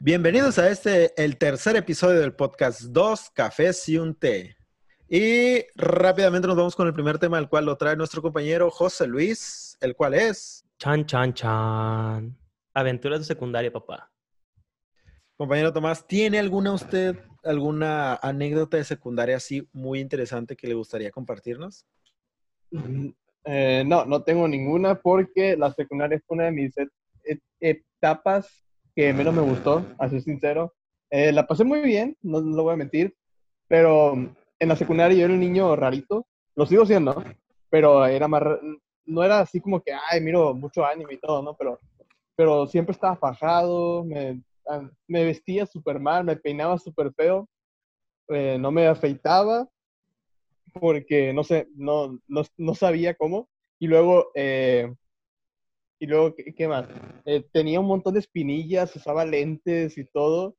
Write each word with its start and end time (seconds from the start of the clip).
Bienvenidos 0.00 0.58
a 0.58 0.70
este, 0.70 1.12
el 1.22 1.36
tercer 1.38 1.76
episodio 1.76 2.20
del 2.20 2.32
podcast 2.32 2.82
Dos 2.82 3.30
Cafés 3.30 3.88
y 3.88 3.98
un 3.98 4.14
Té. 4.14 4.56
Y 5.08 5.64
rápidamente 5.74 6.46
nos 6.46 6.56
vamos 6.56 6.76
con 6.76 6.86
el 6.86 6.92
primer 6.92 7.18
tema, 7.18 7.38
el 7.38 7.48
cual 7.48 7.64
lo 7.66 7.76
trae 7.76 7.96
nuestro 7.96 8.22
compañero 8.22 8.70
José 8.70 9.06
Luis, 9.06 9.76
el 9.80 9.96
cual 9.96 10.14
es... 10.14 10.64
Chan, 10.78 11.04
chan, 11.06 11.34
chan. 11.34 12.38
Aventuras 12.74 13.20
de 13.20 13.24
secundaria, 13.24 13.72
papá. 13.72 14.10
Compañero 15.36 15.72
Tomás, 15.72 16.06
¿tiene 16.06 16.38
alguna 16.38 16.72
usted, 16.72 17.16
alguna 17.42 18.14
anécdota 18.16 18.76
de 18.76 18.84
secundaria 18.84 19.36
así 19.36 19.68
muy 19.72 20.00
interesante 20.00 20.56
que 20.56 20.68
le 20.68 20.74
gustaría 20.74 21.10
compartirnos? 21.10 21.86
Eh, 23.44 23.82
no, 23.86 24.04
no 24.04 24.22
tengo 24.22 24.46
ninguna 24.46 24.96
porque 25.00 25.56
la 25.56 25.72
secundaria 25.72 26.20
fue 26.26 26.36
una 26.36 26.44
de 26.44 26.52
mis 26.52 26.76
et- 26.76 26.92
et- 27.24 27.42
etapas 27.60 28.67
que 28.98 29.12
menos 29.12 29.32
me 29.32 29.42
gustó, 29.42 29.86
a 29.96 30.08
ser 30.08 30.22
sincero. 30.22 30.74
Eh, 31.08 31.30
la 31.30 31.46
pasé 31.46 31.62
muy 31.62 31.82
bien, 31.82 32.16
no, 32.20 32.40
lo 32.40 32.64
voy 32.64 32.72
a 32.72 32.78
mentir, 32.78 33.14
pero 33.68 34.14
en 34.14 34.68
la 34.68 34.74
secundaria 34.74 35.16
yo 35.16 35.26
era 35.26 35.34
un 35.34 35.38
niño 35.38 35.76
rarito, 35.76 36.26
lo 36.56 36.66
sigo 36.66 36.84
siendo, 36.84 37.22
pero 37.70 38.04
era 38.06 38.26
más, 38.26 38.42
no 39.06 39.22
era 39.22 39.38
así 39.38 39.60
como 39.60 39.80
que, 39.80 39.92
ay, 39.92 40.20
miro 40.20 40.52
mucho 40.52 40.84
anime 40.84 41.14
y 41.14 41.18
todo, 41.18 41.42
¿no? 41.42 41.54
Pero, 41.56 41.78
pero 42.34 42.66
siempre 42.66 42.90
estaba 42.90 43.14
fajado, 43.14 44.02
me, 44.04 44.42
ah, 44.68 44.90
vestía 45.06 45.64
súper 45.64 46.00
mal, 46.00 46.24
me 46.24 46.34
peinaba 46.34 46.76
súper 46.76 47.12
feo, 47.12 47.48
eh, 48.30 48.56
no 48.58 48.72
me 48.72 48.88
afeitaba 48.88 49.68
porque 50.72 51.32
no 51.32 51.44
sé, 51.44 51.68
no, 51.76 52.18
no, 52.26 52.42
no 52.56 52.74
sabía 52.74 53.14
cómo. 53.14 53.48
Y 53.78 53.86
luego, 53.86 54.32
eh, 54.34 54.92
y 55.98 56.06
luego, 56.06 56.34
¿qué, 56.34 56.68
más? 56.68 56.86
Eh, 57.24 57.44
tenía 57.52 57.80
un 57.80 57.86
montón 57.86 58.14
de 58.14 58.20
espinillas, 58.20 58.94
usaba 58.94 59.24
lentes 59.24 59.98
y 59.98 60.04
todo. 60.04 60.56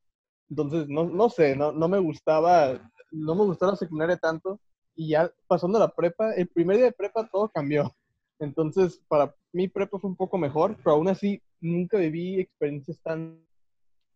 Entonces, 0.50 0.88
no, 0.90 1.06
no 1.06 1.30
sé, 1.30 1.56
no, 1.56 1.72
no 1.72 1.88
me 1.88 2.00
gustaba, 2.00 2.92
no 3.12 3.36
me 3.36 3.46
gustó 3.46 3.68
la 3.68 3.76
secundaria 3.76 4.18
tanto. 4.18 4.60
Y 4.96 5.10
ya 5.10 5.32
pasando 5.48 5.80
la 5.80 5.94
prepa, 5.94 6.34
el 6.34 6.48
primer 6.50 6.78
día 6.78 6.86
de 6.88 6.92
prepa 6.92 7.30
todo 7.30 7.50
cambió. 7.50 7.96
Entonces, 8.40 9.02
para 9.08 9.34
mí 9.54 9.68
prepa 9.68 10.00
fue 10.00 10.10
un 10.10 10.16
poco 10.16 10.38
mejor, 10.38 10.76
pero 10.78 10.92
aún 10.96 11.08
así 11.08 11.42
nunca 11.62 11.98
viví 11.98 12.40
experiencias 12.40 13.00
tan, 13.02 13.42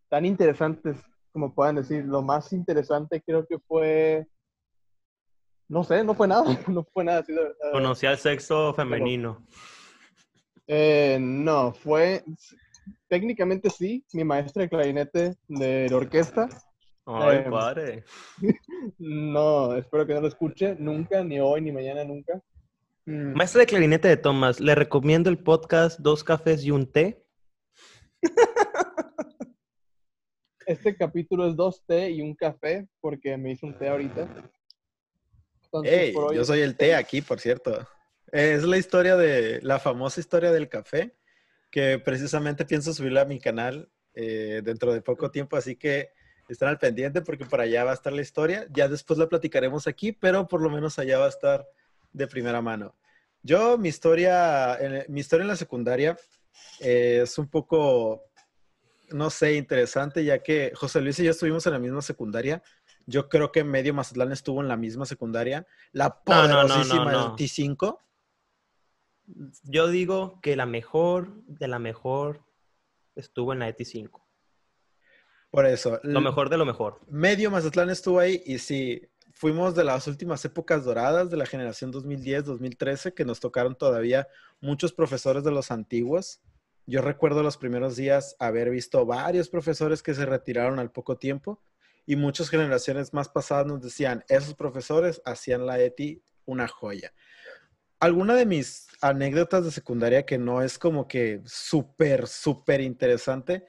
tan 0.10 0.26
interesantes 0.26 0.98
como 1.32 1.54
puedan 1.54 1.76
decir. 1.76 2.04
Lo 2.06 2.22
más 2.22 2.52
interesante 2.52 3.22
creo 3.22 3.46
que 3.46 3.60
fue 3.60 4.28
no 5.70 5.84
sé, 5.84 6.04
no 6.04 6.14
fue 6.14 6.28
nada, 6.28 6.44
no 6.68 6.84
fue 6.84 7.04
nada. 7.04 7.20
así. 7.20 7.34
Conocí 7.72 8.06
al 8.06 8.18
sexo 8.18 8.74
femenino. 8.74 9.44
Eh, 10.68 11.18
no, 11.20 11.74
fue, 11.74 12.24
técnicamente 13.10 13.70
sí, 13.70 14.06
mi 14.14 14.24
maestra 14.24 14.64
de 14.64 14.70
clarinete 14.70 15.36
de 15.48 15.88
la 15.90 15.98
orquesta. 15.98 16.48
Ay, 17.06 17.38
Em, 17.40 17.52
padre. 17.52 18.04
No, 18.98 19.76
espero 19.76 20.06
que 20.06 20.14
no 20.14 20.22
lo 20.22 20.28
escuche 20.28 20.76
nunca, 20.80 21.24
ni 21.24 21.40
hoy, 21.40 21.62
ni 21.62 21.72
mañana, 21.72 22.04
nunca. 22.04 22.42
Mm, 23.06 23.34
Maestra 23.36 23.62
de 23.62 23.66
clarinete 23.68 24.08
de 24.08 24.18
Tomás, 24.18 24.60
le 24.62 24.76
recomiendo 24.76 25.30
el 25.30 25.38
podcast 25.38 26.00
Dos 26.00 26.24
Cafés 26.24 26.64
y 26.64 26.72
un 26.72 26.90
Té. 26.92 27.26
Este 30.66 30.96
capítulo 30.96 31.46
es 31.50 31.58
dos 31.58 31.84
té 31.86 32.10
y 32.12 32.22
un 32.22 32.34
café, 32.36 32.88
porque 33.02 33.36
me 33.36 33.52
hice 33.52 33.66
un 33.66 33.78
té 33.78 33.90
ahorita. 33.90 34.22
Entonces, 35.66 35.94
Hey, 35.94 36.14
por 36.14 36.30
hoy- 36.30 36.38
yo 36.38 36.46
soy 36.46 36.62
el 36.62 36.78
té 36.78 36.96
aquí, 36.96 37.22
por 37.22 37.40
cierto. 37.42 37.86
Es 38.34 38.64
la 38.64 38.78
historia 38.78 39.16
de, 39.16 39.60
la 39.62 39.78
famosa 39.78 40.20
historia 40.20 40.52
del 40.52 40.68
café, 40.68 41.16
que 41.70 42.00
precisamente 42.00 42.66
pienso 42.66 42.92
subirla 42.92 43.22
a 43.22 43.26
mi 43.26 43.40
canal 43.40 43.92
eh, 44.16 44.64
dentro 44.64 44.92
de 44.92 45.04
poco 45.04 45.30
tiempo, 45.30 45.56
así 45.56 45.76
que 45.76 46.10
estén 46.50 46.68
al 46.68 46.80
pendiente 46.80 47.22
porque 47.22 47.46
por 47.46 47.62
allá 47.62 47.84
va 47.84 47.92
a 47.92 47.94
estar 47.94 48.12
la 48.12 48.24
historia. 48.24 48.66
Ya 48.72 48.88
después 48.88 49.20
la 49.20 49.30
platicaremos 49.30 49.86
aquí, 49.86 50.14
pero 50.14 50.48
por 50.48 50.64
lo 50.64 50.72
menos 50.72 50.98
allá 50.98 51.20
va 51.20 51.28
a 51.28 51.30
estar 51.30 51.68
de 52.12 52.26
primera 52.26 52.60
mano. 52.60 52.96
Yo, 53.44 53.78
mi 53.78 53.90
historia, 53.90 54.78
en, 54.80 55.06
mi 55.14 55.20
historia 55.20 55.44
en 55.44 55.50
la 55.50 55.56
secundaria 55.56 56.18
eh, 56.80 57.20
es 57.22 57.38
un 57.38 57.48
poco, 57.48 58.24
no 59.10 59.30
sé, 59.30 59.54
interesante, 59.54 60.26
ya 60.26 60.40
que 60.40 60.72
José 60.74 61.02
Luis 61.02 61.20
y 61.20 61.26
yo 61.26 61.30
estuvimos 61.30 61.68
en 61.68 61.74
la 61.74 61.80
misma 61.80 62.02
secundaria. 62.02 62.64
Yo 63.06 63.30
creo 63.30 63.52
que 63.52 63.64
medio 63.64 63.94
Mazatlán 63.94 64.32
estuvo 64.32 64.60
en 64.60 64.70
la 64.70 64.76
misma 64.76 65.06
secundaria. 65.06 65.68
La 65.92 66.20
No, 66.26 66.48
no, 66.48 66.48
no, 66.48 66.64
no, 66.64 66.68
poderosísima 66.68 67.12
no. 67.12 67.36
T5. 67.36 68.00
Yo 69.64 69.88
digo 69.88 70.40
que 70.42 70.56
la 70.56 70.66
mejor 70.66 71.44
de 71.46 71.68
la 71.68 71.80
mejor 71.80 72.44
estuvo 73.16 73.54
en 73.54 73.60
la 73.60 73.70
ET5. 73.70 74.22
Por 75.50 75.66
eso. 75.66 76.00
Lo 76.04 76.20
mejor 76.20 76.50
de 76.50 76.58
lo 76.58 76.66
mejor. 76.66 77.00
Medio 77.08 77.52
Mazatlán 77.52 77.90
estuvo 77.90 78.20
ahí 78.20 78.42
y 78.46 78.58
sí, 78.58 79.08
fuimos 79.34 79.76
de 79.76 79.84
las 79.84 80.08
últimas 80.08 80.44
épocas 80.46 80.84
doradas 80.86 81.30
de 81.30 81.38
la 81.38 81.46
generación 81.46 81.94
2010-2013 81.94 83.14
que 83.14 83.26
nos 83.26 83.40
tocaron 83.40 83.76
todavía 83.76 84.28
muchos 84.62 84.94
profesores 84.94 85.44
de 85.44 85.52
los 85.52 85.70
antiguos. 85.70 86.42
Yo 86.86 87.02
recuerdo 87.02 87.44
los 87.44 87.58
primeros 87.58 87.96
días 87.96 88.36
haber 88.40 88.70
visto 88.70 89.06
varios 89.06 89.50
profesores 89.50 90.02
que 90.02 90.14
se 90.14 90.26
retiraron 90.26 90.80
al 90.80 90.92
poco 90.92 91.18
tiempo 91.18 91.62
y 92.06 92.16
muchas 92.16 92.50
generaciones 92.50 93.14
más 93.14 93.30
pasadas 93.30 93.66
nos 93.66 93.82
decían, 93.82 94.24
esos 94.28 94.56
profesores 94.56 95.22
hacían 95.26 95.66
la 95.66 95.80
ETI 95.80 96.22
una 96.46 96.68
joya. 96.68 97.14
Alguna 98.04 98.36
de 98.36 98.46
mis 98.46 98.90
anécdotas 99.00 99.64
de 99.64 99.72
secundaria 99.72 100.26
que 100.26 100.38
no 100.38 100.62
es 100.62 100.78
como 100.78 101.08
que 101.08 101.42
súper, 101.46 102.28
súper 102.28 102.82
interesante, 102.82 103.66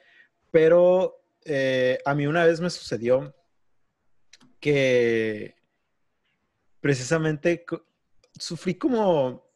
pero 0.51 1.23
eh, 1.45 1.99
a 2.03 2.13
mí 2.13 2.27
una 2.27 2.43
vez 2.43 2.59
me 2.59 2.69
sucedió 2.69 3.33
que 4.59 5.55
precisamente 6.81 7.65
sufrí 8.37 8.75
como, 8.75 9.47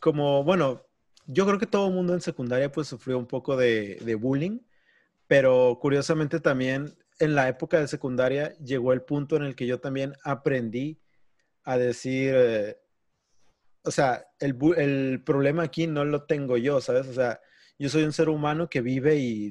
como, 0.00 0.42
bueno, 0.42 0.84
yo 1.28 1.46
creo 1.46 1.60
que 1.60 1.66
todo 1.66 1.86
el 1.86 1.94
mundo 1.94 2.12
en 2.12 2.20
secundaria 2.20 2.72
pues 2.72 2.88
sufrió 2.88 3.18
un 3.18 3.26
poco 3.28 3.56
de, 3.56 4.00
de 4.04 4.16
bullying, 4.16 4.58
pero 5.28 5.78
curiosamente 5.80 6.40
también 6.40 6.98
en 7.20 7.36
la 7.36 7.46
época 7.46 7.78
de 7.78 7.86
secundaria 7.86 8.58
llegó 8.58 8.92
el 8.92 9.02
punto 9.02 9.36
en 9.36 9.44
el 9.44 9.54
que 9.54 9.68
yo 9.68 9.78
también 9.78 10.14
aprendí 10.24 11.00
a 11.62 11.78
decir, 11.78 12.34
eh, 12.36 12.78
o 13.88 13.90
sea, 13.90 14.26
el, 14.38 14.56
el 14.76 15.22
problema 15.24 15.62
aquí 15.64 15.86
no 15.86 16.04
lo 16.04 16.24
tengo 16.26 16.58
yo, 16.58 16.80
¿sabes? 16.80 17.08
O 17.08 17.14
sea, 17.14 17.40
yo 17.78 17.88
soy 17.88 18.04
un 18.04 18.12
ser 18.12 18.28
humano 18.28 18.68
que 18.68 18.82
vive 18.82 19.16
y 19.16 19.50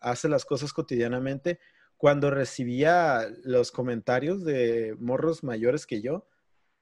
hace 0.00 0.28
las 0.28 0.44
cosas 0.44 0.72
cotidianamente. 0.72 1.58
Cuando 1.96 2.30
recibía 2.30 3.28
los 3.44 3.72
comentarios 3.72 4.44
de 4.44 4.96
morros 5.00 5.42
mayores 5.44 5.86
que 5.86 6.00
yo, 6.00 6.28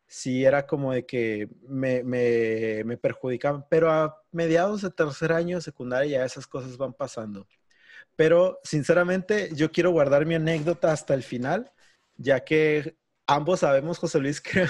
sí 0.07 0.45
era 0.45 0.67
como 0.67 0.93
de 0.93 1.07
que 1.07 1.49
me, 1.69 2.03
me, 2.05 2.85
me 2.85 2.99
perjudicaban, 2.99 3.67
pero 3.71 3.91
a 3.91 4.23
mediados 4.33 4.83
de 4.83 4.91
tercer 4.91 5.33
año 5.33 5.57
de 5.57 5.63
secundaria 5.63 6.19
ya 6.19 6.25
esas 6.27 6.47
cosas 6.47 6.77
van 6.77 6.93
pasando. 6.95 7.49
Pero 8.17 8.61
sinceramente 8.65 9.51
yo 9.55 9.73
quiero 9.73 9.93
guardar 9.93 10.27
mi 10.27 10.35
anécdota 10.35 10.93
hasta 10.93 11.15
el 11.15 11.23
final, 11.23 11.73
ya 12.17 12.41
que 12.45 12.99
ambos 13.27 13.61
sabemos, 13.61 13.99
José 13.99 14.19
Luis, 14.19 14.41
creo, 14.43 14.69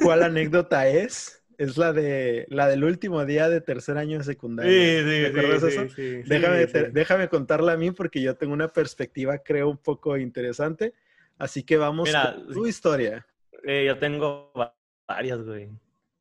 cuál 0.00 0.22
anécdota 0.22 0.88
es. 0.88 1.39
Es 1.60 1.76
la, 1.76 1.92
de, 1.92 2.46
la 2.48 2.66
del 2.68 2.84
último 2.84 3.26
día 3.26 3.50
de 3.50 3.60
tercer 3.60 3.98
año 3.98 4.16
de 4.16 4.24
secundaria. 4.24 4.72
¿Te 4.72 5.26
acuerdas 5.26 5.60
de 5.60 5.68
eso? 5.68 6.26
Déjame, 6.26 6.66
te- 6.66 6.88
déjame 6.90 7.28
contarla 7.28 7.72
a 7.72 7.76
mí 7.76 7.90
porque 7.90 8.22
yo 8.22 8.34
tengo 8.34 8.54
una 8.54 8.68
perspectiva, 8.68 9.36
creo, 9.40 9.68
un 9.68 9.76
poco 9.76 10.16
interesante. 10.16 10.94
Así 11.36 11.62
que 11.62 11.76
vamos 11.76 12.08
Mira, 12.08 12.32
con 12.34 12.54
tu 12.54 12.66
historia. 12.66 13.26
Eh, 13.62 13.84
yo 13.86 13.98
tengo 13.98 14.50
va- 14.58 14.74
varias, 15.06 15.42
güey. 15.42 15.68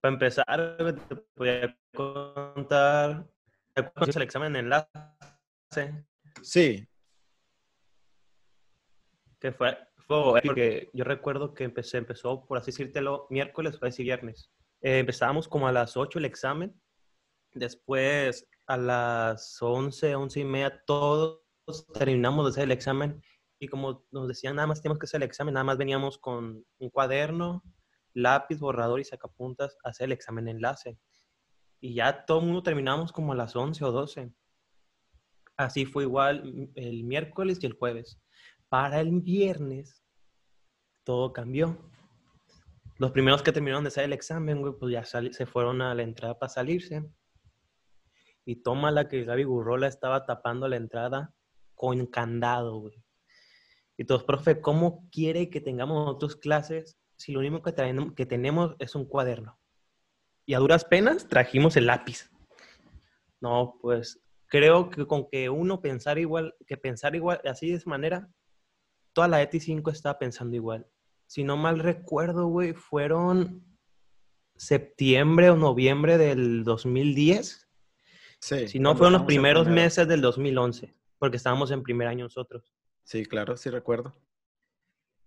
Para 0.01 0.13
empezar, 0.13 0.75
te 1.07 1.16
podía 1.16 1.77
contar. 1.94 3.25
¿Te 3.73 3.89
el 4.17 4.21
examen 4.21 4.51
de 4.51 4.59
enlace? 4.59 6.03
Sí, 6.41 6.85
Que 9.39 9.53
fue, 9.53 9.77
fue 10.06 10.42
porque 10.44 10.89
yo 10.92 11.06
recuerdo 11.06 11.53
que 11.53 11.63
empecé, 11.63 11.97
empezó, 11.97 12.45
por 12.45 12.57
así 12.57 12.71
decírtelo, 12.71 13.25
miércoles, 13.30 13.77
jueves 13.77 13.97
y 14.01 14.03
viernes. 14.03 14.51
Eh, 14.81 15.00
empezábamos 15.00 15.48
como 15.48 15.68
a 15.68 15.72
las 15.72 15.98
8 15.98 16.20
el 16.20 16.26
examen. 16.26 16.80
Después, 17.54 18.48
a 18.68 18.78
las 18.78 19.62
11, 19.62 20.16
11 20.16 20.40
y 20.40 20.46
media, 20.46 20.84
todos 20.86 21.42
terminamos 21.94 22.46
de 22.46 22.50
hacer 22.52 22.64
el 22.66 22.72
examen. 22.72 23.22
Y 23.60 23.68
como 23.68 24.06
nos 24.12 24.28
decían, 24.28 24.56
nada 24.56 24.68
más 24.68 24.81
tenemos 24.81 25.00
que 25.00 25.06
hacer 25.06 25.22
el 25.22 25.28
examen, 25.28 25.54
nada 25.54 25.66
más 25.66 25.78
veníamos 25.78 26.18
con 26.18 26.66
un 26.78 26.90
cuaderno, 26.90 27.64
lápiz, 28.14 28.60
borrador 28.60 29.00
y 29.00 29.04
sacapuntas 29.06 29.76
a 29.84 29.90
hacer 29.90 30.06
el 30.06 30.14
examen 30.14 30.48
enlace. 30.48 30.98
Y 31.81 31.94
ya 31.96 32.26
todo 32.26 32.40
el 32.40 32.46
mundo 32.46 32.64
terminamos 32.64 33.12
como 33.12 33.34
a 33.34 33.36
las 33.36 33.56
11 33.56 33.84
o 33.84 33.92
12. 33.92 34.31
Así 35.58 35.86
fue 35.86 36.04
igual 36.04 36.72
el 36.76 37.04
miércoles 37.04 37.60
y 37.62 37.66
el 37.66 37.74
jueves. 37.74 38.22
Para 38.70 39.02
el 39.02 39.12
viernes, 39.22 40.04
todo 41.04 41.34
cambió. 41.34 41.78
Los 43.00 43.12
primeros 43.12 43.42
que 43.42 43.54
terminaron 43.54 43.86
de 43.86 43.88
hacer 43.88 44.04
el 44.04 44.12
examen, 44.12 44.60
güey, 44.60 44.74
pues 44.78 44.92
ya 44.92 45.06
se 45.06 45.46
fueron 45.46 45.81
a 45.81 45.96
la 45.96 46.04
entrada 46.04 46.38
para 46.38 46.50
salirse. 46.50 47.10
Y 48.44 48.57
toma 48.57 48.92
la 48.92 49.07
que 49.07 49.24
Gaby 49.24 49.46
Gurrola 49.46 49.88
estaba 49.88 50.25
tapando 50.25 50.68
la 50.68 50.75
entrada 50.75 51.34
con 51.75 52.06
candado, 52.07 52.81
güey. 52.81 53.01
Y 53.96 54.04
todos, 54.04 54.25
profe, 54.25 54.60
¿cómo 54.60 55.07
quiere 55.12 55.50
que 55.50 55.62
tengamos 55.62 56.10
otras 56.10 56.36
clases 56.36 56.98
si 57.16 57.31
lo 57.31 57.40
único 57.40 57.62
que, 57.63 58.25
tenemos 58.25 58.75
es 58.80 58.96
un 58.96 59.06
cuaderno? 59.06 59.57
Y 60.45 60.54
a 60.54 60.60
duras 60.60 60.84
penas 60.84 61.25
trajimos 61.30 61.78
el 61.78 61.86
lápiz. 61.86 62.30
No, 63.40 63.78
pues 63.81 64.22
creo 64.48 64.90
que 64.90 65.07
con 65.07 65.30
que 65.30 65.50
uno 65.50 65.81
pensar 65.81 66.19
igual, 66.19 66.54
que 66.68 66.75
pensar 66.75 67.16
igual, 67.16 67.40
así 67.45 67.69
de 67.69 67.78
esa 67.78 67.90
manera, 67.90 68.30
toda 69.13 69.30
la 69.30 69.42
ETI 69.42 69.62
5 69.62 69.90
estaba 69.90 70.19
pensando 70.19 70.57
igual. 70.57 70.86
Si 71.30 71.44
no 71.44 71.58
mal 71.58 71.78
recuerdo, 71.78 72.48
güey, 72.48 72.74
fueron 72.74 73.64
septiembre 74.56 75.52
o 75.52 75.56
noviembre 75.56 76.18
del 76.18 76.64
2010. 76.64 77.70
Sí. 78.40 78.68
Si 78.68 78.80
no, 78.80 78.96
fueron 78.96 79.14
los 79.14 79.24
primeros 79.24 79.68
meses 79.68 80.08
del 80.08 80.22
2011, 80.22 80.96
porque 81.20 81.38
estábamos 81.38 81.70
en 81.70 81.84
primer 81.84 82.08
año 82.08 82.26
nosotros. 82.26 82.74
Sí, 83.04 83.28
claro, 83.28 83.58
sí 83.58 83.70
recuerdo. 83.70 84.16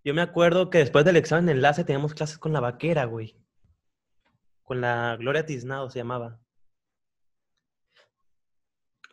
Yo 0.03 0.13
me 0.13 0.23
acuerdo 0.23 0.71
que 0.71 0.79
después 0.79 1.05
del 1.05 1.15
examen 1.15 1.47
de 1.47 1.53
enlace 1.53 1.85
teníamos 1.85 2.15
clases 2.15 2.37
con 2.37 2.53
la 2.53 2.59
vaquera, 2.59 3.05
güey. 3.05 3.37
Con 4.65 4.81
la 4.81 5.17
Gloria 5.21 5.47
Tiznado 5.47 5.89
se 5.89 6.01
llamaba. 6.01 6.41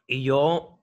Y 0.08 0.24
yo, 0.24 0.82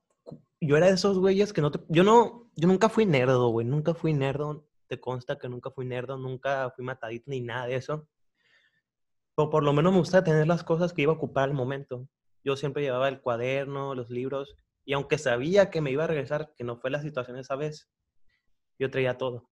yo 0.61 0.77
era 0.77 0.87
de 0.87 0.93
esos 0.93 1.19
güeyes 1.19 1.53
que 1.53 1.63
no 1.63 1.73
te, 1.73 1.81
yo 1.89 2.05
no, 2.05 2.49
yo 2.55 2.69
nunca 2.69 2.89
fui 2.89 3.07
nerdo, 3.07 3.49
güey, 3.49 3.67
nunca 3.67 3.93
fui 3.93 4.13
nerdo, 4.13 4.69
te 4.87 5.01
consta 5.01 5.39
que 5.39 5.49
nunca 5.49 5.71
fui 5.71 5.87
nerdo, 5.87 6.17
nunca 6.17 6.71
fui 6.75 6.85
matadito 6.85 7.31
ni 7.31 7.41
nada 7.41 7.67
de 7.67 7.77
eso. 7.77 8.09
Pero 9.35 9.51
por 9.51 9.63
lo 9.63 9.73
menos 9.73 9.93
me 9.93 9.99
gusta 9.99 10.25
tener 10.25 10.47
las 10.47 10.65
cosas 10.65 10.93
que 10.93 11.03
iba 11.03 11.13
a 11.13 11.17
ocupar 11.17 11.45
al 11.45 11.55
momento. 11.55 12.09
Yo 12.45 12.57
siempre 12.57 12.83
llevaba 12.83 13.09
el 13.09 13.21
cuaderno, 13.21 13.95
los 13.95 14.11
libros, 14.11 14.57
y 14.85 14.93
aunque 14.93 15.19
sabía 15.19 15.69
que 15.71 15.81
me 15.81 15.91
iba 15.91 16.05
a 16.05 16.07
regresar, 16.07 16.55
que 16.57 16.65
no 16.65 16.79
fue 16.79 16.91
la 16.91 17.03
situación 17.03 17.37
esa 17.39 17.57
vez, 17.57 17.91
yo 18.79 18.91
traía 18.91 19.19
todo. 19.19 19.51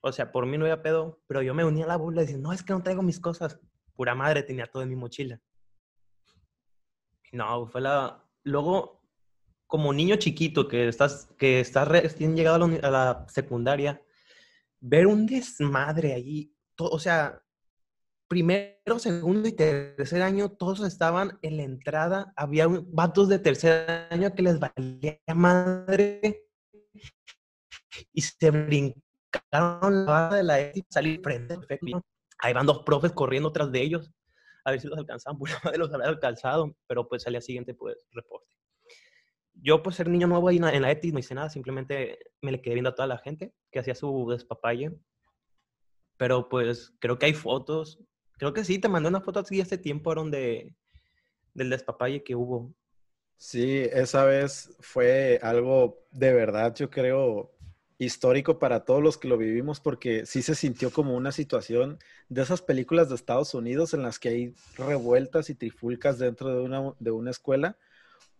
O 0.00 0.12
sea, 0.12 0.32
por 0.32 0.46
mí 0.46 0.56
no 0.56 0.64
había 0.64 0.82
pedo, 0.82 1.20
pero 1.26 1.42
yo 1.42 1.54
me 1.54 1.64
unía 1.64 1.84
a 1.84 1.88
la 1.88 1.96
burla 1.96 2.22
y 2.22 2.24
decía, 2.24 2.38
no, 2.40 2.52
es 2.52 2.62
que 2.62 2.72
no 2.72 2.82
traigo 2.82 3.02
mis 3.02 3.20
cosas. 3.20 3.60
Pura 3.94 4.14
madre, 4.14 4.42
tenía 4.42 4.66
todo 4.66 4.82
en 4.82 4.88
mi 4.88 4.96
mochila. 4.96 5.40
No, 7.32 7.66
fue 7.66 7.82
la, 7.82 8.24
luego, 8.42 9.02
como 9.66 9.92
niño 9.92 10.16
chiquito 10.16 10.68
que 10.68 10.88
estás, 10.88 11.28
que 11.38 11.60
estás 11.60 11.86
recién 11.86 12.34
llegado 12.34 12.64
a 12.64 12.90
la, 12.90 13.26
secundaria, 13.28 14.02
ver 14.80 15.06
un 15.06 15.26
desmadre 15.26 16.14
ahí, 16.14 16.54
o 16.78 16.98
sea, 16.98 17.42
primero, 18.28 18.98
segundo 18.98 19.48
y 19.48 19.52
tercer 19.52 20.22
año, 20.22 20.50
todos 20.50 20.80
estaban 20.80 21.38
en 21.42 21.56
la 21.56 21.64
entrada, 21.64 22.32
había 22.36 22.66
vatos 22.68 23.28
de 23.28 23.38
tercer 23.38 24.08
año 24.10 24.34
que 24.34 24.42
les 24.42 24.58
valía 24.58 25.20
madre 25.34 26.48
y 28.12 28.20
se 28.22 28.50
brincaron 28.50 28.94
la 29.52 30.04
barra 30.04 30.36
de 30.36 30.42
la 30.42 30.60
ETI, 30.60 30.84
salir 30.88 31.20
frente. 31.22 31.58
Ahí 32.38 32.52
van 32.54 32.66
dos 32.66 32.82
profes 32.84 33.12
corriendo 33.12 33.52
tras 33.52 33.70
de 33.70 33.82
ellos 33.82 34.10
a 34.64 34.70
ver 34.70 34.80
si 34.80 34.88
los 34.88 34.98
alcanzaban, 34.98 35.38
pura 35.38 35.60
madre 35.64 35.78
los 35.78 35.92
había 35.92 36.08
alcanzado, 36.08 36.74
pero 36.86 37.08
pues 37.08 37.26
al 37.26 37.34
día 37.34 37.40
siguiente, 37.40 37.74
pues, 37.74 37.96
reporte. 38.12 38.54
Yo, 39.62 39.82
pues, 39.82 39.96
ser 39.96 40.08
niño 40.08 40.26
nuevo 40.26 40.48
ahí 40.48 40.56
en 40.56 40.82
la 40.82 40.90
ETI 40.90 41.12
no 41.12 41.18
hice 41.18 41.34
nada, 41.34 41.50
simplemente 41.50 42.18
me 42.40 42.52
le 42.52 42.62
quedé 42.62 42.74
viendo 42.74 42.90
a 42.90 42.94
toda 42.94 43.08
la 43.08 43.18
gente 43.18 43.52
que 43.70 43.78
hacía 43.78 43.94
su 43.94 44.28
despapalle. 44.30 44.92
Pero, 46.16 46.48
pues, 46.48 46.92
creo 46.98 47.18
que 47.18 47.26
hay 47.26 47.34
fotos, 47.34 47.98
creo 48.38 48.52
que 48.52 48.64
sí, 48.64 48.78
te 48.78 48.88
mandé 48.88 49.08
una 49.08 49.20
foto 49.20 49.40
así 49.40 49.60
este 49.60 49.78
tiempo 49.78 50.14
donde, 50.14 50.74
del 51.54 51.70
despapalle 51.70 52.24
que 52.24 52.34
hubo. 52.34 52.72
Sí, 53.36 53.86
esa 53.92 54.24
vez 54.24 54.74
fue 54.80 55.38
algo 55.42 56.06
de 56.10 56.32
verdad, 56.32 56.74
yo 56.74 56.90
creo, 56.90 57.52
histórico 58.00 58.58
para 58.58 58.84
todos 58.84 59.02
los 59.02 59.18
que 59.18 59.28
lo 59.28 59.36
vivimos 59.36 59.78
porque 59.78 60.24
sí 60.24 60.42
se 60.42 60.54
sintió 60.54 60.90
como 60.90 61.14
una 61.14 61.32
situación 61.32 61.98
de 62.30 62.42
esas 62.42 62.62
películas 62.62 63.10
de 63.10 63.14
Estados 63.14 63.54
Unidos 63.54 63.92
en 63.92 64.02
las 64.02 64.18
que 64.18 64.30
hay 64.30 64.54
revueltas 64.76 65.50
y 65.50 65.54
trifulcas 65.54 66.18
dentro 66.18 66.48
de 66.48 66.62
una, 66.62 66.94
de 66.98 67.10
una 67.10 67.30
escuela 67.30 67.76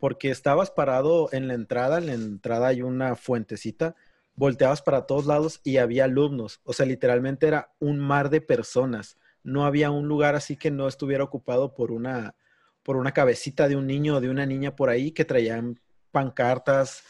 porque 0.01 0.31
estabas 0.31 0.71
parado 0.71 1.29
en 1.31 1.47
la 1.47 1.55
entrada, 1.55 1.99
en 1.99 2.07
la 2.07 2.15
entrada 2.15 2.69
hay 2.69 2.83
una 2.83 3.15
fuentecita, 3.15 3.95
volteabas 4.35 4.81
para 4.81 5.07
todos 5.07 5.27
lados 5.27 5.61
y 5.63 5.77
había 5.77 6.05
alumnos, 6.05 6.61
o 6.65 6.73
sea, 6.73 6.87
literalmente 6.87 7.47
era 7.47 7.71
un 7.79 7.99
mar 7.99 8.31
de 8.31 8.41
personas, 8.41 9.19
no 9.43 9.67
había 9.67 9.91
un 9.91 10.09
lugar 10.09 10.35
así 10.35 10.57
que 10.57 10.71
no 10.71 10.89
estuviera 10.89 11.23
ocupado 11.23 11.75
por 11.75 11.93
una, 11.93 12.35
por 12.83 12.97
una 12.97 13.13
cabecita 13.13 13.69
de 13.69 13.77
un 13.77 13.87
niño 13.87 14.17
o 14.17 14.21
de 14.21 14.31
una 14.31 14.47
niña 14.47 14.75
por 14.75 14.89
ahí 14.89 15.13
que 15.13 15.27
traían 15.27 15.79
pancartas, 16.11 17.05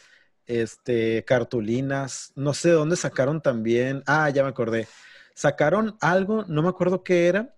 este, 0.45 1.23
cartulinas, 1.23 2.33
no 2.35 2.53
sé 2.53 2.69
de 2.69 2.75
dónde 2.75 2.97
sacaron 2.97 3.41
también, 3.41 4.03
ah, 4.05 4.29
ya 4.29 4.43
me 4.43 4.49
acordé, 4.49 4.87
sacaron 5.33 5.95
algo, 6.01 6.43
no 6.49 6.61
me 6.61 6.69
acuerdo 6.69 7.03
qué 7.03 7.27
era, 7.27 7.55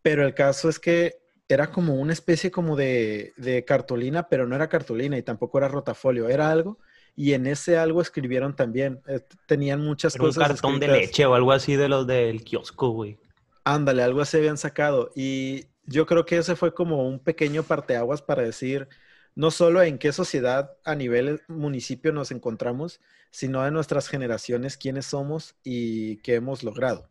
pero 0.00 0.24
el 0.24 0.34
caso 0.34 0.68
es 0.68 0.78
que 0.78 1.19
era 1.54 1.70
como 1.70 1.94
una 1.94 2.12
especie 2.12 2.50
como 2.50 2.76
de, 2.76 3.32
de 3.36 3.64
cartulina, 3.64 4.28
pero 4.28 4.46
no 4.46 4.54
era 4.54 4.68
cartulina 4.68 5.18
y 5.18 5.22
tampoco 5.22 5.58
era 5.58 5.68
rotafolio, 5.68 6.28
era 6.28 6.50
algo 6.50 6.78
y 7.16 7.34
en 7.34 7.46
ese 7.46 7.76
algo 7.76 8.00
escribieron 8.00 8.54
también. 8.54 9.02
Eh, 9.06 9.20
tenían 9.46 9.82
muchas 9.82 10.16
cosas. 10.16 10.36
Un 10.38 10.42
cartón 10.42 10.80
de 10.80 10.88
leche 10.88 11.26
o 11.26 11.34
algo 11.34 11.52
así 11.52 11.76
de 11.76 11.88
los 11.88 12.06
del 12.06 12.42
kiosco, 12.44 12.90
güey. 12.90 13.18
Ándale, 13.64 14.02
algo 14.02 14.22
así 14.22 14.38
habían 14.38 14.56
sacado. 14.56 15.12
Y 15.14 15.66
yo 15.84 16.06
creo 16.06 16.24
que 16.24 16.38
ese 16.38 16.56
fue 16.56 16.72
como 16.72 17.06
un 17.06 17.18
pequeño 17.18 17.62
parteaguas 17.62 18.22
para 18.22 18.42
decir, 18.42 18.88
no 19.34 19.50
solo 19.50 19.82
en 19.82 19.98
qué 19.98 20.12
sociedad 20.12 20.72
a 20.84 20.94
nivel 20.94 21.42
municipio 21.46 22.12
nos 22.12 22.30
encontramos, 22.30 23.00
sino 23.30 23.62
de 23.62 23.70
nuestras 23.70 24.08
generaciones, 24.08 24.76
quiénes 24.76 25.06
somos 25.06 25.56
y 25.62 26.16
qué 26.22 26.36
hemos 26.36 26.62
logrado. 26.62 27.09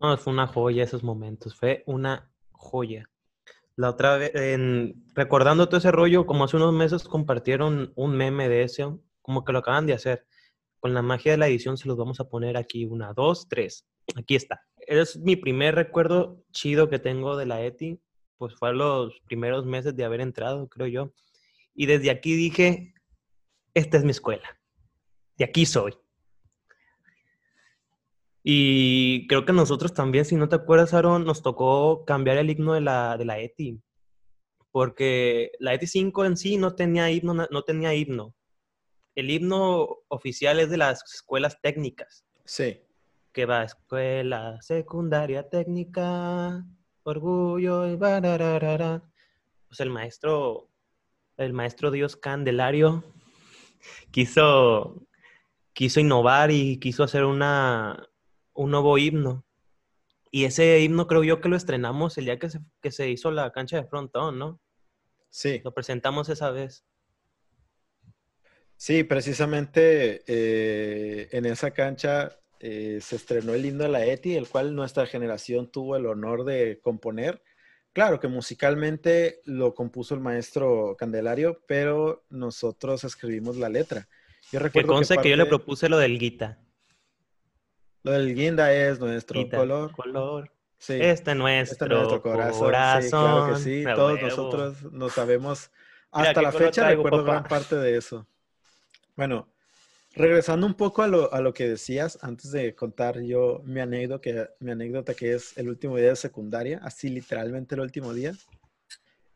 No, 0.00 0.16
fue 0.16 0.32
una 0.32 0.46
joya 0.46 0.84
esos 0.84 1.02
momentos, 1.02 1.54
fue 1.56 1.82
una 1.86 2.30
joya. 2.52 3.08
La 3.76 3.90
otra 3.90 4.16
vez, 4.16 4.32
recordando 5.14 5.68
todo 5.68 5.78
ese 5.78 5.92
rollo, 5.92 6.26
como 6.26 6.44
hace 6.44 6.56
unos 6.56 6.72
meses 6.72 7.04
compartieron 7.04 7.92
un 7.94 8.16
meme 8.16 8.48
de 8.48 8.62
ese, 8.62 8.86
como 9.22 9.44
que 9.44 9.52
lo 9.52 9.60
acaban 9.60 9.86
de 9.86 9.94
hacer. 9.94 10.26
Con 10.80 10.94
la 10.94 11.02
magia 11.02 11.32
de 11.32 11.38
la 11.38 11.48
edición 11.48 11.76
se 11.76 11.88
los 11.88 11.96
vamos 11.96 12.20
a 12.20 12.28
poner 12.28 12.56
aquí, 12.56 12.84
una, 12.84 13.12
dos, 13.12 13.48
tres. 13.48 13.86
Aquí 14.16 14.36
está. 14.36 14.62
Es 14.76 15.16
mi 15.18 15.36
primer 15.36 15.74
recuerdo 15.74 16.44
chido 16.52 16.88
que 16.88 16.98
tengo 16.98 17.36
de 17.36 17.46
la 17.46 17.62
ETI 17.62 18.00
pues 18.38 18.54
fue 18.54 18.72
los 18.72 19.20
primeros 19.26 19.66
meses 19.66 19.94
de 19.94 20.04
haber 20.04 20.20
entrado, 20.20 20.68
creo 20.68 20.86
yo. 20.86 21.12
Y 21.74 21.86
desde 21.86 22.10
aquí 22.10 22.34
dije, 22.34 22.94
esta 23.74 23.98
es 23.98 24.04
mi 24.04 24.12
escuela. 24.12 24.58
De 25.36 25.44
aquí 25.44 25.66
soy. 25.66 25.94
Y 28.50 29.26
creo 29.26 29.44
que 29.44 29.52
nosotros 29.52 29.92
también, 29.92 30.24
si 30.24 30.34
no 30.34 30.48
te 30.48 30.56
acuerdas, 30.56 30.94
Aaron, 30.94 31.26
nos 31.26 31.42
tocó 31.42 32.06
cambiar 32.06 32.38
el 32.38 32.48
himno 32.48 32.72
de 32.72 32.80
la, 32.80 33.18
de 33.18 33.26
la 33.26 33.38
ETI. 33.38 33.78
Porque 34.70 35.52
la 35.58 35.74
ETI 35.74 35.86
5 35.86 36.24
en 36.24 36.38
sí 36.38 36.56
no 36.56 36.74
tenía 36.74 37.10
himno, 37.10 37.34
no 37.34 37.62
tenía 37.64 37.92
himno. 37.92 38.34
El 39.14 39.28
himno 39.28 39.98
oficial 40.08 40.60
es 40.60 40.70
de 40.70 40.78
las 40.78 41.02
escuelas 41.12 41.60
técnicas. 41.60 42.24
Sí. 42.46 42.80
Que 43.34 43.44
va 43.44 43.60
a 43.60 43.64
escuela 43.64 44.56
secundaria 44.62 45.46
técnica, 45.50 46.64
orgullo 47.02 47.86
y 47.86 47.98
Pues 47.98 49.80
el 49.80 49.90
maestro, 49.90 50.70
el 51.36 51.52
maestro 51.52 51.90
Dios 51.90 52.16
Candelario 52.16 53.04
quiso, 54.10 55.06
quiso 55.74 56.00
innovar 56.00 56.50
y 56.50 56.78
quiso 56.78 57.04
hacer 57.04 57.26
una, 57.26 58.08
un 58.58 58.72
nuevo 58.72 58.98
himno. 58.98 59.46
Y 60.30 60.44
ese 60.44 60.80
himno 60.80 61.06
creo 61.06 61.22
yo 61.22 61.40
que 61.40 61.48
lo 61.48 61.56
estrenamos 61.56 62.18
el 62.18 62.24
día 62.24 62.38
que 62.38 62.50
se, 62.50 62.60
que 62.82 62.90
se 62.90 63.08
hizo 63.08 63.30
la 63.30 63.52
cancha 63.52 63.76
de 63.76 63.84
frontón, 63.86 64.38
¿no? 64.38 64.60
Sí. 65.30 65.60
Lo 65.64 65.72
presentamos 65.72 66.28
esa 66.28 66.50
vez. 66.50 66.84
Sí, 68.76 69.04
precisamente 69.04 70.24
eh, 70.26 71.28
en 71.30 71.46
esa 71.46 71.70
cancha 71.70 72.36
eh, 72.58 72.98
se 73.00 73.16
estrenó 73.16 73.54
el 73.54 73.64
himno 73.64 73.84
de 73.84 73.90
la 73.90 74.04
ETI, 74.04 74.34
el 74.34 74.48
cual 74.48 74.74
nuestra 74.74 75.06
generación 75.06 75.70
tuvo 75.70 75.96
el 75.96 76.06
honor 76.06 76.44
de 76.44 76.80
componer. 76.82 77.40
Claro 77.92 78.18
que 78.18 78.26
musicalmente 78.26 79.40
lo 79.44 79.74
compuso 79.74 80.14
el 80.14 80.20
maestro 80.20 80.96
Candelario, 80.98 81.62
pero 81.68 82.24
nosotros 82.28 83.04
escribimos 83.04 83.56
la 83.56 83.68
letra. 83.68 84.08
Yo 84.50 84.58
recuerdo 84.58 85.00
que, 85.00 85.16
que 85.22 85.30
yo 85.30 85.36
le 85.36 85.46
propuse 85.46 85.88
lo 85.88 85.98
del 85.98 86.18
guita. 86.18 86.58
Lo 88.02 88.12
del 88.12 88.34
guinda 88.34 88.72
es 88.72 89.00
nuestro 89.00 89.48
color. 89.48 89.92
color. 89.92 90.50
Sí. 90.78 90.94
Este, 91.00 91.34
nuestro 91.34 91.86
este 91.86 91.94
nuestro 91.94 92.22
corazón. 92.22 92.68
claro 92.68 93.54
que 93.54 93.60
sí. 93.60 93.84
Todos 93.94 94.22
nosotros 94.22 94.92
nos 94.92 95.12
sabemos. 95.12 95.70
Hasta 96.10 96.40
la 96.40 96.52
fecha 96.52 96.88
recuerdo 96.88 97.24
gran 97.24 97.44
parte 97.44 97.76
de 97.76 97.96
eso. 97.96 98.26
Bueno, 99.16 99.48
Regresando 100.18 100.66
un 100.66 100.74
poco 100.74 101.02
a 101.02 101.06
lo, 101.06 101.32
a 101.32 101.40
lo, 101.40 101.54
que 101.54 101.68
decías, 101.68 102.18
antes 102.22 102.50
de 102.50 102.74
contar 102.74 103.20
yo 103.20 103.62
mi 103.64 103.78
anécdota, 103.78 104.20
que, 104.20 104.48
mi 104.58 104.72
anécdota 104.72 105.14
que 105.14 105.34
es 105.34 105.56
el 105.56 105.68
último 105.68 105.96
día 105.96 106.08
de 106.08 106.16
secundaria, 106.16 106.80
así 106.82 107.08
literalmente 107.08 107.76
el 107.76 107.82
último 107.82 108.12
día. 108.12 108.32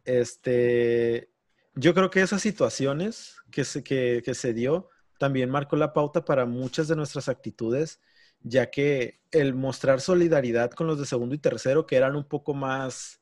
Este, 0.04 1.30
yo 1.76 1.94
creo 1.94 2.10
que 2.10 2.22
esas 2.22 2.42
situaciones 2.42 3.36
que 3.52 3.64
se, 3.64 3.84
que, 3.84 4.22
que 4.24 4.34
se 4.34 4.54
dio 4.54 4.88
también 5.18 5.50
marcó 5.50 5.76
la 5.76 5.92
pauta 5.92 6.24
para 6.24 6.46
muchas 6.46 6.88
de 6.88 6.96
nuestras 6.96 7.28
actitudes, 7.28 8.00
ya 8.42 8.70
que 8.70 9.20
el 9.30 9.54
mostrar 9.54 10.00
solidaridad 10.00 10.70
con 10.70 10.86
los 10.86 10.98
de 10.98 11.06
segundo 11.06 11.34
y 11.34 11.38
tercero, 11.38 11.86
que 11.86 11.96
eran 11.96 12.16
un 12.16 12.24
poco 12.24 12.54
más 12.54 13.20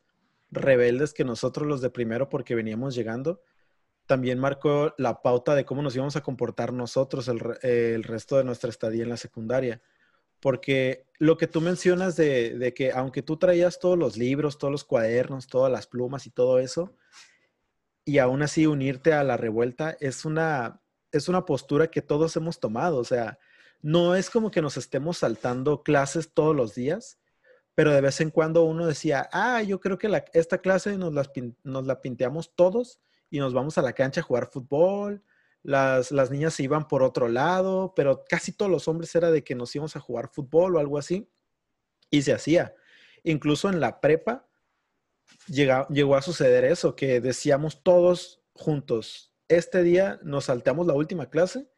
rebeldes 0.50 1.12
que 1.12 1.24
nosotros 1.24 1.66
los 1.66 1.80
de 1.80 1.90
primero 1.90 2.28
porque 2.28 2.54
veníamos 2.54 2.94
llegando, 2.94 3.42
también 4.06 4.40
marcó 4.40 4.92
la 4.98 5.22
pauta 5.22 5.54
de 5.54 5.64
cómo 5.64 5.82
nos 5.82 5.94
íbamos 5.94 6.16
a 6.16 6.22
comportar 6.22 6.72
nosotros 6.72 7.28
el, 7.28 8.02
resto 8.02 8.36
de 8.36 8.44
nuestra 8.44 8.70
estadía 8.70 9.04
en 9.04 9.08
la 9.08 9.16
secundaria. 9.16 9.80
Porque 10.40 11.06
lo 11.18 11.36
que 11.36 11.46
tú 11.46 11.60
mencionas 11.60 12.16
de, 12.16 12.58
de, 12.58 12.74
que 12.74 12.90
aunque 12.92 13.22
tú 13.22 13.36
traías 13.36 13.78
todos 13.78 13.96
los 13.96 14.16
libros, 14.16 14.58
todos 14.58 14.72
los 14.72 14.84
cuadernos, 14.84 15.46
todas 15.46 15.70
las 15.70 15.86
plumas 15.86 16.26
y 16.26 16.30
todo 16.30 16.58
eso, 16.58 16.96
y 18.04 18.18
aún 18.18 18.42
así 18.42 18.66
unirte 18.66 19.12
a 19.12 19.22
la 19.22 19.36
revuelta 19.36 19.96
es 20.00 20.24
una, 20.24 20.80
es 21.12 21.28
una 21.28 21.44
postura 21.44 21.88
que 21.88 22.02
todos 22.02 22.34
hemos 22.36 22.58
tomado. 22.58 22.98
O 22.98 23.04
sea, 23.04 23.38
no 23.82 24.14
es 24.14 24.30
como 24.30 24.50
que 24.50 24.62
nos 24.62 24.76
estemos 24.76 25.18
saltando 25.18 25.82
clases 25.82 26.32
todos 26.32 26.54
los 26.54 26.74
días, 26.74 27.18
pero 27.74 27.92
de 27.92 28.00
vez 28.00 28.20
en 28.20 28.30
cuando 28.30 28.64
uno 28.64 28.86
decía, 28.86 29.28
ah, 29.32 29.62
yo 29.62 29.80
creo 29.80 29.96
que 29.96 30.24
esta 30.32 30.58
clase 30.58 30.96
nos, 30.98 31.14
la 31.64 32.00
pinteamos 32.00 32.54
todos 32.54 33.00
y 33.30 33.38
nos 33.38 33.54
vamos 33.54 33.78
a 33.78 33.82
la 33.82 33.92
cancha 33.92 34.20
a 34.20 34.24
jugar 34.24 34.50
fútbol. 34.50 35.22
Las, 35.62 36.12
niñas 36.30 36.54
se 36.54 36.64
iban 36.64 36.88
por 36.88 37.02
otro 37.02 37.28
lado, 37.28 37.94
pero 37.94 38.24
casi 38.28 38.52
todos 38.52 38.70
los 38.70 38.88
hombres 38.88 39.14
era 39.14 39.30
de 39.30 39.44
que 39.44 39.54
nos 39.54 39.74
íbamos 39.74 39.96
a 39.96 40.00
jugar 40.00 40.28
fútbol 40.28 40.76
o 40.76 40.78
algo 40.78 40.98
así. 40.98 41.30
Y 42.10 42.22
se 42.22 42.32
hacía. 42.32 42.74
Incluso 43.22 43.68
en 43.68 43.80
la 43.80 44.00
prepa 44.00 44.46
llegó 45.46 46.16
a 46.16 46.22
suceder 46.22 46.64
eso, 46.64 46.96
que 46.96 47.20
decíamos 47.20 47.82
todos 47.82 48.42
juntos, 48.52 49.32
este 49.48 49.82
día 49.82 50.18
nos 50.22 50.46
saltamos 50.46 50.86
la 50.86 50.94
última 50.94 51.30
clase 51.30 51.68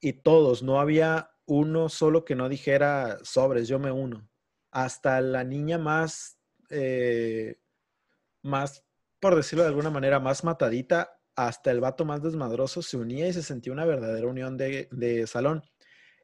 y 0.00 0.14
todos, 0.14 0.62
no 0.62 0.80
había 0.80 1.30
uno 1.46 1.88
solo 1.88 2.24
que 2.24 2.34
no 2.34 2.48
dijera 2.48 3.18
sobres, 3.22 3.68
yo 3.68 3.78
me 3.78 3.90
uno. 3.90 4.28
Hasta 4.70 5.20
la 5.20 5.44
niña 5.44 5.78
más, 5.78 6.38
eh, 6.70 7.60
más, 8.42 8.84
por 9.20 9.34
decirlo 9.34 9.64
de 9.64 9.70
alguna 9.70 9.90
manera, 9.90 10.20
más 10.20 10.44
matadita, 10.44 11.20
hasta 11.34 11.70
el 11.70 11.80
vato 11.80 12.04
más 12.04 12.22
desmadroso 12.22 12.82
se 12.82 12.96
unía 12.96 13.28
y 13.28 13.32
se 13.32 13.42
sentía 13.42 13.72
una 13.72 13.84
verdadera 13.84 14.26
unión 14.26 14.56
de, 14.56 14.88
de 14.92 15.26
salón. 15.26 15.62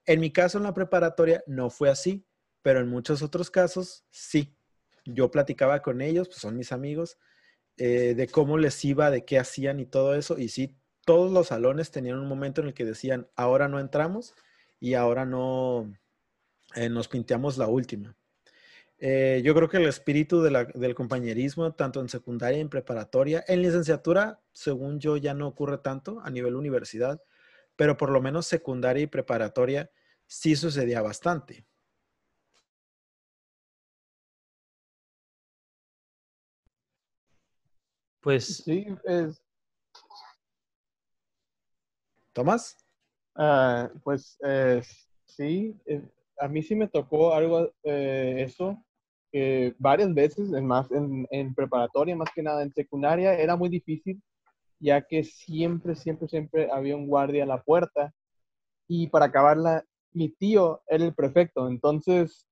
En 0.05 0.21
mi 0.21 0.31
caso, 0.33 0.59
en 0.59 0.65
la 0.65 0.75
preparatoria, 0.75 1.43
no 1.47 1.71
fue 1.71 1.91
así, 1.91 2.27
pero 2.63 2.81
en 2.81 2.89
muchos 2.89 3.23
otros 3.23 3.51
casos, 3.51 4.05
sí. 4.11 4.57
Yo 5.05 5.31
platicaba 5.31 5.83
con 5.83 6.01
ellos, 6.01 6.29
pues 6.29 6.41
son 6.41 6.57
mis 6.57 6.73
amigos, 6.73 7.19
eh, 7.77 8.15
de 8.17 8.27
cómo 8.29 8.59
les 8.59 8.85
iba, 8.85 9.11
de 9.11 9.25
qué 9.25 9.39
hacían 9.39 9.81
y 9.81 9.87
todo 9.87 10.15
eso. 10.15 10.39
Y 10.39 10.49
sí, 10.49 10.77
todos 11.07 11.33
los 11.33 11.47
salones 11.47 11.93
tenían 11.93 12.19
un 12.19 12.29
momento 12.29 12.61
en 12.61 12.67
el 12.67 12.75
que 12.75 12.85
decían, 12.85 13.29
ahora 13.37 13.69
no 13.69 13.79
entramos 13.81 14.35
y 14.81 14.95
ahora 14.95 15.25
no 15.25 15.95
eh, 16.75 16.91
nos 16.91 17.09
pinteamos 17.09 17.57
la 17.59 17.69
última. 17.69 18.17
Eh, 18.99 19.41
yo 19.45 19.55
creo 19.55 19.69
que 19.69 19.77
el 19.77 19.87
espíritu 19.87 20.43
de 20.43 20.51
la, 20.51 20.65
del 20.65 20.97
compañerismo, 20.97 21.73
tanto 21.75 22.01
en 22.01 22.09
secundaria 22.09 22.59
y 22.59 22.63
en 22.63 22.69
preparatoria, 22.69 23.45
en 23.47 23.63
licenciatura, 23.63 24.41
según 24.53 24.99
yo, 24.99 25.17
ya 25.17 25.33
no 25.33 25.47
ocurre 25.47 25.79
tanto 25.79 26.21
a 26.25 26.31
nivel 26.31 26.57
universidad, 26.57 27.23
pero 27.77 27.97
por 27.97 28.11
lo 28.11 28.21
menos 28.21 28.47
secundaria 28.47 29.05
y 29.05 29.07
preparatoria 29.07 29.91
sí 30.27 30.57
sucedía 30.57 31.03
bastante. 31.03 31.67
Pues 38.21 38.65
Sí, 38.65 38.87
es, 39.05 39.46
¿Tomás? 42.37 42.77
ah, 43.35 43.89
pues 44.05 44.37
eh, 44.45 44.83
sí, 45.25 45.75
eh, 45.87 46.03
a 46.39 46.47
mí 46.49 46.63
sí 46.63 46.75
me 46.75 46.87
tocó 46.87 47.33
algo, 47.33 47.73
eh, 47.83 48.45
eso, 48.47 48.85
que 49.33 49.75
varias 49.79 50.13
veces, 50.13 50.53
en 50.53 50.67
más 50.67 50.91
en, 50.93 51.27
en 51.31 51.55
preparatoria, 51.55 52.15
más 52.15 52.29
que 52.35 52.43
nada 52.43 52.63
en 52.63 52.75
secundaria, 52.75 53.33
era 53.39 53.57
muy 53.57 53.71
difícil, 53.71 54.23
ya 54.79 55.01
que 55.01 55.25
siempre, 55.25 55.97
siempre, 55.97 56.29
siempre 56.29 56.69
había 56.71 56.95
un 56.95 57.07
guardia 57.07 57.45
a 57.45 57.47
la 57.47 57.63
puerta. 57.63 58.13
Y 58.87 59.07
para 59.07 59.27
acabarla, 59.27 59.87
mi 60.13 60.29
tío 60.29 60.83
era 60.89 61.07
el 61.07 61.15
prefecto, 61.15 61.69
entonces 61.69 62.47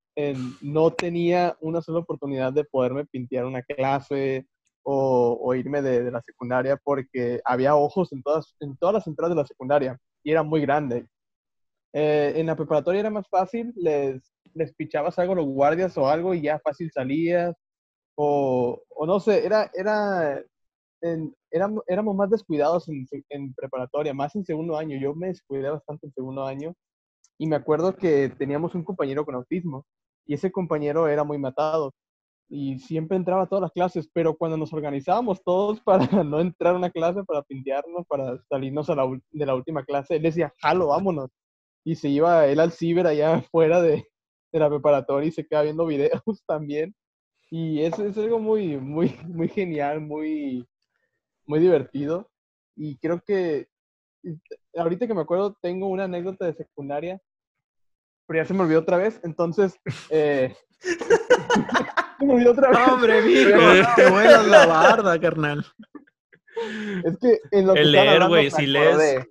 no 0.62 0.92
tenía 0.92 1.58
una 1.60 1.82
sola 1.82 1.98
oportunidad 1.98 2.54
de 2.54 2.64
poderme 2.64 3.04
pintear 3.04 3.44
una 3.44 3.62
clase 3.62 4.46
o, 4.84 5.54
irme 5.54 5.82
de, 5.82 6.10
la 6.10 6.22
secundaria 6.22 6.76
porque 6.76 7.40
había 7.44 7.76
ojos 7.76 8.12
en 8.12 8.22
todas, 8.22 8.54
en 8.60 8.76
todas 8.76 8.94
las 8.94 9.06
entradas 9.06 9.34
de 9.34 9.42
la 9.42 9.46
secundaria 9.46 9.98
y 10.22 10.30
era 10.30 10.42
muy 10.42 10.60
grande. 10.60 11.06
Eh, 11.92 12.34
en 12.36 12.46
la 12.46 12.56
preparatoria 12.56 13.00
era 13.00 13.10
más 13.10 13.28
fácil, 13.28 13.72
les, 13.76 14.22
les 14.54 14.74
pichabas 14.74 15.18
algo 15.18 15.34
los 15.34 15.46
guardias 15.46 15.96
o 15.98 16.08
algo 16.08 16.34
y 16.34 16.42
ya 16.42 16.58
fácil 16.58 16.90
salías, 16.92 17.54
o, 18.16 18.82
o 18.90 19.06
no 19.06 19.20
sé, 19.20 19.44
era, 19.46 19.70
era, 19.74 20.42
éramos, 21.50 21.84
éramos 21.86 22.16
más 22.16 22.30
descuidados 22.30 22.88
en 22.88 23.54
preparatoria, 23.54 24.14
más 24.14 24.34
en 24.36 24.44
segundo 24.44 24.76
año. 24.76 24.98
Yo 24.98 25.14
me 25.14 25.28
descuidé 25.28 25.70
bastante 25.70 26.06
en 26.06 26.12
segundo 26.14 26.44
año 26.44 26.74
y 27.38 27.46
me 27.46 27.56
acuerdo 27.56 27.96
que 27.96 28.30
teníamos 28.30 28.74
un 28.74 28.84
compañero 28.84 29.24
con 29.24 29.34
autismo 29.34 29.86
y 30.26 30.34
ese 30.34 30.52
compañero 30.52 31.08
era 31.08 31.24
muy 31.24 31.38
matado 31.38 31.92
y 32.48 32.78
siempre 32.78 33.16
entraba 33.16 33.42
a 33.42 33.46
todas 33.46 33.62
las 33.62 33.72
clases, 33.72 34.08
pero 34.12 34.36
cuando 34.36 34.56
nos 34.56 34.72
organizábamos 34.72 35.42
todos 35.42 35.80
para 35.84 36.22
no 36.24 36.40
entrar 36.40 36.74
a 36.74 36.78
una 36.78 36.90
clase, 36.90 37.24
para 37.24 37.42
pintearnos, 37.42 38.06
para 38.06 38.38
salirnos 38.48 38.90
a 38.90 38.94
la, 38.94 39.20
de 39.30 39.46
la 39.46 39.54
última 39.54 39.84
clase, 39.84 40.16
él 40.16 40.22
decía, 40.22 40.52
jalo, 40.60 40.88
vámonos. 40.88 41.30
Y 41.84 41.96
se 41.96 42.08
iba 42.08 42.46
él 42.46 42.60
al 42.60 42.72
ciber 42.72 43.06
allá 43.06 43.34
afuera 43.36 43.82
de, 43.82 44.06
de 44.52 44.58
la 44.58 44.70
preparatoria 44.70 45.28
y 45.28 45.32
se 45.32 45.46
quedaba 45.46 45.64
viendo 45.64 45.86
videos 45.86 46.22
también. 46.46 46.94
Y 47.50 47.82
eso 47.82 48.04
es 48.04 48.16
algo 48.18 48.38
muy, 48.38 48.78
muy, 48.78 49.14
muy 49.26 49.48
genial, 49.48 50.00
muy, 50.00 50.66
muy 51.46 51.60
divertido. 51.60 52.30
Y 52.76 52.96
creo 52.98 53.20
que 53.20 53.68
ahorita 54.76 55.06
que 55.06 55.14
me 55.14 55.20
acuerdo, 55.20 55.56
tengo 55.60 55.88
una 55.88 56.04
anécdota 56.04 56.46
de 56.46 56.54
secundaria, 56.54 57.20
pero 58.26 58.42
ya 58.42 58.46
se 58.46 58.54
me 58.54 58.62
olvidó 58.62 58.80
otra 58.80 58.96
vez. 58.96 59.20
Entonces, 59.22 59.78
eh, 60.10 60.54
olvidó 62.32 62.52
otra 62.52 62.70
vez. 62.70 62.78
Hombre, 62.88 63.22
mijo, 63.26 63.94
te 63.96 64.10
vuelas 64.10 64.46
la 64.46 64.66
barda, 64.66 65.20
carnal. 65.20 65.64
Es 67.04 67.18
que 67.18 67.38
en 67.50 67.66
lo 67.66 67.74
que 67.74 67.80
El 67.80 67.94
estaban 67.94 68.18
leer, 68.18 68.28
güey, 68.28 68.50
si 68.50 68.66
lees- 68.66 69.26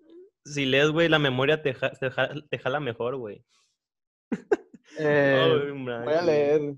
si 0.46 0.66
lees, 0.66 0.90
güey, 0.90 1.08
la 1.10 1.20
memoria 1.20 1.62
te, 1.62 1.74
ja- 1.74 1.92
te, 1.92 2.10
ja- 2.12 2.30
te 2.50 2.58
jala 2.60 2.80
mejor, 2.80 3.16
güey. 3.18 3.44
Eh, 5.00 5.72
voy 6.04 6.14
a 6.14 6.22
leer, 6.22 6.76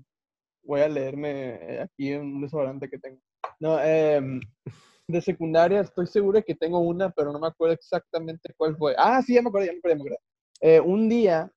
voy 0.62 0.80
a 0.80 0.88
leerme 0.88 1.30
eh, 1.60 1.80
aquí 1.82 2.14
un 2.14 2.40
desodorante 2.40 2.88
que 2.88 2.98
tengo. 2.98 3.20
No, 3.60 3.78
em, 3.82 4.40
de 5.06 5.20
secundaria 5.20 5.80
estoy 5.82 6.06
seguro 6.06 6.42
que 6.42 6.54
tengo 6.54 6.78
una, 6.78 7.10
pero 7.10 7.30
no 7.32 7.38
me 7.38 7.48
acuerdo 7.48 7.74
exactamente 7.74 8.54
cuál 8.56 8.74
fue. 8.76 8.94
Ah, 8.96 9.20
sí, 9.22 9.34
ya 9.34 9.42
me 9.42 9.48
acuerdo, 9.48 9.66
ya 9.66 9.72
me 9.72 9.78
acuerdo, 9.78 9.96
ya 9.98 10.02
me 10.02 10.08
acuerdo. 10.08 10.18
Eh, 10.62 10.80
un 10.80 11.08
día, 11.10 11.50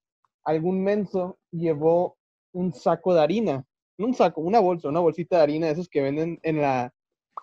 algún 0.44 0.84
menso 0.84 1.40
llevó 1.52 2.18
un 2.54 2.74
saco 2.74 3.14
de 3.14 3.22
harina, 3.22 3.66
no 4.00 4.08
un 4.08 4.14
saco, 4.14 4.42
una 4.42 4.60
bolsa, 4.60 4.90
una 4.90 5.02
bolsita 5.02 5.38
de 5.38 5.44
harina 5.44 5.68
de 5.68 5.74
esos 5.74 5.90
que 5.90 6.02
venden 6.02 6.40
en 6.44 6.62
la, 6.62 6.94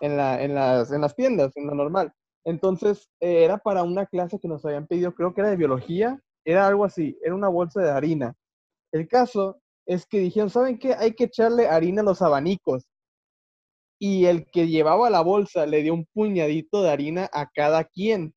en 0.01 0.17
la, 0.17 0.43
en 0.43 0.55
las, 0.55 0.91
en 0.91 1.03
las 1.03 1.15
tiendas, 1.15 1.57
en 1.57 1.67
lo 1.67 1.75
normal. 1.75 2.13
Entonces, 2.45 3.11
eh, 3.21 3.45
era 3.45 3.59
para 3.59 3.83
una 3.83 4.07
clase 4.07 4.39
que 4.41 4.49
nos 4.49 4.65
habían 4.65 4.87
pedido, 4.87 5.15
creo 5.15 5.35
que 5.35 5.43
era 5.43 5.51
de 5.51 5.57
biología, 5.57 6.19
era 6.45 6.67
algo 6.67 6.85
así, 6.85 7.19
era 7.23 7.35
una 7.35 7.49
bolsa 7.49 7.83
de 7.83 7.91
harina. 7.91 8.35
El 8.93 9.07
caso 9.07 9.61
es 9.87 10.07
que 10.07 10.19
dijeron, 10.19 10.49
¿saben 10.49 10.79
qué? 10.79 10.95
Hay 10.95 11.13
que 11.13 11.25
echarle 11.25 11.69
harina 11.69 12.01
a 12.03 12.05
los 12.05 12.23
abanicos. 12.23 12.87
Y 13.99 14.27
el 14.27 14.47
que 14.51 14.69
llevaba 14.69 15.11
la 15.11 15.23
bolsa 15.23 15.67
le 15.67 15.83
dio 15.83 15.93
un 15.95 16.07
puñadito 16.13 16.83
de 16.83 16.91
harina 16.91 17.29
a 17.33 17.51
cada 17.51 17.85
quien. 17.85 18.35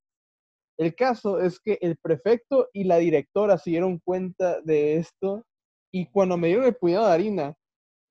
El 0.78 0.96
caso 0.96 1.40
es 1.40 1.60
que 1.60 1.78
el 1.82 1.98
prefecto 1.98 2.68
y 2.74 2.86
la 2.86 2.98
directora 2.98 3.58
se 3.58 3.72
dieron 3.72 4.00
cuenta 4.00 4.62
de 4.62 4.98
esto 4.98 5.46
y 5.92 6.06
cuando 6.08 6.38
me 6.38 6.48
dieron 6.48 6.66
el 6.66 6.76
puñado 6.76 7.08
de 7.08 7.14
harina, 7.14 7.56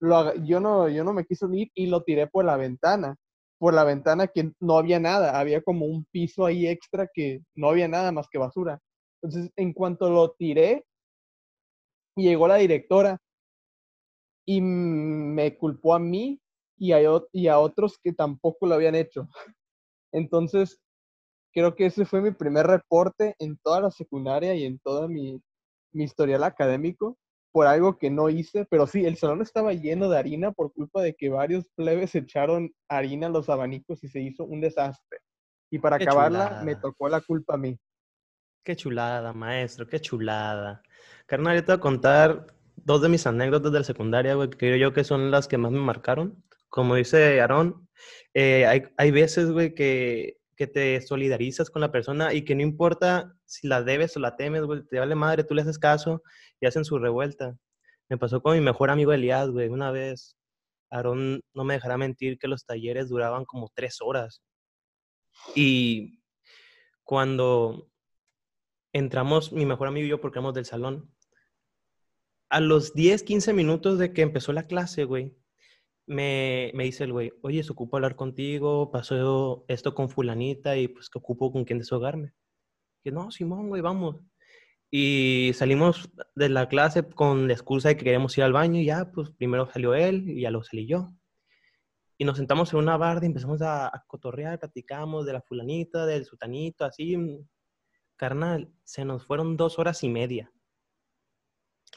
lo 0.01 0.35
yo, 0.45 0.61
no, 0.61 0.89
yo 0.89 1.05
no 1.05 1.13
me 1.13 1.25
quise 1.25 1.47
ir 1.53 1.71
y 1.75 1.87
lo 1.87 2.03
tiré 2.03 2.27
por 2.27 2.45
la 2.45 2.57
ventana. 2.57 3.17
Por 3.59 3.75
la 3.75 3.85
ventana 3.85 4.29
que 4.29 4.53
no 4.61 4.79
había 4.79 5.01
nada, 5.01 5.39
había 5.39 5.63
como 5.63 5.87
un 5.87 6.05
piso 6.13 6.47
ahí 6.47 6.69
extra 6.69 7.09
que 7.13 7.41
no 7.57 7.71
había 7.71 7.89
nada 7.89 8.13
más 8.13 8.29
que 8.31 8.39
basura. 8.39 8.81
Entonces, 9.21 9.51
en 9.57 9.73
cuanto 9.73 10.11
lo 10.11 10.31
tiré, 10.33 10.85
llegó 12.17 12.47
la 12.47 12.57
directora 12.57 13.19
y 14.47 14.61
me 14.61 15.57
culpó 15.57 15.95
a 15.95 15.99
mí 15.99 16.41
y 16.79 16.93
a, 16.93 17.01
y 17.33 17.49
a 17.49 17.59
otros 17.59 17.99
que 17.99 18.13
tampoco 18.13 18.67
lo 18.67 18.75
habían 18.77 18.95
hecho. 18.95 19.29
Entonces, 20.13 20.81
creo 21.53 21.75
que 21.75 21.87
ese 21.87 22.05
fue 22.05 22.21
mi 22.21 22.31
primer 22.31 22.67
reporte 22.67 23.35
en 23.41 23.59
toda 23.59 23.81
la 23.81 23.91
secundaria 23.91 24.55
y 24.55 24.65
en 24.65 24.79
toda 24.79 25.09
mi, 25.09 25.43
mi 25.93 26.05
historial 26.05 26.45
académico 26.45 27.19
por 27.53 27.67
algo 27.67 27.99
que 27.99 28.11
no 28.11 28.29
hice, 28.29 28.67
pero 28.71 28.87
sí, 28.87 29.05
el 29.05 29.17
salón 29.17 29.43
estaba 29.43 29.73
lleno 29.73 30.09
de 30.09 30.19
harina 30.19 30.53
por 30.53 30.73
culpa 30.73 31.03
de 31.03 31.15
que 31.15 31.29
varios 31.29 31.69
plebes 31.75 32.15
echaron 32.15 32.73
harina 32.89 33.27
a 33.27 33.31
los 33.31 33.49
abanicos 33.49 34.03
y 34.05 34.09
se 34.09 34.21
hizo 34.21 34.45
un 34.45 34.61
desastre. 34.61 35.21
Y 35.71 35.79
para 35.79 35.99
Qué 35.99 36.05
acabarla, 36.05 36.63
me 36.65 36.73
chulada. 36.73 36.81
tocó 36.81 37.09
la 37.09 37.21
culpa 37.21 37.55
a 37.55 37.59
mí. 37.59 37.79
Qué 38.65 38.77
chulada, 38.77 39.33
maestro, 39.33 39.87
qué 39.87 40.01
chulada. 40.01 40.83
Carnal, 41.27 41.57
yo 41.57 41.65
te 41.65 41.73
voy 41.73 41.79
a 41.79 41.81
contar 41.81 42.47
dos 42.77 43.03
de 43.03 43.09
mis 43.09 43.27
anécdotas 43.27 43.73
de 43.73 43.79
la 43.79 43.85
secundaria, 43.85 44.35
güey, 44.35 44.51
que 44.51 44.57
creo 44.59 44.77
yo 44.77 44.93
que 44.93 45.05
son 45.05 45.31
las 45.31 45.49
que 45.49 45.59
más 45.59 45.73
me 45.73 45.81
marcaron. 45.81 46.43
Como 46.69 46.95
dice 46.95 47.41
Aarón, 47.41 47.89
eh, 48.35 48.67
hay, 48.67 48.85
hay 48.97 49.11
veces, 49.11 49.51
güey, 49.51 49.75
que, 49.75 50.38
que 50.59 50.67
te 50.67 51.01
solidarizas 51.01 51.71
con 51.71 51.81
la 51.81 51.93
persona 51.93 52.35
y 52.35 52.45
que 52.45 52.57
no 52.57 52.63
importa 52.63 53.33
si 53.45 53.69
la 53.69 53.83
debes 53.85 54.17
o 54.17 54.21
la 54.21 54.35
temes, 54.35 54.65
güey, 54.65 54.83
te 54.89 54.99
vale 54.99 55.15
madre, 55.15 55.45
tú 55.45 55.55
le 55.55 55.63
haces 55.63 55.79
caso 55.79 56.21
y 56.61 56.67
hacen 56.67 56.85
su 56.85 56.99
revuelta. 56.99 57.57
Me 58.09 58.19
pasó 58.19 58.43
con 58.43 58.55
mi 58.55 58.61
mejor 58.61 58.91
amigo 58.91 59.13
Elías, 59.13 59.49
güey, 59.51 59.69
una 59.69 59.93
vez. 59.93 60.37
Aarón 60.91 61.43
no 61.55 61.63
me 61.65 61.75
dejará 61.75 61.97
mentir 61.97 62.39
que 62.39 62.49
los 62.49 62.67
talleres 62.67 63.09
duraban 63.09 63.45
como 63.45 63.71
tres 63.73 63.99
horas. 64.01 64.43
Y 65.55 66.25
cuando 67.05 67.89
entramos 68.93 69.53
mi 69.53 69.65
mejor 69.65 69.87
amigo 69.87 70.07
y 70.07 70.11
yo 70.11 70.21
porque 70.21 70.41
éramos 70.41 70.55
del 70.55 70.65
salón. 70.65 71.15
A 72.51 72.59
los 72.59 72.95
10, 72.95 73.23
15 73.23 73.53
minutos 73.53 73.99
de 73.99 74.13
que 74.13 74.23
empezó 74.23 74.53
la 74.53 74.67
clase, 74.67 75.05
güey, 75.05 75.37
me, 76.09 76.73
me 76.75 76.85
dice 76.85 77.05
el 77.05 77.13
güey, 77.13 77.33
oye, 77.43 77.63
se 77.63 77.73
ocupa 77.73 77.99
hablar 77.99 78.17
contigo, 78.17 78.91
pasó 78.91 79.65
esto 79.69 79.95
con 79.95 80.09
fulanita 80.09 80.77
y 80.77 80.89
pues 80.89 81.11
que 81.11 81.19
ocupo 81.19 81.53
con 81.53 81.65
quien 81.65 81.79
deshogarme. 81.79 82.35
Que 83.05 83.13
no, 83.13 83.31
Simón, 83.31 83.69
güey, 83.69 83.83
vamos. 83.83 84.17
Y 84.91 85.53
salimos 85.55 86.11
de 86.35 86.49
la 86.49 86.69
clase 86.69 87.03
con 87.09 87.47
la 87.47 87.53
excusa 87.53 87.91
de 87.91 87.97
que 87.97 88.05
queríamos 88.05 88.37
ir 88.39 88.45
al 88.45 88.55
baño 88.55 88.81
y 88.81 88.87
ya, 88.87 89.13
pues 89.13 89.31
primero 89.31 89.71
salió 89.71 89.95
él 89.95 90.29
y 90.29 90.43
ya 90.43 90.51
lo 90.51 90.65
salí 90.65 90.87
yo. 90.87 91.13
Y 92.17 92.25
nos 92.25 92.39
sentamos 92.39 92.73
en 92.73 92.81
una 92.81 92.97
barda 92.97 93.25
y 93.25 93.29
empezamos 93.29 93.61
a, 93.63 93.87
a 93.87 94.05
cotorrear, 94.07 94.59
platicamos 94.59 95.27
de 95.27 95.35
la 95.35 95.43
fulanita, 95.43 96.07
del 96.07 96.25
sutanito, 96.25 96.85
así, 96.85 97.17
carnal, 98.17 98.73
se 98.83 99.05
nos 99.05 99.25
fueron 99.25 99.57
dos 99.57 99.79
horas 99.79 100.03
y 100.03 100.09
media. 100.09 100.51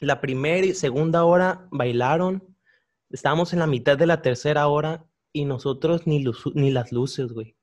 La 0.00 0.20
primera 0.20 0.66
y 0.66 0.74
segunda 0.74 1.24
hora 1.24 1.66
bailaron, 1.70 2.51
estábamos 3.12 3.52
en 3.52 3.58
la 3.60 3.66
mitad 3.66 3.96
de 3.96 4.06
la 4.06 4.22
tercera 4.22 4.66
hora 4.68 5.04
y 5.32 5.44
nosotros 5.44 6.06
ni, 6.06 6.22
luz- 6.24 6.52
ni 6.54 6.70
las 6.70 6.92
luces, 6.92 7.32
güey. 7.32 7.56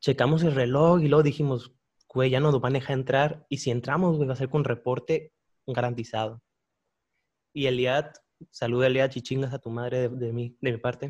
Checamos 0.00 0.42
el 0.42 0.54
reloj 0.54 1.00
y 1.02 1.08
luego 1.08 1.22
dijimos, 1.22 1.72
güey, 2.08 2.30
ya 2.30 2.40
no 2.40 2.50
nos 2.50 2.60
van 2.60 2.74
a 2.74 2.78
dejar 2.78 2.98
entrar 2.98 3.46
y 3.48 3.58
si 3.58 3.70
entramos, 3.70 4.16
güey, 4.16 4.26
va 4.28 4.34
a 4.34 4.36
ser 4.36 4.48
con 4.48 4.64
reporte 4.64 5.32
garantizado. 5.66 6.42
Y 7.52 7.66
Eliad, 7.66 8.12
saluda 8.50 8.86
Eliad 8.86 9.10
y 9.14 9.20
chingas 9.22 9.52
a 9.52 9.58
tu 9.58 9.70
madre 9.70 10.08
de, 10.08 10.08
de 10.08 10.32
mi, 10.32 10.56
de 10.60 10.72
mi 10.72 10.78
parte. 10.78 11.08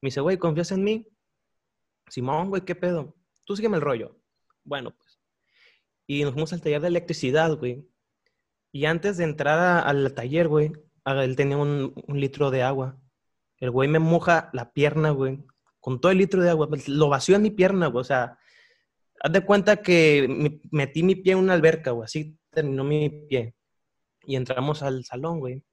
Me 0.00 0.08
dice, 0.08 0.20
güey, 0.20 0.38
¿confías 0.38 0.72
en 0.72 0.82
mí? 0.84 1.08
Simón, 2.08 2.48
güey, 2.48 2.62
¿qué 2.64 2.74
pedo? 2.74 3.14
Tú 3.44 3.54
sígueme 3.56 3.76
el 3.76 3.82
rollo. 3.82 4.16
Bueno, 4.64 4.94
pues. 4.96 5.20
Y 6.06 6.22
nos 6.24 6.32
fuimos 6.32 6.52
al 6.52 6.60
taller 6.62 6.80
de 6.80 6.88
electricidad, 6.88 7.56
güey. 7.56 7.86
Y 8.72 8.86
antes 8.86 9.16
de 9.18 9.24
entrar 9.24 9.58
a- 9.58 9.80
al 9.80 10.12
taller, 10.14 10.48
güey, 10.48 10.66
a- 10.68 10.78
él 11.04 11.36
tenía 11.36 11.56
un, 11.56 11.94
litro 12.08 12.50
de 12.50 12.62
agua. 12.62 12.98
El 13.58 13.70
güey 13.70 13.88
me 13.88 13.98
moja 13.98 14.50
la 14.52 14.72
pierna, 14.72 15.10
güey, 15.10 15.44
con 15.80 16.00
todo 16.00 16.12
el 16.12 16.18
litro 16.18 16.42
de 16.42 16.50
agua. 16.50 16.68
pues, 16.68 16.88
Lo 16.88 17.08
vació 17.08 17.36
en 17.36 17.42
mi 17.42 17.50
pierna, 17.50 17.86
güey. 17.88 18.00
O 18.00 18.04
sea, 18.04 18.38
haz 19.20 19.32
de 19.32 19.44
cuenta 19.44 19.82
que 19.82 20.60
metí 20.70 21.02
mi 21.02 21.16
pie 21.16 21.32
en 21.32 21.38
una 21.38 21.54
alberca, 21.54 21.92
güey. 21.92 22.04
Así 22.04 22.38
terminó 22.50 22.84
mi 22.84 23.08
pie. 23.28 23.54
Y 24.24 24.36
entramos 24.36 24.82
al 24.82 25.04
salón, 25.04 25.40
güey. 25.40 25.64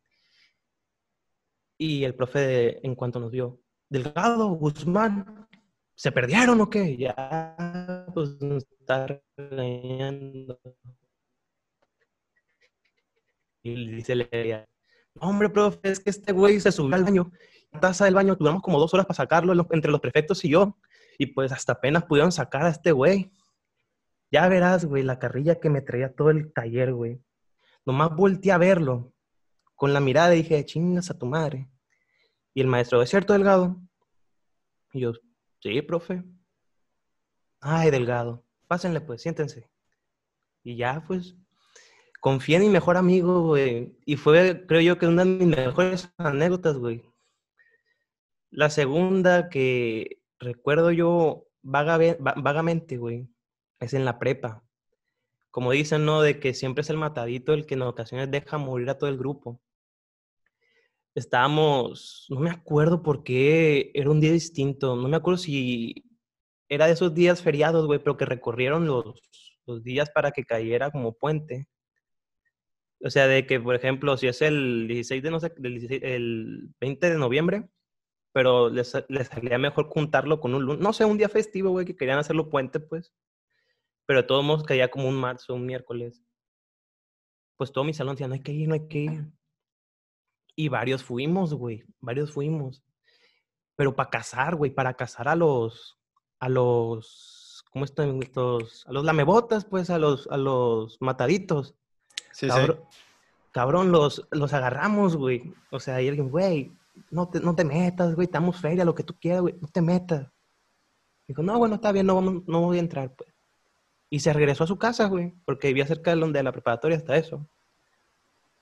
Y 1.78 2.04
el 2.04 2.16
profe, 2.16 2.86
en 2.86 2.96
cuanto 2.96 3.20
nos 3.20 3.32
vio, 3.32 3.62
Delgado, 3.90 4.50
Guzmán, 4.50 5.48
¿se 5.96 6.12
perdieron 6.12 6.62
o 6.62 6.70
qué? 6.70 6.98
Ya, 6.98 8.06
pues 8.14 8.42
nos 8.42 8.66
está 8.80 9.22
regañando. 9.38 10.60
Y 13.64 13.76
le 13.76 13.92
dice 13.96 14.16
no, 14.16 14.26
hombre, 15.20 15.50
profe, 15.50 15.80
es 15.84 16.00
que 16.00 16.10
este 16.10 16.32
güey 16.32 16.60
se 16.60 16.72
subió 16.72 16.96
al 16.96 17.04
baño. 17.04 17.32
Taza 17.80 18.06
del 18.06 18.16
baño, 18.16 18.36
duramos 18.36 18.62
como 18.62 18.80
dos 18.80 18.94
horas 18.94 19.06
para 19.06 19.16
sacarlo 19.18 19.54
lo- 19.54 19.68
entre 19.72 19.92
los 19.92 20.00
prefectos 20.02 20.44
y 20.46 20.50
yo. 20.50 20.78
Y 21.18 21.28
pues 21.28 21.52
hasta 21.52 21.74
apenas 21.74 22.06
pudieron 22.06 22.32
sacar 22.32 22.66
a 22.66 22.70
este 22.70 22.92
güey. 22.92 23.32
Ya 24.32 24.48
verás, 24.48 24.86
güey, 24.86 25.04
la 25.04 25.20
carrilla 25.20 25.60
que 25.60 25.70
me 25.70 25.82
traía 25.82 26.14
todo 26.14 26.30
el 26.30 26.52
taller, 26.54 26.94
güey. 26.94 27.22
Nomás 27.86 28.16
volteé 28.16 28.52
a 28.52 28.58
verlo. 28.58 29.14
Con 29.76 29.94
la 29.94 30.00
mirada 30.00 30.30
dije, 30.32 30.66
chingas 30.66 31.10
a 31.10 31.18
tu 31.18 31.26
madre. 31.26 31.70
Y 32.54 32.62
el 32.62 32.68
maestro, 32.68 33.02
¿es 33.02 33.10
cierto, 33.10 33.34
Delgado? 33.34 33.80
Y 34.94 35.02
yo, 35.02 35.14
sí, 35.62 35.82
profe. 35.82 36.24
Ay, 37.62 37.92
Delgado, 37.92 38.46
pásenle 38.68 39.02
pues, 39.02 39.22
siéntense. 39.22 39.70
Y 40.64 40.76
ya, 40.78 41.04
pues, 41.08 41.36
confié 42.20 42.58
en 42.58 42.64
mi 42.64 42.70
mejor 42.70 42.98
amigo, 42.98 43.42
güey. 43.44 43.98
Y 44.06 44.16
fue, 44.18 44.66
creo 44.68 44.82
yo, 44.82 44.98
que 44.98 45.08
una 45.08 45.24
de 45.26 45.32
mis 45.46 45.48
mejores 45.58 46.12
anécdotas, 46.18 46.78
güey. 46.78 47.04
La 48.52 48.70
segunda 48.70 49.50
que 49.50 50.22
recuerdo 50.40 50.92
yo 50.92 51.48
vaga- 51.62 51.98
va- 52.18 52.36
vagamente, 52.38 52.98
güey, 52.98 53.28
es 53.80 53.94
en 53.94 54.06
la 54.06 54.18
prepa. 54.20 54.64
Como 55.52 55.72
dicen, 55.72 56.06
¿no? 56.06 56.22
De 56.22 56.40
que 56.40 56.54
siempre 56.54 56.82
es 56.82 56.90
el 56.90 56.98
matadito 56.98 57.54
el 57.54 57.66
que 57.66 57.74
en 57.76 57.82
ocasiones 57.84 58.30
deja 58.32 58.58
morir 58.58 58.90
a 58.90 58.98
todo 58.98 59.10
el 59.10 59.18
grupo. 59.18 59.62
Estábamos, 61.16 62.28
no 62.30 62.40
me 62.40 62.50
acuerdo 62.52 63.02
por 63.04 63.24
qué 63.24 63.92
era 63.94 64.10
un 64.10 64.22
día 64.22 64.32
distinto. 64.32 64.96
No 64.96 65.08
me 65.08 65.18
acuerdo 65.18 65.38
si 65.38 66.06
era 66.70 66.86
de 66.86 66.94
esos 66.94 67.14
días 67.14 67.42
feriados, 67.42 67.88
güey, 67.88 68.00
pero 68.00 68.16
que 68.16 68.26
recorrieron 68.26 68.86
los 68.86 69.84
días 69.84 70.10
para 70.12 70.32
que 70.32 70.46
cayera 70.46 70.92
como 70.92 71.14
puente. 71.14 71.68
O 73.02 73.10
sea, 73.10 73.28
de 73.28 73.46
que, 73.48 73.60
por 73.60 73.76
ejemplo, 73.76 74.18
si 74.18 74.28
es 74.28 74.42
el 74.42 74.88
16 74.88 75.24
de, 75.24 75.32
no 75.32 75.40
sé, 75.40 75.54
del 75.58 75.74
16 75.80 76.02
el 76.04 76.70
20 76.82 77.10
de 77.10 77.18
noviembre, 77.18 77.70
pero 78.34 78.70
les, 78.70 78.94
les 79.10 79.28
salía 79.28 79.58
mejor 79.58 79.88
juntarlo 79.90 80.40
con 80.40 80.54
un 80.54 80.64
lunes. 80.64 80.82
No 80.82 80.94
sé, 80.94 81.06
un 81.06 81.18
día 81.18 81.30
festivo, 81.30 81.72
güey, 81.72 81.86
que 81.86 81.96
querían 81.96 82.20
hacerlo 82.20 82.50
puente, 82.50 82.80
pues. 82.80 83.14
Pero 84.06 84.22
de 84.22 84.28
todos 84.28 84.44
modos 84.44 84.64
caía 84.64 84.92
como 84.92 85.08
un 85.08 85.16
marzo, 85.16 85.54
un 85.54 85.66
miércoles. 85.66 86.24
Pues 87.58 87.72
todo 87.72 87.84
mi 87.84 87.94
salón 87.94 88.16
decía, 88.16 88.28
no 88.28 88.34
hay 88.34 88.42
que 88.42 88.52
ir, 88.54 88.68
no 88.68 88.74
hay 88.74 88.88
que 88.88 89.00
ir. 89.00 89.26
Y 90.56 90.70
varios 90.70 91.04
fuimos, 91.04 91.54
güey, 91.54 91.84
varios 92.00 92.32
fuimos. 92.32 92.84
Pero 93.76 93.96
para 93.96 94.10
cazar, 94.10 94.56
güey, 94.56 94.72
para 94.72 94.94
cazar 94.96 95.28
a 95.30 95.36
los, 95.36 95.98
a 96.40 96.50
los, 96.50 97.64
¿cómo 97.72 97.86
están 97.86 98.22
estos? 98.22 98.86
A 98.88 98.92
los 98.92 99.06
lamebotas, 99.06 99.66
pues, 99.66 99.90
a 99.90 99.98
los, 100.00 100.28
a 100.28 100.38
los 100.38 100.98
mataditos. 101.02 101.76
Cabrón, 103.52 103.92
los, 103.92 104.28
los 104.32 104.54
agarramos, 104.54 105.16
güey. 105.16 105.54
O 105.72 105.80
sea, 105.80 106.02
y 106.02 106.08
alguien, 106.08 106.30
güey, 106.30 106.72
no 107.10 107.30
te, 107.30 107.40
no 107.40 107.56
te 107.56 107.66
metas, 107.66 108.16
güey, 108.16 108.26
estamos 108.26 108.58
feria, 108.58 108.86
lo 108.86 108.96
que 108.96 109.04
tú 109.04 109.16
quieras, 109.20 109.42
güey, 109.42 109.56
no 109.60 109.68
te 109.68 109.82
metas. 109.82 110.28
Dijo, 111.28 111.44
no, 111.44 111.58
bueno, 111.58 111.76
está 111.76 111.92
bien, 111.92 112.06
no, 112.06 112.16
vamos, 112.16 112.44
no 112.48 112.62
voy 112.62 112.78
a 112.78 112.82
entrar, 112.82 113.14
pues. 113.16 113.34
Y 114.10 114.20
se 114.20 114.34
regresó 114.34 114.64
a 114.64 114.68
su 114.68 114.78
casa, 114.78 115.06
güey, 115.08 115.34
porque 115.46 115.68
vivía 115.68 115.86
cerca 115.86 116.14
de 116.14 116.20
donde 116.20 116.42
la 116.42 116.52
preparatoria 116.52 116.98
hasta 116.98 117.18
eso. 117.18 117.48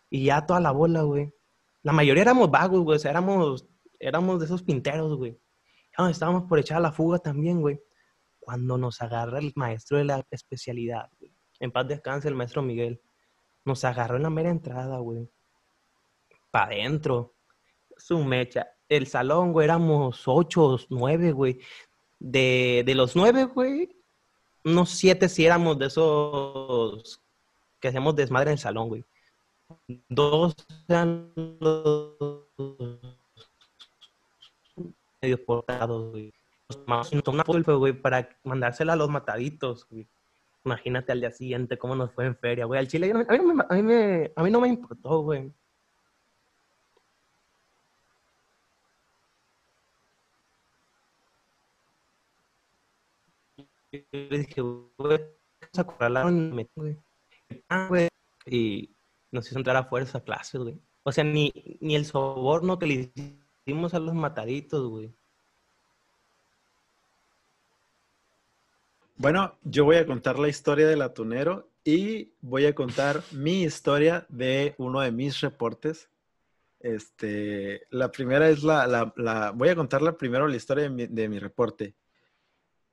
Y 0.09 0.25
ya 0.25 0.45
toda 0.45 0.59
la 0.59 0.71
bola, 0.71 1.01
güey. 1.03 1.33
La 1.83 1.93
mayoría 1.93 2.23
éramos 2.23 2.51
vagos, 2.51 2.81
güey, 2.81 2.97
o 2.97 2.99
sea, 2.99 3.11
éramos, 3.11 3.65
éramos 3.99 4.39
de 4.39 4.45
esos 4.45 4.63
pinteros, 4.63 5.15
güey. 5.15 5.39
Ya 5.97 6.09
estábamos 6.09 6.43
por 6.43 6.59
echar 6.59 6.81
la 6.81 6.91
fuga 6.91 7.19
también, 7.19 7.61
güey. 7.61 7.81
Cuando 8.39 8.77
nos 8.77 9.01
agarra 9.01 9.39
el 9.39 9.51
maestro 9.55 9.97
de 9.97 10.05
la 10.05 10.25
especialidad, 10.31 11.09
güey. 11.19 11.33
En 11.59 11.71
paz 11.71 11.87
descanse 11.87 12.27
el 12.27 12.35
maestro 12.35 12.61
Miguel. 12.61 13.01
Nos 13.67 13.83
agarró 13.83 14.15
en 14.15 14.23
la 14.23 14.29
mera 14.29 14.49
entrada, 14.49 14.97
güey. 14.99 15.29
Pa' 16.51 16.63
adentro. 16.63 17.35
Su 17.97 18.23
mecha. 18.23 18.65
El 18.87 19.07
salón, 19.07 19.51
güey, 19.51 19.65
éramos 19.65 20.23
ocho, 20.25 20.77
nueve, 20.89 21.33
güey. 21.33 21.59
De, 22.17 22.83
de 22.85 22.95
los 22.95 23.17
nueve, 23.17 23.43
güey, 23.43 23.89
unos 24.63 24.91
siete 24.91 25.27
sí 25.27 25.45
éramos 25.45 25.77
de 25.77 25.87
esos 25.87 27.21
que 27.81 27.89
hacíamos 27.89 28.15
desmadre 28.15 28.51
en 28.51 28.53
el 28.53 28.59
salón, 28.59 28.87
güey. 28.87 29.03
Dos 30.07 30.55
eran 30.87 31.33
los 31.59 32.15
medio 35.21 35.45
portados, 35.45 36.11
güey. 36.11 36.33
Nos 36.69 36.85
tomamos 36.85 37.11
una 37.27 37.43
foto, 37.43 37.79
güey, 37.79 37.91
para 37.91 38.29
mandársela 38.45 38.93
a 38.93 38.95
los 38.95 39.09
mataditos, 39.09 39.85
güey. 39.89 40.07
Imagínate 40.67 41.13
al 41.13 41.21
día 41.21 41.31
siguiente 41.31 41.77
cómo 41.77 41.95
nos 41.95 42.11
fue 42.11 42.25
en 42.25 42.35
feria, 42.35 42.65
güey. 42.65 42.77
Al 42.77 42.89
chile, 42.89 43.09
a, 43.09 43.13
mí 43.17 43.23
a, 43.29 43.73
mí 43.73 43.81
me, 43.83 44.31
a 44.35 44.43
mí 44.43 44.51
no 44.51 44.59
me 44.59 44.67
importó, 44.67 45.21
güey. 45.21 45.53
Le 54.11 54.37
dije, 54.39 54.59
güey, 54.59 55.19
se 55.71 55.79
acorralaron 55.81 56.53
me 56.53 56.67
güey. 56.75 56.97
Y 58.45 58.93
nos 59.31 59.47
hizo 59.47 59.59
entrar 59.59 59.77
a 59.77 59.85
fuerza 59.85 60.17
a 60.17 60.23
clases, 60.25 60.61
güey. 60.61 60.77
O 61.03 61.13
sea, 61.13 61.23
ni, 61.23 61.53
ni 61.79 61.95
el 61.95 62.03
soborno 62.03 62.77
que 62.77 62.87
le 62.87 63.11
hicimos 63.65 63.93
a 63.93 63.99
los 63.99 64.13
mataditos, 64.13 64.89
güey. 64.89 65.16
Bueno, 69.17 69.57
yo 69.63 69.83
voy 69.83 69.95
a 69.95 70.05
contar 70.05 70.37
la 70.37 70.47
historia 70.47 70.87
del 70.87 71.01
atunero 71.01 71.71
y 71.83 72.33
voy 72.39 72.67
a 72.67 72.75
contar 72.75 73.23
mi 73.31 73.63
historia 73.63 74.27
de 74.29 74.75
uno 74.77 75.01
de 75.01 75.11
mis 75.11 75.41
reportes. 75.41 76.07
Este, 76.79 77.87
la 77.89 78.11
primera 78.11 78.47
es 78.47 78.61
la, 78.61 78.85
la, 78.85 79.11
la 79.15 79.49
voy 79.51 79.69
a 79.69 79.75
contarla 79.75 80.15
primero 80.15 80.47
la 80.47 80.55
historia 80.55 80.83
de 80.83 80.89
mi, 80.91 81.07
de 81.07 81.29
mi 81.29 81.39
reporte. 81.39 81.95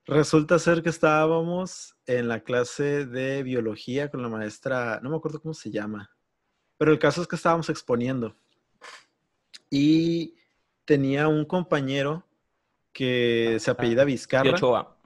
Resulta 0.07 0.59
ser 0.59 0.83
que 0.83 0.89
estábamos 0.89 1.95
en 2.07 2.29
la 2.29 2.41
clase 2.41 3.05
de 3.05 3.43
biología 3.43 4.11
con 4.11 4.23
la 4.23 4.31
maestra, 4.31 5.01
no 5.03 5.11
me 5.11 5.17
acuerdo 5.17 5.43
cómo 5.43 5.53
se 5.53 5.71
llama, 5.71 6.11
pero 6.79 6.91
el 6.91 6.99
caso 6.99 7.21
es 7.21 7.29
que 7.29 7.37
estábamos 7.37 7.69
exponiendo 7.69 8.35
y 9.69 10.37
tenía 10.87 11.29
un 11.29 11.45
compañero 11.45 12.27
que 12.93 13.59
se 13.61 13.71
apellida 13.71 14.05
Vizcarra. 14.05 14.51
Ochoa. 14.51 14.97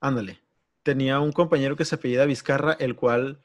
Ándale. 0.00 0.47
Tenía 0.88 1.20
un 1.20 1.32
compañero 1.32 1.76
que 1.76 1.84
se 1.84 1.96
apellida 1.96 2.24
Vizcarra, 2.24 2.72
el 2.72 2.96
cual 2.96 3.42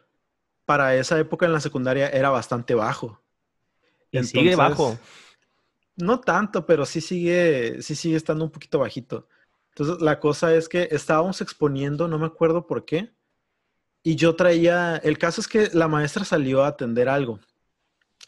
para 0.64 0.96
esa 0.96 1.20
época 1.20 1.46
en 1.46 1.52
la 1.52 1.60
secundaria 1.60 2.08
era 2.08 2.30
bastante 2.30 2.74
bajo. 2.74 3.22
Y 4.12 4.24
sigue 4.24 4.56
bajo. 4.56 4.98
No 5.98 6.22
tanto, 6.22 6.66
pero 6.66 6.86
sí 6.86 7.02
sigue, 7.02 7.82
sí 7.82 7.96
sigue 7.96 8.16
estando 8.16 8.46
un 8.46 8.50
poquito 8.50 8.80
bajito. 8.80 9.28
Entonces, 9.72 10.02
la 10.02 10.22
cosa 10.22 10.56
es 10.56 10.70
que 10.70 10.88
estábamos 10.90 11.42
exponiendo, 11.42 12.08
no 12.08 12.18
me 12.18 12.28
acuerdo 12.28 12.66
por 12.66 12.86
qué, 12.86 13.12
y 14.04 14.16
yo 14.16 14.38
traía, 14.38 14.96
el 14.96 15.18
caso 15.18 15.42
es 15.42 15.50
que 15.50 15.70
la 15.74 15.90
maestra 15.90 16.24
salió 16.24 16.64
a 16.64 16.68
atender 16.68 17.10
algo. 17.10 17.42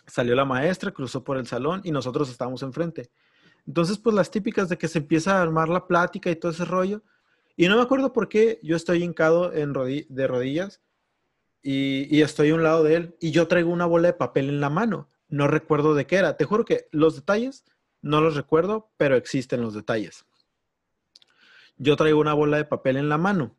Salió 0.08 0.36
la 0.36 0.44
maestra, 0.44 0.92
cruzó 0.92 1.24
por 1.24 1.38
el 1.38 1.48
salón 1.48 1.80
y 1.86 1.92
nosotros 1.92 2.30
estábamos 2.30 2.64
enfrente. 2.64 3.12
Entonces, 3.66 3.98
pues 3.98 4.14
las 4.14 4.30
típicas 4.30 4.68
de 4.68 4.78
que 4.78 4.90
se 4.90 4.98
empieza 5.00 5.38
a 5.38 5.42
armar 5.42 5.70
la 5.70 5.88
plática 5.88 6.30
y 6.30 6.36
todo 6.36 6.52
ese 6.52 6.66
rollo. 6.66 7.02
Y 7.56 7.68
no 7.68 7.78
me 7.78 7.82
acuerdo 7.82 8.14
por 8.14 8.28
qué 8.28 8.60
yo 8.64 8.76
estoy 8.76 9.04
hincado 9.04 9.54
en 9.54 9.74
de 9.74 10.28
rodillas 10.28 10.82
y, 11.62 12.08
y 12.16 12.22
estoy 12.22 12.50
a 12.50 12.56
un 12.56 12.64
lado 12.64 12.84
de 12.84 12.96
él 12.96 13.16
y 13.20 13.32
yo 13.32 13.48
traigo 13.48 13.72
una 13.72 13.86
bola 13.86 14.10
de 14.10 14.14
papel 14.14 14.50
en 14.50 14.60
la 14.60 14.70
mano. 14.70 15.10
No 15.28 15.48
recuerdo 15.48 15.96
de 15.96 16.06
qué 16.06 16.18
era. 16.18 16.38
Te 16.38 16.46
juro 16.46 16.66
que 16.66 16.88
los 16.92 17.16
detalles 17.16 17.66
no 18.02 18.22
los 18.22 18.36
recuerdo, 18.36 18.92
pero 18.98 19.16
existen 19.16 19.62
los 19.62 19.74
detalles. 19.74 20.26
Yo 21.78 21.96
traigo 21.96 22.20
una 22.20 22.34
bola 22.34 22.58
de 22.58 22.66
papel 22.66 22.98
en 22.98 23.10
la 23.10 23.18
mano 23.18 23.56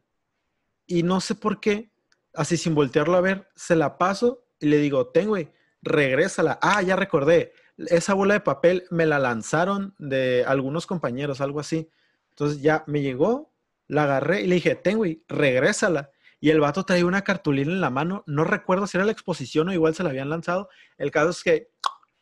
y 0.86 1.02
no 1.02 1.20
sé 1.20 1.34
por 1.34 1.60
qué, 1.60 1.90
así 2.32 2.56
sin 2.56 2.74
voltearlo 2.74 3.16
a 3.16 3.20
ver, 3.20 3.48
se 3.56 3.76
la 3.76 3.98
paso 3.98 4.44
y 4.60 4.66
le 4.66 4.78
digo, 4.78 5.08
ten, 5.08 5.28
güey, 5.28 5.52
regrésala. 5.82 6.58
Ah, 6.62 6.80
ya 6.82 6.96
recordé. 6.96 7.52
Esa 7.76 8.14
bola 8.14 8.34
de 8.34 8.40
papel 8.40 8.84
me 8.90 9.04
la 9.04 9.18
lanzaron 9.18 9.94
de 9.98 10.44
algunos 10.46 10.86
compañeros, 10.86 11.40
algo 11.40 11.60
así. 11.60 11.90
Entonces 12.30 12.62
ya 12.62 12.84
me 12.86 13.02
llegó, 13.02 13.52
la 13.88 14.04
agarré 14.04 14.42
y 14.42 14.46
le 14.46 14.56
dije, 14.56 14.74
ten, 14.74 14.98
güey, 14.98 15.24
regrésala. 15.28 16.10
Y 16.40 16.50
el 16.50 16.60
vato 16.60 16.84
traía 16.84 17.06
una 17.06 17.22
cartulina 17.22 17.72
en 17.72 17.80
la 17.80 17.90
mano. 17.90 18.22
No 18.26 18.44
recuerdo 18.44 18.86
si 18.86 18.96
era 18.96 19.06
la 19.06 19.12
exposición 19.12 19.68
o 19.68 19.72
igual 19.72 19.94
se 19.94 20.02
la 20.02 20.10
habían 20.10 20.28
lanzado. 20.28 20.68
El 20.98 21.10
caso 21.10 21.30
es 21.30 21.42
que 21.42 21.70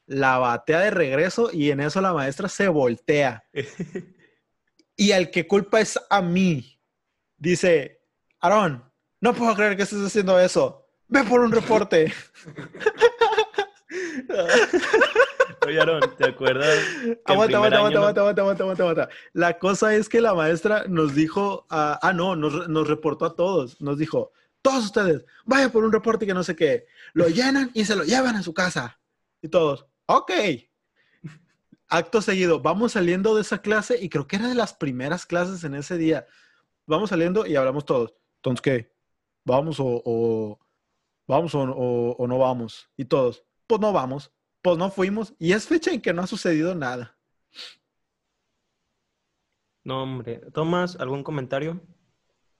la 0.06 0.38
batea 0.38 0.80
de 0.80 0.90
regreso 0.90 1.50
y 1.52 1.70
en 1.70 1.80
eso 1.80 2.00
la 2.00 2.12
maestra 2.12 2.48
se 2.48 2.68
voltea. 2.68 3.44
Y 4.96 5.10
al 5.10 5.32
que 5.32 5.48
culpa 5.48 5.80
es 5.80 5.98
a 6.08 6.22
mí. 6.22 6.80
Dice, 7.36 8.00
Aarón, 8.40 8.84
no 9.20 9.34
puedo 9.34 9.54
creer 9.56 9.76
que 9.76 9.82
estés 9.82 10.06
haciendo 10.06 10.38
eso. 10.38 10.86
Ve 11.08 11.24
por 11.24 11.40
un 11.40 11.50
reporte. 11.50 12.14
Oye, 15.66 15.80
Aaron, 15.80 16.00
¿te 16.16 16.24
acuerdas? 16.28 16.78
que 17.00 17.10
el 17.10 17.20
Aguanta, 17.24 17.46
primer 17.60 17.74
aguanta, 17.74 17.76
año 17.76 17.76
aguanta, 17.76 17.98
no- 17.98 18.00
aguanta, 18.00 18.20
aguanta, 18.20 18.42
aguanta, 18.42 18.62
aguanta, 18.64 18.82
aguanta. 18.82 19.08
La 19.32 19.58
cosa 19.58 19.94
es 19.94 20.08
que 20.08 20.20
la 20.20 20.34
maestra 20.34 20.84
nos 20.88 21.14
dijo, 21.14 21.66
ah, 21.70 21.98
ah, 22.02 22.12
no, 22.12 22.36
nos, 22.36 22.68
nos 22.68 22.88
reportó 22.88 23.24
a 23.24 23.34
todos. 23.36 23.80
Nos 23.80 23.98
dijo, 23.98 24.32
todos 24.62 24.84
ustedes, 24.86 25.24
vayan 25.44 25.70
por 25.70 25.84
un 25.84 25.92
reporte 25.92 26.26
que 26.26 26.34
no 26.34 26.42
sé 26.44 26.54
qué. 26.56 26.86
Lo 27.12 27.28
llenan 27.28 27.70
y 27.74 27.84
se 27.84 27.96
lo 27.96 28.04
llevan 28.04 28.36
a 28.36 28.42
su 28.42 28.52
casa. 28.54 28.98
Y 29.42 29.48
todos, 29.48 29.86
ok. 30.06 30.30
Acto 31.88 32.22
seguido, 32.22 32.60
vamos 32.60 32.92
saliendo 32.92 33.34
de 33.34 33.42
esa 33.42 33.58
clase 33.58 33.98
y 34.02 34.08
creo 34.08 34.26
que 34.26 34.36
era 34.36 34.48
de 34.48 34.54
las 34.54 34.72
primeras 34.74 35.26
clases 35.26 35.64
en 35.64 35.74
ese 35.74 35.96
día. 35.98 36.26
Vamos 36.86 37.10
saliendo 37.10 37.46
y 37.46 37.56
hablamos 37.56 37.84
todos. 37.84 38.14
Entonces, 38.36 38.62
¿qué? 38.62 38.92
¿Vamos 39.44 39.78
o, 39.80 40.02
o- 40.04 40.58
vamos 41.28 41.54
o, 41.54 41.60
o- 41.60 42.16
o 42.16 42.26
no 42.26 42.38
vamos? 42.38 42.88
Y 42.96 43.04
todos, 43.04 43.44
pues 43.66 43.80
no 43.80 43.92
vamos, 43.92 44.32
pues 44.64 44.78
no 44.78 44.90
fuimos. 44.90 45.34
Y 45.38 45.52
es 45.52 45.68
fecha 45.68 45.92
en 45.92 46.00
que 46.00 46.14
no 46.14 46.22
ha 46.22 46.26
sucedido 46.26 46.74
nada. 46.74 47.18
No, 49.84 50.02
hombre. 50.02 50.40
Tomás, 50.54 50.96
¿algún 50.96 51.22
comentario? 51.22 51.82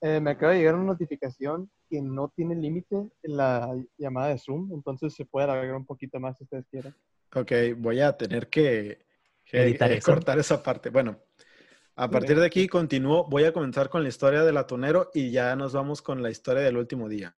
Eh, 0.01 0.19
me 0.19 0.29
acaba 0.29 0.51
de 0.51 0.59
llegar 0.59 0.75
una 0.75 0.83
notificación 0.83 1.71
que 1.89 2.03
no 2.03 2.31
tiene 2.35 2.55
límite 2.55 2.95
en 3.23 3.37
la 3.37 3.75
llamada 3.97 4.27
de 4.27 4.37
Zoom, 4.37 4.71
entonces 4.71 5.15
se 5.15 5.25
puede 5.25 5.45
alargar 5.45 5.75
un 5.75 5.85
poquito 5.85 6.19
más 6.19 6.37
si 6.37 6.43
ustedes 6.43 6.67
quieren. 6.69 6.95
Ok, 7.33 7.51
voy 7.77 7.99
a 8.01 8.15
tener 8.15 8.49
que, 8.49 9.03
Editar 9.51 9.91
eh, 9.91 9.97
eso. 9.97 10.11
cortar 10.11 10.37
esa 10.37 10.61
parte. 10.61 10.91
Bueno, 10.91 11.17
a 11.95 12.07
partir 12.07 12.39
de 12.39 12.45
aquí 12.45 12.67
continúo. 12.67 13.27
Voy 13.27 13.45
a 13.45 13.53
comenzar 13.53 13.89
con 13.89 14.03
la 14.03 14.09
historia 14.09 14.43
del 14.43 14.57
atonero 14.57 15.09
y 15.11 15.31
ya 15.31 15.55
nos 15.55 15.73
vamos 15.73 16.03
con 16.03 16.21
la 16.21 16.29
historia 16.29 16.61
del 16.61 16.77
último 16.77 17.09
día. 17.09 17.35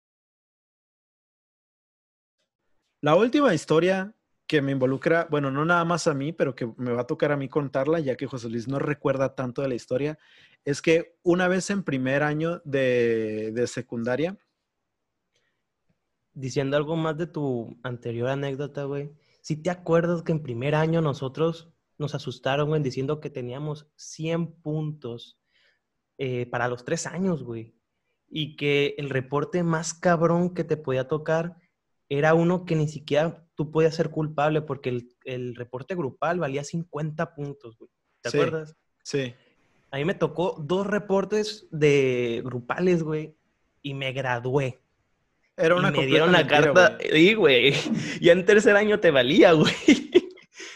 La 3.01 3.15
última 3.15 3.55
historia 3.55 4.16
que 4.47 4.63
me 4.63 4.73
involucra, 4.73 5.27
bueno, 5.31 5.51
no 5.51 5.65
nada 5.65 5.85
más 5.85 6.07
a 6.07 6.15
mí, 6.15 6.33
pero 6.33 6.55
que 6.55 6.73
me 6.77 6.93
va 6.93 7.03
a 7.03 7.07
tocar 7.07 7.33
a 7.33 7.37
mí 7.37 7.49
contarla, 7.49 8.01
ya 8.01 8.17
que 8.17 8.27
José 8.27 8.49
Luis 8.49 8.69
no 8.69 8.79
recuerda 8.79 9.35
tanto 9.35 9.63
de 9.63 9.69
la 9.69 9.75
historia, 9.75 10.19
es 10.65 10.83
que 10.83 11.17
una 11.23 11.49
vez 11.49 11.71
en 11.71 11.83
primer 11.83 12.23
año 12.23 12.61
de, 12.65 13.53
de 13.53 13.67
secundaria, 13.67 14.39
Diciendo 16.37 16.77
algo 16.77 16.97
más 16.97 17.17
de 17.17 17.27
tu 17.27 17.79
anterior 17.83 18.29
anécdota, 18.29 18.85
güey. 18.85 19.11
Si 19.41 19.57
te 19.57 19.71
acuerdas 19.71 20.23
que 20.23 20.33
en 20.33 20.43
primer 20.43 20.75
año 20.75 21.01
nosotros 21.01 21.73
nos 21.97 22.15
asustaron, 22.15 22.69
güey, 22.69 22.83
diciendo 22.83 23.21
que 23.21 23.31
teníamos 23.31 23.91
100 23.97 24.61
puntos 24.61 25.41
eh, 26.19 26.45
para 26.45 26.69
los 26.69 26.85
tres 26.85 27.07
años, 27.07 27.43
güey. 27.43 27.75
Y 28.29 28.57
que 28.57 28.95
el 28.99 29.09
reporte 29.09 29.63
más 29.63 29.95
cabrón 29.95 30.53
que 30.53 30.63
te 30.63 30.77
podía 30.77 31.09
tocar 31.09 31.57
era 32.09 32.35
uno 32.35 32.64
que 32.64 32.77
ni 32.77 32.88
siquiera 32.88 33.45
tú 33.55 33.71
podías 33.71 33.95
ser 33.95 34.11
culpable 34.11 34.62
porque 34.62 34.90
el, 34.90 35.09
el 35.25 35.55
reporte 35.55 35.95
grupal 35.95 36.38
valía 36.38 36.62
50 36.64 37.35
puntos, 37.35 37.77
güey. 37.79 37.90
¿Te 38.23 38.31
Sí. 38.31 38.37
acuerdas? 38.38 38.77
sí, 39.03 39.35
A 39.92 39.97
mí 39.99 40.05
me 40.05 40.14
tocó 40.14 40.57
dos 40.59 40.87
reportes 40.87 41.66
de 41.71 42.42
grupales, 42.45 43.03
güey, 43.03 43.35
y 43.83 43.95
me 43.95 44.12
gradué. 44.12 44.81
era 45.57 45.75
y 45.75 45.79
una 45.79 45.88
me 45.90 45.95
completa 45.97 46.07
dieron 46.11 46.33
la 46.33 46.38
mentira, 46.38 46.61
carta. 46.75 46.97
güey. 46.99 47.11
Sí, 47.12 47.35
güey. 47.35 47.73
Ya 48.21 48.33
en 48.33 48.45
tercer 48.45 48.77
año 48.77 49.01
te 49.01 49.11
valía, 49.11 49.53
güey. 49.53 49.73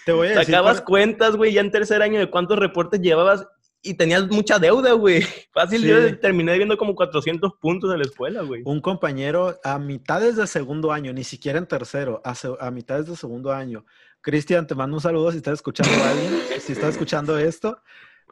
Te 0.06 0.12
voy 0.12 0.28
a 0.28 0.30
decir 0.30 0.46
Sacabas 0.46 0.78
por- 0.78 0.86
cuentas, 0.86 1.36
güey, 1.36 1.52
ya 1.52 1.60
en 1.60 1.70
tercer 1.70 2.00
año 2.02 2.18
de 2.18 2.30
cuántos 2.30 2.58
reportes 2.58 3.00
llevabas 3.00 3.46
y 3.82 3.94
tenías 3.94 4.28
mucha 4.28 4.58
deuda, 4.58 4.92
güey. 4.92 5.22
Fácil, 5.52 5.80
Sí. 5.82 5.88
yo 5.88 6.18
terminé 6.18 6.56
viendo 6.56 6.76
como 6.76 6.94
400 6.94 7.52
puntos 7.60 7.90
de 7.90 7.98
la 7.98 8.04
escuela, 8.04 8.42
güey. 8.42 8.62
un 8.64 8.80
compañero 8.80 9.58
a 9.64 9.78
mitades 9.78 10.36
de 10.36 10.46
segundo 10.46 10.92
año, 10.92 11.12
ni 11.12 11.24
siquiera 11.24 11.58
en 11.58 11.66
tercero, 11.66 12.20
a, 12.24 12.34
a 12.60 12.70
mitades 12.70 13.06
de 13.06 13.16
segundo 13.16 13.52
año. 13.52 13.84
Cristian, 14.20 14.66
te 14.66 14.74
mando 14.74 14.96
un 14.96 15.00
saludo 15.00 15.30
si 15.30 15.38
estás 15.38 15.54
escuchando 15.54 15.92
a 16.04 16.10
alguien, 16.10 16.30
si 16.60 16.72
estás 16.72 16.90
escuchando 16.90 17.38
esto, 17.38 17.80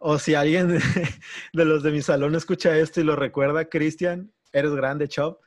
o 0.00 0.18
si 0.18 0.34
alguien 0.34 0.68
de, 0.68 0.78
de 1.54 1.64
los 1.64 1.82
de 1.82 1.90
mi 1.92 2.02
salón 2.02 2.34
escucha 2.34 2.76
esto 2.76 3.00
y 3.00 3.04
lo 3.04 3.16
recuerda, 3.16 3.64
Cristian, 3.68 4.32
eres 4.52 4.72
grande, 4.74 5.08
chop. 5.08 5.40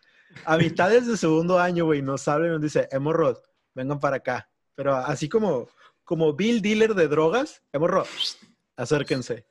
A 0.45 0.57
mitades 0.57 1.07
de 1.07 1.15
segundo 1.17 1.59
año, 1.59 1.85
güey, 1.85 2.01
nos 2.01 2.27
habla 2.27 2.47
y 2.47 2.49
nos 2.51 2.61
dice, 2.61 2.87
hemorros, 2.91 3.41
vengan 3.75 3.99
para 3.99 4.15
acá. 4.17 4.49
Pero 4.75 4.95
así 4.95 5.29
como, 5.29 5.67
como 6.03 6.33
Bill 6.33 6.61
Dealer 6.61 6.95
de 6.95 7.07
drogas, 7.07 7.61
hemorros, 7.71 8.37
acérquense. 8.77 9.45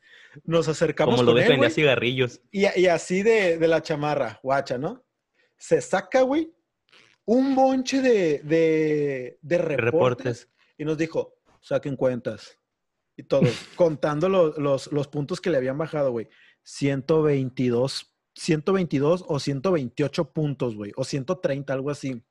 Nos 0.44 0.68
acercamos 0.68 1.16
Como 1.16 1.24
lo 1.24 1.32
con 1.32 1.40
ves 1.40 1.50
él, 1.50 1.70
cigarrillos. 1.72 2.40
Y, 2.50 2.66
y 2.80 2.86
así 2.86 3.22
de, 3.22 3.58
de 3.58 3.68
la 3.68 3.82
chamarra, 3.82 4.38
guacha, 4.42 4.78
¿no? 4.78 5.04
Se 5.56 5.80
saca, 5.80 6.22
güey, 6.22 6.52
un 7.24 7.54
bonche 7.54 8.00
de, 8.00 8.38
de, 8.40 9.38
de 9.42 9.58
reportes, 9.58 9.84
reportes. 9.84 10.48
y 10.78 10.84
nos 10.84 10.96
dijo, 10.98 11.34
saquen 11.60 11.96
cuentas. 11.96 12.56
Y 13.16 13.24
todos, 13.24 13.50
contando 13.76 14.28
lo- 14.28 14.58
los, 14.58 14.90
los 14.92 15.08
puntos 15.08 15.40
que 15.40 15.50
le 15.50 15.56
habían 15.58 15.76
bajado, 15.78 16.10
güey. 16.12 16.28
122, 16.64 18.14
122 18.34 19.24
o 19.28 19.38
128 19.38 20.32
puntos, 20.32 20.74
güey. 20.76 20.92
O 20.96 21.04
130, 21.04 21.72
algo 21.72 21.90
así. 21.90 22.08
Y 22.08 22.12
En 22.12 22.22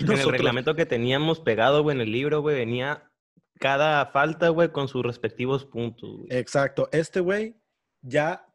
el 0.00 0.06
nosotros- 0.08 0.32
reglamento 0.32 0.74
que 0.74 0.86
teníamos 0.86 1.40
pegado, 1.40 1.82
güey, 1.82 1.96
en 1.96 2.00
el 2.02 2.12
libro, 2.12 2.40
güey, 2.42 2.56
venía 2.56 3.09
cada 3.60 4.06
falta, 4.06 4.48
güey, 4.48 4.72
con 4.72 4.88
sus 4.88 5.04
respectivos 5.04 5.66
puntos, 5.66 6.16
güey. 6.16 6.28
Exacto. 6.30 6.88
Este 6.92 7.20
güey 7.20 7.60
ya 8.00 8.46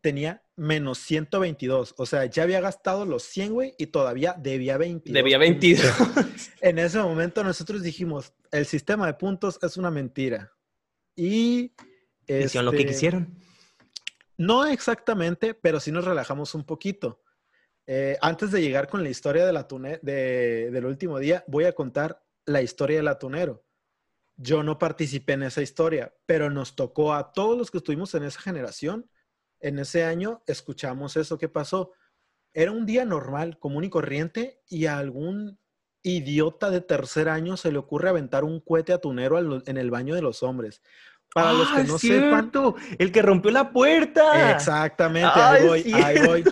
tenía 0.00 0.42
menos 0.56 0.96
122. 0.98 1.94
O 1.98 2.06
sea, 2.06 2.24
ya 2.24 2.42
había 2.42 2.62
gastado 2.62 3.04
los 3.04 3.22
100, 3.24 3.52
güey, 3.52 3.74
y 3.76 3.88
todavía 3.88 4.34
debía 4.38 4.78
22. 4.78 5.14
Debía 5.14 5.38
puntos. 5.38 5.60
22. 5.60 6.52
En 6.62 6.78
ese 6.78 6.98
momento 6.98 7.44
nosotros 7.44 7.82
dijimos, 7.82 8.32
el 8.50 8.64
sistema 8.64 9.06
de 9.06 9.14
puntos 9.14 9.58
es 9.62 9.76
una 9.76 9.90
mentira. 9.90 10.50
Y... 11.14 11.74
Hicieron 12.26 12.64
lo 12.64 12.72
que 12.72 12.78
este, 12.78 12.88
quisieron. 12.88 13.38
No 14.38 14.64
exactamente, 14.66 15.52
pero 15.52 15.80
sí 15.80 15.92
nos 15.92 16.06
relajamos 16.06 16.54
un 16.54 16.64
poquito. 16.64 17.22
Eh, 17.86 18.16
antes 18.22 18.50
de 18.50 18.62
llegar 18.62 18.88
con 18.88 19.02
la 19.02 19.10
historia 19.10 19.44
del, 19.44 19.62
de, 20.00 20.70
del 20.70 20.86
último 20.86 21.18
día, 21.18 21.44
voy 21.46 21.64
a 21.64 21.72
contar 21.72 22.24
la 22.46 22.62
historia 22.62 22.96
del 22.96 23.08
atunero. 23.08 23.65
Yo 24.36 24.62
no 24.62 24.78
participé 24.78 25.32
en 25.34 25.44
esa 25.44 25.62
historia, 25.62 26.14
pero 26.26 26.50
nos 26.50 26.76
tocó 26.76 27.14
a 27.14 27.32
todos 27.32 27.56
los 27.56 27.70
que 27.70 27.78
estuvimos 27.78 28.14
en 28.14 28.24
esa 28.24 28.40
generación, 28.40 29.08
en 29.60 29.78
ese 29.78 30.04
año, 30.04 30.42
escuchamos 30.46 31.16
eso 31.16 31.38
que 31.38 31.48
pasó. 31.48 31.92
Era 32.52 32.72
un 32.72 32.86
día 32.86 33.04
normal, 33.04 33.58
común 33.58 33.84
y 33.84 33.90
corriente, 33.90 34.60
y 34.68 34.86
a 34.86 34.98
algún 34.98 35.58
idiota 36.02 36.70
de 36.70 36.80
tercer 36.80 37.28
año 37.28 37.56
se 37.56 37.72
le 37.72 37.78
ocurre 37.78 38.08
aventar 38.08 38.44
un 38.44 38.60
cohete 38.60 38.92
atunero 38.92 39.62
en 39.66 39.76
el 39.76 39.90
baño 39.90 40.14
de 40.14 40.22
los 40.22 40.42
hombres. 40.42 40.82
Para 41.34 41.52
los 41.52 41.68
que 41.70 41.84
no 41.84 41.98
sepan. 41.98 42.52
El 42.98 43.12
que 43.12 43.22
rompió 43.22 43.50
la 43.50 43.72
puerta. 43.72 44.52
Exactamente, 44.52 45.32
ahí 45.34 45.66
voy, 45.66 45.92
ahí 45.92 46.26
voy. 46.26 46.44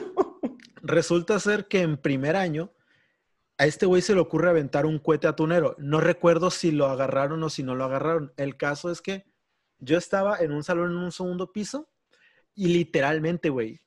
Resulta 0.83 1.38
ser 1.38 1.68
que 1.68 1.83
en 1.83 1.97
primer 1.97 2.37
año 2.37 2.73
a 3.57 3.67
este 3.67 3.87
güey 3.87 4.03
se 4.03 4.14
le 4.14 4.21
ocurre 4.21 4.51
aventar 4.51 4.87
un 4.87 4.99
cohete 4.99 5.27
atunero. 5.27 5.77
No 5.79 6.01
recuerdo 6.01 6.51
si 6.51 6.73
lo 6.73 6.87
agarraron 6.87 7.43
o 7.43 7.51
si 7.51 7.62
no 7.62 7.75
lo 7.75 7.85
agarraron. 7.85 8.33
El 8.37 8.57
caso 8.57 8.90
es 8.90 9.01
que 9.01 9.25
yo 9.79 9.97
estaba 9.97 10.38
en 10.38 10.53
un 10.53 10.64
salón 10.64 10.90
en 10.90 10.99
un 10.99 11.12
segundo 11.12 11.53
piso 11.53 11.88
y 12.55 12.69
literalmente, 12.69 13.51
güey, 13.51 13.81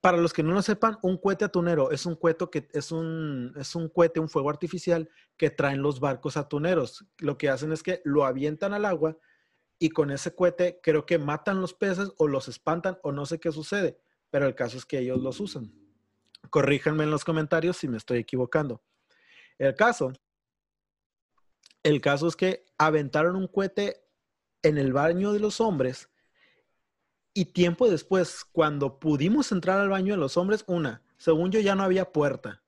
para 0.00 0.18
los 0.18 0.32
que 0.32 0.42
no 0.42 0.52
lo 0.52 0.62
sepan, 0.62 0.98
un 1.02 1.16
cohete 1.16 1.44
atunero 1.44 1.90
es 1.90 2.06
un 2.06 2.14
cohete 2.14 2.46
que 2.50 2.68
es 2.72 2.92
un, 2.92 3.52
es 3.56 3.74
un 3.74 3.90
un 4.16 4.28
fuego 4.28 4.50
artificial 4.50 5.10
que 5.36 5.50
traen 5.50 5.82
los 5.82 5.98
barcos 5.98 6.36
atuneros. 6.36 7.06
Lo 7.18 7.38
que 7.38 7.48
hacen 7.48 7.72
es 7.72 7.82
que 7.82 8.02
lo 8.04 8.24
avientan 8.24 8.74
al 8.74 8.84
agua 8.84 9.16
y 9.78 9.90
con 9.90 10.10
ese 10.10 10.34
cohete 10.34 10.80
creo 10.82 11.06
que 11.06 11.18
matan 11.18 11.60
los 11.60 11.74
peces 11.74 12.12
o 12.18 12.28
los 12.28 12.48
espantan 12.48 12.98
o 13.02 13.12
no 13.12 13.26
sé 13.26 13.40
qué 13.40 13.50
sucede, 13.50 13.98
pero 14.30 14.46
el 14.46 14.54
caso 14.54 14.76
es 14.76 14.84
que 14.84 14.98
ellos 14.98 15.20
los 15.20 15.40
usan. 15.40 15.72
Corríjanme 16.50 17.04
en 17.04 17.10
los 17.10 17.24
comentarios 17.24 17.78
si 17.78 17.88
me 17.88 17.96
estoy 17.96 18.18
equivocando. 18.18 18.82
El 19.58 19.74
caso, 19.74 20.12
el 21.82 22.00
caso 22.00 22.28
es 22.28 22.36
que 22.36 22.66
aventaron 22.78 23.36
un 23.36 23.46
cohete 23.46 24.04
en 24.62 24.78
el 24.78 24.92
baño 24.92 25.32
de 25.32 25.40
los 25.40 25.60
hombres 25.60 26.10
y 27.32 27.44
tiempo 27.46 27.90
después, 27.90 28.44
cuando 28.50 28.98
pudimos 28.98 29.52
entrar 29.52 29.78
al 29.78 29.90
baño 29.90 30.14
de 30.14 30.18
los 30.18 30.38
hombres, 30.38 30.64
una, 30.66 31.02
según 31.18 31.50
yo 31.50 31.60
ya 31.60 31.74
no 31.74 31.82
había 31.82 32.10
puerta. 32.10 32.62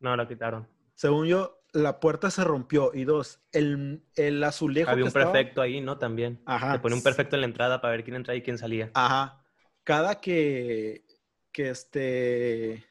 No, 0.00 0.16
la 0.16 0.26
quitaron. 0.26 0.66
Según 0.94 1.26
yo, 1.26 1.62
la 1.72 2.00
puerta 2.00 2.30
se 2.30 2.44
rompió. 2.44 2.92
Y 2.94 3.04
dos, 3.04 3.40
el, 3.52 4.04
el 4.16 4.42
azulejo. 4.42 4.90
Había 4.90 5.04
un 5.04 5.12
perfecto 5.12 5.60
ahí, 5.60 5.80
¿no? 5.80 5.98
También. 5.98 6.42
Ajá. 6.46 6.72
Se 6.72 6.78
pone 6.78 6.94
un 6.94 7.02
perfecto 7.02 7.36
en 7.36 7.42
la 7.42 7.46
entrada 7.46 7.80
para 7.80 7.92
ver 7.92 8.04
quién 8.04 8.16
entra 8.16 8.34
y 8.34 8.42
quién 8.42 8.56
salía. 8.56 8.90
Ajá. 8.94 9.44
Cada 9.84 10.20
que, 10.20 11.04
que 11.52 11.70
este. 11.70 12.84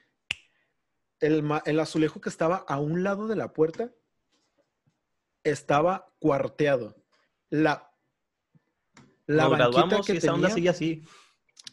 El, 1.22 1.44
el 1.66 1.80
azulejo 1.80 2.20
que 2.20 2.30
estaba 2.30 2.58
a 2.58 2.80
un 2.80 3.04
lado 3.04 3.28
de 3.28 3.36
la 3.36 3.54
puerta 3.54 3.92
estaba 5.44 6.14
cuarteado. 6.20 6.96
La 7.50 7.92
la 9.32 9.48
banquita 9.48 10.02
que 10.02 10.30
onda 10.30 10.50
sigue 10.50 10.70
así. 10.70 11.04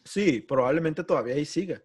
Sí, 0.05 0.41
probablemente 0.41 1.03
todavía 1.03 1.35
ahí 1.35 1.45
siga. 1.45 1.83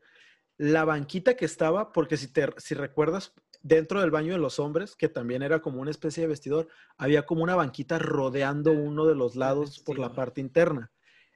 La 0.56 0.84
banquita 0.84 1.36
que 1.36 1.44
estaba, 1.44 1.92
porque 1.92 2.16
si, 2.16 2.28
te, 2.28 2.48
si 2.58 2.74
recuerdas, 2.74 3.32
dentro 3.62 4.00
del 4.00 4.10
baño 4.10 4.34
de 4.34 4.38
los 4.38 4.60
hombres, 4.60 4.94
que 4.94 5.08
también 5.08 5.42
era 5.42 5.60
como 5.60 5.80
una 5.80 5.90
especie 5.90 6.22
de 6.22 6.28
vestidor, 6.28 6.68
había 6.96 7.26
como 7.26 7.42
una 7.42 7.56
banquita 7.56 7.98
rodeando 7.98 8.72
uno 8.72 9.06
de 9.06 9.16
los 9.16 9.36
lados 9.36 9.80
por 9.80 9.98
la 9.98 10.12
parte 10.12 10.40
interna. 10.40 10.92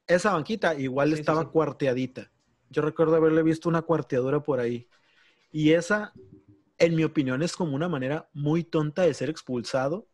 Esa 0.07 0.33
banquita 0.33 0.75
igual 0.75 1.13
estaba 1.13 1.51
cuarteadita. 1.51 2.31
Yo 2.71 2.83
recuerdo 2.83 3.17
haberle 3.17 3.43
visto 3.43 3.69
una 3.69 3.83
cuarteadura 3.83 4.43
por 4.43 4.61
ahí. 4.61 4.89
Y 5.51 5.73
esa, 5.73 6.13
en 6.79 6.95
mi 6.95 7.05
opinión, 7.05 7.43
es 7.43 7.57
como 7.57 7.75
una 7.75 7.89
manera 7.89 8.29
muy 8.33 8.65
tonta 8.65 9.03
de 9.03 9.15
ser 9.15 9.31
expulsado, 9.31 10.09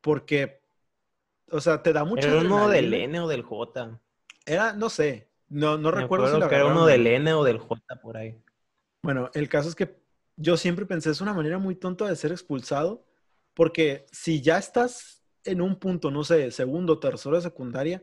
porque 0.00 0.58
o 1.50 1.60
sea, 1.60 1.82
te 1.82 1.92
da 1.92 2.04
mucho. 2.04 2.28
¿Era 2.28 2.40
uno 2.40 2.68
del 2.68 2.92
N 2.92 3.20
o 3.20 3.28
del 3.28 3.42
J? 3.42 4.00
Era, 4.46 4.72
no 4.72 4.88
sé. 4.88 5.30
No, 5.48 5.78
no 5.78 5.90
recuerdo 5.90 6.32
si 6.32 6.40
lo 6.40 6.48
que 6.48 6.54
era 6.54 6.66
uno 6.66 6.86
del 6.86 7.06
N 7.06 7.32
o 7.32 7.44
del 7.44 7.58
J 7.58 7.80
por 8.02 8.16
ahí. 8.16 8.38
Bueno, 9.02 9.30
el 9.34 9.48
caso 9.48 9.68
es 9.68 9.74
que 9.74 10.02
yo 10.36 10.56
siempre 10.56 10.86
pensé 10.86 11.10
es 11.10 11.20
una 11.20 11.32
manera 11.32 11.58
muy 11.58 11.74
tonta 11.74 12.06
de 12.06 12.16
ser 12.16 12.32
expulsado, 12.32 13.06
porque 13.54 14.06
si 14.12 14.42
ya 14.42 14.58
estás 14.58 15.22
en 15.44 15.60
un 15.60 15.76
punto, 15.76 16.10
no 16.10 16.22
sé, 16.24 16.50
segundo, 16.50 16.98
tercero 16.98 17.36
de 17.36 17.42
secundaria, 17.42 18.02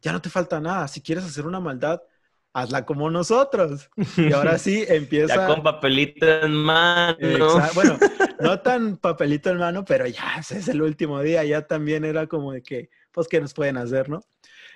ya 0.00 0.12
no 0.12 0.22
te 0.22 0.30
falta 0.30 0.60
nada. 0.60 0.88
Si 0.88 1.02
quieres 1.02 1.24
hacer 1.24 1.46
una 1.46 1.60
maldad, 1.60 2.02
hazla 2.56 2.86
como 2.86 3.10
nosotros. 3.10 3.90
Y 4.16 4.32
ahora 4.32 4.56
sí 4.56 4.84
empieza. 4.88 5.36
ya 5.36 5.46
con 5.46 5.62
papelito 5.62 6.26
en 6.26 6.54
mano. 6.54 7.16
Bueno, 7.74 7.98
no 8.40 8.60
tan 8.60 8.96
papelito 8.96 9.50
en 9.50 9.58
mano, 9.58 9.84
pero 9.84 10.06
ya 10.06 10.36
es 10.38 10.68
el 10.68 10.80
último 10.80 11.20
día. 11.20 11.44
Ya 11.44 11.66
también 11.66 12.04
era 12.04 12.26
como 12.26 12.52
de 12.52 12.62
que, 12.62 12.88
pues, 13.12 13.28
¿qué 13.28 13.40
nos 13.40 13.52
pueden 13.52 13.76
hacer, 13.76 14.08
no? 14.08 14.22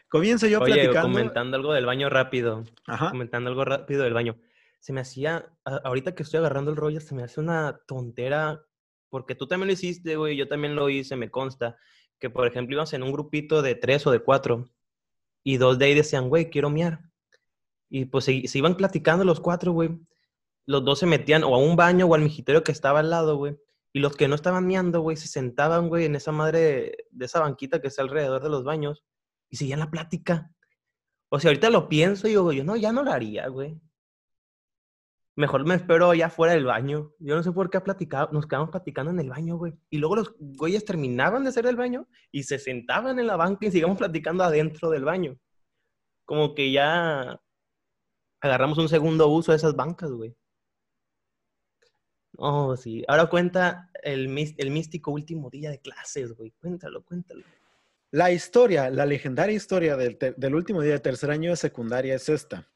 Comienzo 0.08 0.46
yo 0.46 0.60
Oye, 0.60 0.74
platicando. 0.74 1.08
comentando 1.08 1.56
algo 1.56 1.72
del 1.72 1.86
baño 1.86 2.10
rápido. 2.10 2.64
Ajá. 2.86 3.10
Comentando 3.10 3.48
algo 3.48 3.64
rápido 3.64 4.02
del 4.04 4.12
baño. 4.12 4.36
Se 4.78 4.92
me 4.92 5.00
hacía, 5.00 5.46
ahorita 5.64 6.14
que 6.14 6.22
estoy 6.22 6.38
agarrando 6.38 6.70
el 6.70 6.76
rollo, 6.76 7.00
se 7.00 7.14
me 7.14 7.22
hace 7.22 7.40
una 7.40 7.80
tontera, 7.86 8.62
porque 9.08 9.34
tú 9.34 9.46
también 9.46 9.68
lo 9.68 9.72
hiciste, 9.72 10.16
güey, 10.16 10.36
yo 10.36 10.48
también 10.48 10.74
lo 10.74 10.88
hice, 10.88 11.16
me 11.16 11.30
consta, 11.30 11.76
que 12.18 12.30
por 12.30 12.46
ejemplo 12.46 12.74
íbamos 12.74 12.92
en 12.94 13.02
un 13.02 13.12
grupito 13.12 13.60
de 13.60 13.74
tres 13.74 14.06
o 14.06 14.10
de 14.10 14.20
cuatro, 14.20 14.70
y 15.44 15.58
dos 15.58 15.78
de 15.78 15.84
ahí 15.84 15.94
decían, 15.94 16.30
güey, 16.30 16.48
quiero 16.48 16.70
miar 16.70 17.09
y 17.90 18.04
pues 18.06 18.24
se, 18.24 18.42
iban 18.54 18.76
platicando 18.76 19.24
los 19.24 19.40
cuatro, 19.40 19.72
güey. 19.72 19.90
Los 20.64 20.84
dos 20.84 21.00
se 21.00 21.06
metían 21.06 21.42
o 21.42 21.54
a 21.54 21.58
un 21.58 21.74
baño 21.74 22.06
o 22.06 22.14
al 22.14 22.22
mijiterio 22.22 22.62
que 22.62 22.72
estaba 22.72 23.00
al 23.00 23.10
lado, 23.10 23.36
güey. 23.36 23.58
Y 23.92 23.98
los 23.98 24.16
que 24.16 24.28
no 24.28 24.36
estaban 24.36 24.66
miando, 24.66 25.00
güey, 25.00 25.16
se 25.16 25.26
sentaban, 25.26 25.88
güey, 25.88 26.04
en 26.04 26.14
esa 26.14 26.30
madre, 26.30 26.96
de 27.10 27.24
esa 27.24 27.40
banquita 27.40 27.80
que 27.80 27.88
está 27.88 28.02
alrededor 28.02 28.42
de 28.42 28.48
los 28.48 28.62
baños 28.62 29.04
y 29.48 29.56
seguían 29.56 29.80
la 29.80 29.90
plática. 29.90 30.52
O 31.28 31.40
sea, 31.40 31.50
ahorita 31.50 31.68
lo 31.70 31.88
pienso 31.88 32.28
y 32.28 32.30
digo, 32.30 32.52
yo 32.52 32.62
no, 32.62 32.76
ya 32.76 32.92
no 32.92 33.02
lo 33.02 33.10
haría, 33.10 33.48
güey. 33.48 33.80
Mejor 35.34 35.66
me 35.66 35.74
espero 35.74 36.10
allá 36.10 36.30
fuera 36.30 36.54
del 36.54 36.66
baño. 36.66 37.12
Yo 37.18 37.34
no 37.34 37.42
sé 37.42 37.50
por 37.50 37.70
qué 37.70 37.80
platicado, 37.80 38.28
nos 38.30 38.46
quedamos 38.46 38.70
platicando 38.70 39.10
en 39.10 39.18
el 39.18 39.30
baño, 39.30 39.56
güey. 39.56 39.74
Y 39.90 39.98
luego 39.98 40.16
los 40.16 40.36
güeyes 40.38 40.84
terminaban 40.84 41.42
de 41.42 41.48
hacer 41.48 41.66
el 41.66 41.76
baño 41.76 42.06
y 42.30 42.44
se 42.44 42.58
sentaban 42.58 43.18
en 43.18 43.26
la 43.26 43.36
banca 43.36 43.66
y 43.66 43.72
sigamos 43.72 43.98
platicando 43.98 44.44
adentro 44.44 44.90
del 44.90 45.04
baño. 45.04 45.36
Como 46.24 46.54
que 46.54 46.70
ya 46.70 47.40
agarramos 48.40 48.78
un 48.78 48.88
segundo 48.88 49.28
uso 49.28 49.52
de 49.52 49.56
esas 49.56 49.74
bancas, 49.76 50.10
güey. 50.10 50.34
Oh, 52.36 52.76
sí. 52.76 53.04
Ahora 53.06 53.26
cuenta 53.26 53.90
el, 54.02 54.28
místico 54.28 55.10
último 55.10 55.50
día 55.50 55.70
de 55.70 55.80
clases, 55.80 56.32
güey. 56.32 56.52
Cuéntalo, 56.60 57.04
cuéntalo. 57.04 57.44
La 58.12 58.32
historia, 58.32 58.90
la 58.90 59.06
legendaria 59.06 59.54
historia 59.54 59.96
del, 59.96 60.18
del, 60.36 60.54
último 60.54 60.82
día 60.82 60.94
de 60.94 61.00
tercer 61.00 61.30
año 61.30 61.50
de 61.50 61.56
secundaria 61.56 62.14
es 62.14 62.28
esta. 62.28 62.66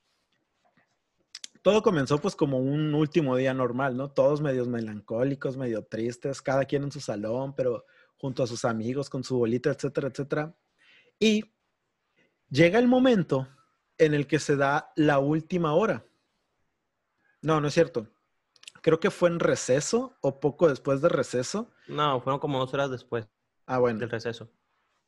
Todo 1.62 1.82
comenzó 1.82 2.20
pues 2.20 2.36
como 2.36 2.58
un 2.58 2.94
último 2.94 3.36
día 3.36 3.54
normal, 3.54 3.96
¿no? 3.96 4.10
Todos 4.10 4.42
medios 4.42 4.68
melancólicos, 4.68 5.56
medio 5.56 5.82
tristes, 5.82 6.42
cada 6.42 6.66
quien 6.66 6.84
en 6.84 6.92
su 6.92 7.00
salón, 7.00 7.54
pero 7.56 7.86
junto 8.16 8.42
a 8.42 8.46
sus 8.46 8.64
amigos, 8.66 9.08
con 9.08 9.24
su 9.24 9.38
bolita, 9.38 9.70
etcétera, 9.70 10.08
etcétera. 10.08 10.54
Y 11.18 11.54
llega 12.50 12.78
el 12.78 12.86
momento 12.86 13.48
en 13.98 14.14
el 14.14 14.26
que 14.26 14.38
se 14.38 14.56
da 14.56 14.92
la 14.96 15.18
última 15.18 15.74
hora. 15.74 16.04
No, 17.42 17.60
no 17.60 17.68
es 17.68 17.74
cierto. 17.74 18.08
Creo 18.80 19.00
que 19.00 19.10
fue 19.10 19.28
en 19.28 19.40
receso 19.40 20.16
o 20.20 20.40
poco 20.40 20.68
después 20.68 21.00
de 21.00 21.08
receso. 21.08 21.70
No, 21.88 22.20
fueron 22.20 22.40
como 22.40 22.58
dos 22.58 22.72
horas 22.74 22.90
después. 22.90 23.26
Ah, 23.66 23.78
bueno. 23.78 23.98
Del 23.98 24.10
receso. 24.10 24.50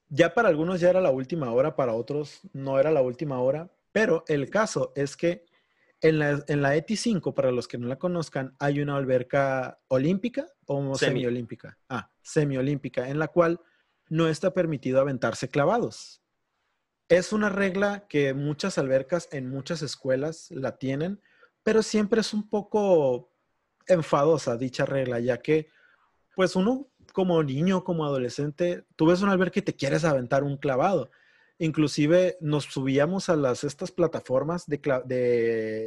Ya 0.08 0.34
para 0.34 0.48
algunos 0.48 0.80
ya 0.80 0.90
era 0.90 1.00
la 1.00 1.10
última 1.10 1.50
hora, 1.52 1.74
para 1.74 1.92
otros 1.92 2.40
no 2.52 2.78
era 2.78 2.90
la 2.90 3.02
última 3.02 3.40
hora, 3.40 3.70
pero 3.90 4.24
el 4.28 4.50
caso 4.50 4.92
es 4.94 5.16
que 5.16 5.46
en 6.00 6.18
la, 6.18 6.44
en 6.46 6.62
la 6.62 6.76
ETI 6.76 6.96
5, 6.96 7.34
para 7.34 7.50
los 7.50 7.66
que 7.66 7.78
no 7.78 7.88
la 7.88 7.98
conozcan, 7.98 8.54
hay 8.58 8.80
una 8.80 8.96
alberca 8.96 9.80
olímpica 9.88 10.46
o 10.66 10.94
semiolímpica. 10.94 11.78
Ah, 11.88 12.10
semiolímpica, 12.22 13.08
en 13.08 13.18
la 13.18 13.28
cual 13.28 13.60
no 14.08 14.28
está 14.28 14.52
permitido 14.52 15.00
aventarse 15.00 15.48
clavados. 15.48 16.22
Es 17.08 17.32
una 17.32 17.48
regla 17.48 18.06
que 18.08 18.34
muchas 18.34 18.78
albercas 18.78 19.28
en 19.30 19.48
muchas 19.48 19.82
escuelas 19.82 20.50
la 20.50 20.76
tienen, 20.76 21.20
pero 21.62 21.82
siempre 21.82 22.20
es 22.20 22.34
un 22.34 22.48
poco 22.48 23.32
enfadosa 23.86 24.56
dicha 24.56 24.84
regla, 24.84 25.20
ya 25.20 25.38
que 25.38 25.68
pues 26.34 26.56
uno 26.56 26.88
como 27.12 27.42
niño, 27.42 27.84
como 27.84 28.04
adolescente, 28.04 28.84
tú 28.96 29.06
ves 29.06 29.22
una 29.22 29.32
alberca 29.32 29.60
y 29.60 29.62
te 29.62 29.76
quieres 29.76 30.04
aventar 30.04 30.42
un 30.42 30.56
clavado. 30.56 31.10
Inclusive 31.58 32.36
nos 32.40 32.64
subíamos 32.64 33.28
a 33.28 33.36
las 33.36 33.64
estas 33.64 33.90
plataformas 33.90 34.66
de, 34.66 34.76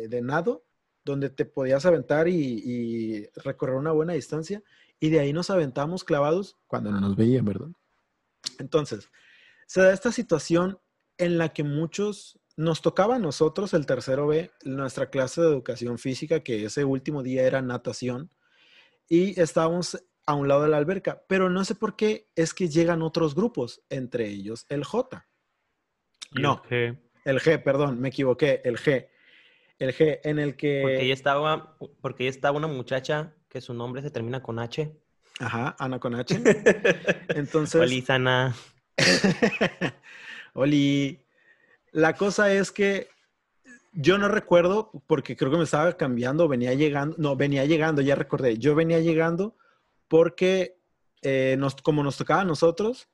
de, 0.09 0.21
nado 0.23 0.65
donde 1.05 1.29
te 1.29 1.45
podías 1.45 1.85
aventar 1.85 2.27
y, 2.27 2.33
y, 2.35 3.29
recorrer 3.35 3.75
una 3.75 3.91
buena 3.91 4.13
distancia 4.13 4.63
y 4.99 5.09
de 5.09 5.19
ahí 5.19 5.33
nos 5.33 5.49
aventamos 5.49 6.03
clavados 6.03 6.57
cuando 6.65 6.91
no 6.91 6.99
nos 6.99 7.15
veían, 7.15 7.45
¿verdad? 7.45 7.69
Entonces, 8.57 9.11
se 9.67 9.81
da 9.81 9.93
esta 9.93 10.11
situación 10.11 10.79
en 11.19 11.37
la 11.37 11.49
que 11.49 11.63
muchos 11.63 12.39
nos 12.57 12.81
tocaba 12.81 13.15
a 13.15 13.19
nosotros 13.19 13.73
el 13.73 13.85
tercero 13.85 14.27
B, 14.27 14.51
nuestra 14.63 15.09
clase 15.09 15.41
de 15.41 15.47
educación 15.47 15.97
física, 15.97 16.41
que 16.41 16.65
ese 16.65 16.83
último 16.83 17.23
día 17.23 17.43
era 17.43 17.61
natación, 17.61 18.31
y 19.07 19.39
estábamos 19.39 20.03
a 20.25 20.33
un 20.33 20.47
lado 20.47 20.63
de 20.63 20.69
la 20.69 20.77
alberca, 20.77 21.23
pero 21.27 21.49
no 21.49 21.63
sé 21.63 21.75
por 21.75 21.95
qué 21.95 22.27
es 22.35 22.53
que 22.53 22.67
llegan 22.67 23.01
otros 23.01 23.35
grupos, 23.35 23.81
entre 23.89 24.27
ellos 24.27 24.65
el 24.69 24.83
J. 24.83 25.25
No, 26.31 26.61
el 26.69 27.39
G, 27.39 27.63
perdón, 27.63 27.99
me 27.99 28.09
equivoqué, 28.09 28.61
el 28.63 28.77
G. 28.77 29.07
El 29.79 29.93
G, 29.95 30.19
en 30.23 30.39
el 30.39 30.57
que... 30.57 30.81
Porque 30.81 30.97
ahí 30.97 31.11
estaba, 31.11 31.77
porque 32.01 32.23
ahí 32.23 32.29
estaba 32.29 32.57
una 32.57 32.67
muchacha 32.67 33.33
que 33.47 33.61
su 33.61 33.73
nombre 33.73 34.01
se 34.01 34.11
termina 34.11 34.43
con 34.43 34.59
H. 34.59 34.93
Ajá, 35.39 35.75
Ana 35.79 35.99
con 35.99 36.15
H. 36.15 36.35
Entonces... 37.29 37.79
Oli, 37.81 38.01
Sana. 38.01 38.53
Oli. 40.53 41.25
La 41.91 42.15
cosa 42.15 42.53
es 42.53 42.71
que 42.71 43.09
yo 43.93 44.17
no 44.17 44.27
recuerdo, 44.27 44.91
porque 45.07 45.35
creo 45.35 45.51
que 45.51 45.57
me 45.57 45.63
estaba 45.63 45.97
cambiando, 45.97 46.47
venía 46.47 46.73
llegando, 46.73 47.15
no, 47.17 47.35
venía 47.35 47.65
llegando, 47.65 48.01
ya 48.01 48.15
recordé, 48.15 48.57
yo 48.57 48.75
venía 48.75 48.99
llegando 48.99 49.55
porque 50.07 50.79
eh, 51.21 51.57
como 51.83 52.03
nos 52.03 52.17
tocaba 52.17 52.41
a 52.41 52.45
nosotros, 52.45 53.09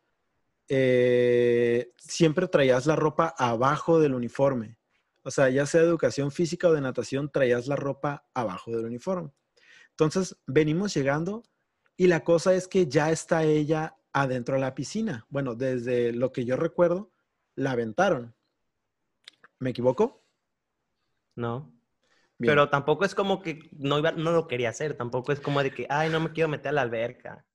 eh, 0.68 1.92
siempre 1.98 2.48
traías 2.48 2.86
la 2.86 2.96
ropa 2.96 3.34
abajo 3.38 4.00
del 4.00 4.14
uniforme. 4.14 4.78
O 5.24 5.32
sea, 5.32 5.50
ya 5.50 5.66
sea 5.66 5.82
de 5.82 5.88
educación 5.88 6.32
física 6.32 6.68
o 6.68 6.74
de 6.74 6.82
natación, 6.82 7.32
traías 7.32 7.68
la 7.68 7.76
ropa 7.76 8.28
abajo 8.34 8.72
del 8.72 8.86
uniforme. 8.86 9.32
Entonces, 9.90 10.38
venimos 10.46 10.94
llegando 10.94 11.44
y 11.98 12.08
la 12.08 12.24
cosa 12.24 12.54
es 12.54 12.68
que 12.68 12.88
ya 12.88 13.12
está 13.12 13.44
ella 13.44 13.96
adentro 14.14 14.56
de 14.56 14.62
la 14.62 14.76
piscina. 14.76 15.26
Bueno, 15.30 15.56
desde 15.56 16.12
lo 16.14 16.32
que 16.32 16.46
yo 16.46 16.58
recuerdo, 16.58 17.12
la 17.56 17.72
aventaron. 17.72 18.34
¿Me 19.60 19.72
equivoco? 19.72 20.24
No. 21.36 21.72
Pero 22.38 22.70
tampoco 22.70 23.06
es 23.06 23.16
como 23.16 23.42
que 23.42 23.70
no, 23.72 23.98
iba, 24.00 24.12
no 24.12 24.32
lo 24.32 24.48
quería 24.48 24.70
hacer, 24.70 24.96
tampoco 24.96 25.32
es 25.32 25.40
como 25.40 25.64
de 25.64 25.72
que, 25.72 25.88
ay, 25.90 26.10
no 26.10 26.20
me 26.20 26.32
quiero 26.32 26.50
meter 26.50 26.70
a 26.70 26.74
la 26.74 26.82
alberca. 26.82 27.46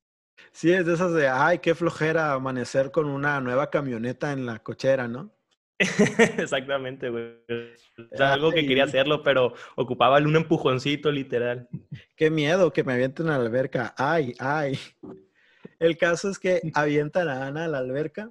Sí, 0.53 0.73
es 0.73 0.87
de 0.87 0.95
esas 0.95 1.13
de, 1.13 1.29
ay, 1.29 1.59
qué 1.59 1.75
flojera 1.75 2.33
amanecer 2.33 2.91
con 2.91 3.07
una 3.07 3.41
nueva 3.41 3.69
camioneta 3.69 4.33
en 4.33 4.47
la 4.47 4.61
cochera, 4.61 5.07
¿no? 5.07 5.35
Exactamente, 6.39 7.09
güey. 7.11 7.43
algo 8.19 8.53
que 8.53 8.67
quería 8.67 8.85
hacerlo, 8.85 9.23
pero 9.23 9.55
ocupaba 9.77 10.19
un 10.19 10.37
empujoncito, 10.37 11.11
literal. 11.11 11.69
Qué 12.17 12.31
miedo 12.31 12.73
que 12.73 12.85
me 12.85 12.95
avienten 12.95 13.29
a 13.29 13.39
la 13.39 13.45
alberca. 13.45 13.95
Ay, 13.97 14.35
ay. 14.39 14.79
El 15.79 15.97
caso 15.97 16.31
es 16.31 16.39
que 16.39 16.61
avientan 16.75 17.29
a 17.29 17.47
Ana 17.47 17.65
a 17.65 17.69
la 17.69 17.79
alberca 17.79 18.31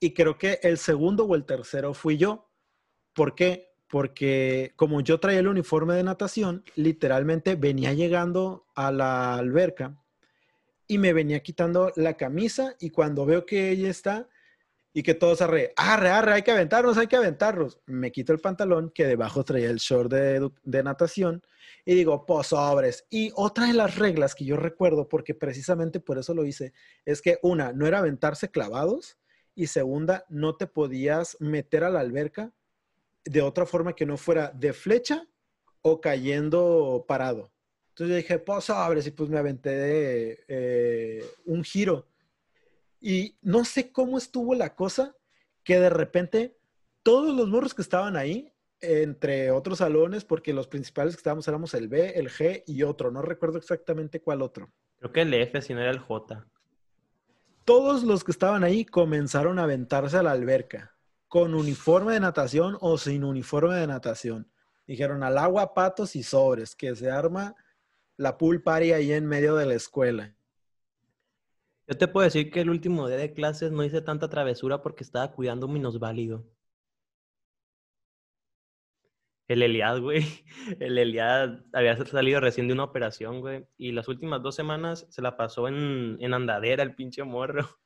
y 0.00 0.14
creo 0.14 0.38
que 0.38 0.58
el 0.62 0.78
segundo 0.78 1.24
o 1.24 1.34
el 1.34 1.44
tercero 1.44 1.92
fui 1.94 2.16
yo. 2.16 2.50
¿Por 3.12 3.34
qué? 3.34 3.74
Porque 3.86 4.72
como 4.76 5.02
yo 5.02 5.20
traía 5.20 5.40
el 5.40 5.48
uniforme 5.48 5.94
de 5.94 6.02
natación, 6.02 6.64
literalmente 6.74 7.54
venía 7.54 7.92
llegando 7.92 8.66
a 8.74 8.90
la 8.90 9.34
alberca 9.34 10.02
y 10.86 10.98
me 10.98 11.12
venía 11.12 11.40
quitando 11.40 11.92
la 11.96 12.16
camisa 12.16 12.74
y 12.80 12.90
cuando 12.90 13.26
veo 13.26 13.44
que 13.44 13.70
ella 13.70 13.90
está 13.90 14.28
y 14.92 15.02
que 15.02 15.14
todos 15.14 15.40
arre, 15.42 15.72
arre, 15.76 16.08
arre, 16.08 16.32
hay 16.32 16.42
que 16.42 16.50
aventarnos, 16.50 16.98
hay 16.98 17.06
que 17.06 17.16
aventarnos. 17.16 17.78
Me 17.86 18.10
quito 18.10 18.32
el 18.32 18.40
pantalón 18.40 18.90
que 18.90 19.06
debajo 19.06 19.44
traía 19.44 19.70
el 19.70 19.76
short 19.76 20.10
de, 20.10 20.50
de 20.64 20.82
natación 20.82 21.42
y 21.84 21.94
digo, 21.94 22.26
pues 22.26 22.48
sobres. 22.48 23.06
Y 23.10 23.32
otra 23.36 23.66
de 23.66 23.74
las 23.74 23.96
reglas 23.96 24.34
que 24.34 24.44
yo 24.44 24.56
recuerdo, 24.56 25.08
porque 25.08 25.34
precisamente 25.34 26.00
por 26.00 26.18
eso 26.18 26.34
lo 26.34 26.44
hice, 26.44 26.72
es 27.04 27.22
que 27.22 27.38
una, 27.42 27.72
no 27.72 27.86
era 27.86 27.98
aventarse 27.98 28.50
clavados, 28.50 29.18
y 29.54 29.66
segunda, 29.66 30.24
no 30.28 30.56
te 30.56 30.66
podías 30.66 31.36
meter 31.40 31.84
a 31.84 31.90
la 31.90 32.00
alberca 32.00 32.52
de 33.24 33.42
otra 33.42 33.66
forma 33.66 33.94
que 33.94 34.06
no 34.06 34.16
fuera 34.16 34.50
de 34.50 34.72
flecha 34.72 35.26
o 35.82 36.00
cayendo 36.00 37.04
parado. 37.06 37.52
Entonces 37.90 38.08
yo 38.08 38.16
dije, 38.16 38.38
pues 38.38 38.70
abre, 38.70 39.00
y 39.04 39.10
pues 39.10 39.28
me 39.28 39.38
aventé 39.38 39.70
de, 39.70 40.44
eh, 40.48 41.24
un 41.44 41.64
giro. 41.64 42.06
Y 43.00 43.36
no 43.42 43.64
sé 43.64 43.92
cómo 43.92 44.18
estuvo 44.18 44.54
la 44.54 44.74
cosa 44.74 45.16
que 45.64 45.78
de 45.78 45.90
repente 45.90 46.56
todos 47.02 47.34
los 47.34 47.48
morros 47.48 47.74
que 47.74 47.82
estaban 47.82 48.16
ahí, 48.16 48.52
entre 48.80 49.50
otros 49.50 49.78
salones, 49.78 50.24
porque 50.24 50.54
los 50.54 50.68
principales 50.68 51.14
que 51.14 51.20
estábamos 51.20 51.46
éramos 51.48 51.74
el 51.74 51.88
B, 51.88 52.12
el 52.16 52.30
G 52.30 52.62
y 52.66 52.82
otro, 52.82 53.10
no 53.10 53.20
recuerdo 53.20 53.58
exactamente 53.58 54.20
cuál 54.20 54.42
otro. 54.42 54.70
Creo 54.98 55.12
que 55.12 55.22
el 55.22 55.34
F, 55.34 55.60
si 55.60 55.74
no 55.74 55.80
era 55.80 55.90
el 55.90 55.98
J 55.98 56.46
todos 57.70 58.02
los 58.02 58.24
que 58.24 58.32
estaban 58.32 58.64
ahí 58.64 58.84
comenzaron 58.84 59.60
a 59.60 59.62
aventarse 59.62 60.16
a 60.16 60.24
la 60.24 60.32
alberca, 60.32 60.96
con 61.28 61.54
uniforme 61.54 62.14
de 62.14 62.18
natación 62.18 62.76
o 62.80 62.98
sin 62.98 63.22
uniforme 63.22 63.76
de 63.76 63.86
natación. 63.86 64.50
Dijeron 64.88 65.22
al 65.22 65.38
agua, 65.38 65.72
patos 65.72 66.16
y 66.16 66.24
sobres, 66.24 66.74
que 66.74 66.96
se 66.96 67.12
arma 67.12 67.54
la 68.16 68.36
pool 68.36 68.60
party 68.60 68.90
ahí 68.90 69.12
en 69.12 69.24
medio 69.24 69.54
de 69.54 69.66
la 69.66 69.74
escuela. 69.74 70.34
Yo 71.86 71.96
te 71.96 72.08
puedo 72.08 72.24
decir 72.24 72.50
que 72.50 72.62
el 72.62 72.70
último 72.70 73.06
día 73.06 73.18
de 73.18 73.32
clases 73.32 73.70
no 73.70 73.84
hice 73.84 74.00
tanta 74.00 74.28
travesura 74.28 74.82
porque 74.82 75.04
estaba 75.04 75.30
cuidando 75.30 75.66
un 75.66 75.74
minusválido. 75.74 76.44
El 79.50 79.64
Eliad, 79.64 80.00
güey. 80.00 80.24
El 80.78 80.96
Eliad 80.96 81.58
había 81.72 81.96
salido 82.06 82.38
recién 82.38 82.68
de 82.68 82.72
una 82.72 82.84
operación, 82.84 83.40
güey. 83.40 83.66
Y 83.76 83.90
las 83.90 84.06
últimas 84.06 84.40
dos 84.42 84.54
semanas 84.54 85.08
se 85.10 85.22
la 85.22 85.36
pasó 85.36 85.66
en, 85.66 86.16
en 86.20 86.34
andadera 86.34 86.84
el 86.84 86.94
pinche 86.94 87.24
morro. 87.24 87.68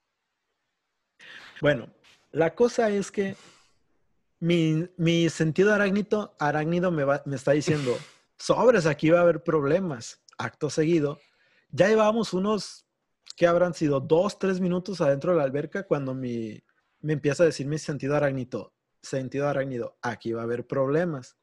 Bueno, 1.61 1.89
la 2.33 2.55
cosa 2.57 2.91
es 2.91 3.13
que 3.13 3.37
mi, 4.41 4.89
mi 4.97 5.31
sentido 5.31 5.73
arácnido, 5.73 6.35
arácnido 6.41 6.91
me, 6.91 7.07
me 7.25 7.37
está 7.37 7.53
diciendo, 7.53 7.97
sobres, 8.39 8.87
aquí 8.87 9.09
va 9.09 9.21
a 9.21 9.23
haber 9.23 9.45
problemas. 9.45 10.23
Acto 10.37 10.69
seguido, 10.69 11.21
ya 11.71 11.89
llevábamos 11.89 12.35
unos, 12.35 12.87
que 13.37 13.47
habrán 13.47 13.73
sido? 13.73 14.01
Dos, 14.01 14.39
tres 14.39 14.61
minutos 14.61 15.01
adentro 15.01 15.31
de 15.31 15.39
la 15.39 15.45
alberca 15.45 15.87
cuando 15.87 16.13
mi, 16.13 16.61
me 17.01 17.13
empieza 17.13 17.45
a 17.45 17.47
decir 17.47 17.69
mi 17.69 17.79
sentido 17.79 18.17
arácnido, 18.17 18.75
sentido 19.01 19.49
arácnido, 19.49 19.97
aquí 20.03 20.33
va 20.33 20.41
a 20.41 20.45
haber 20.45 20.67
problemas 20.67 21.39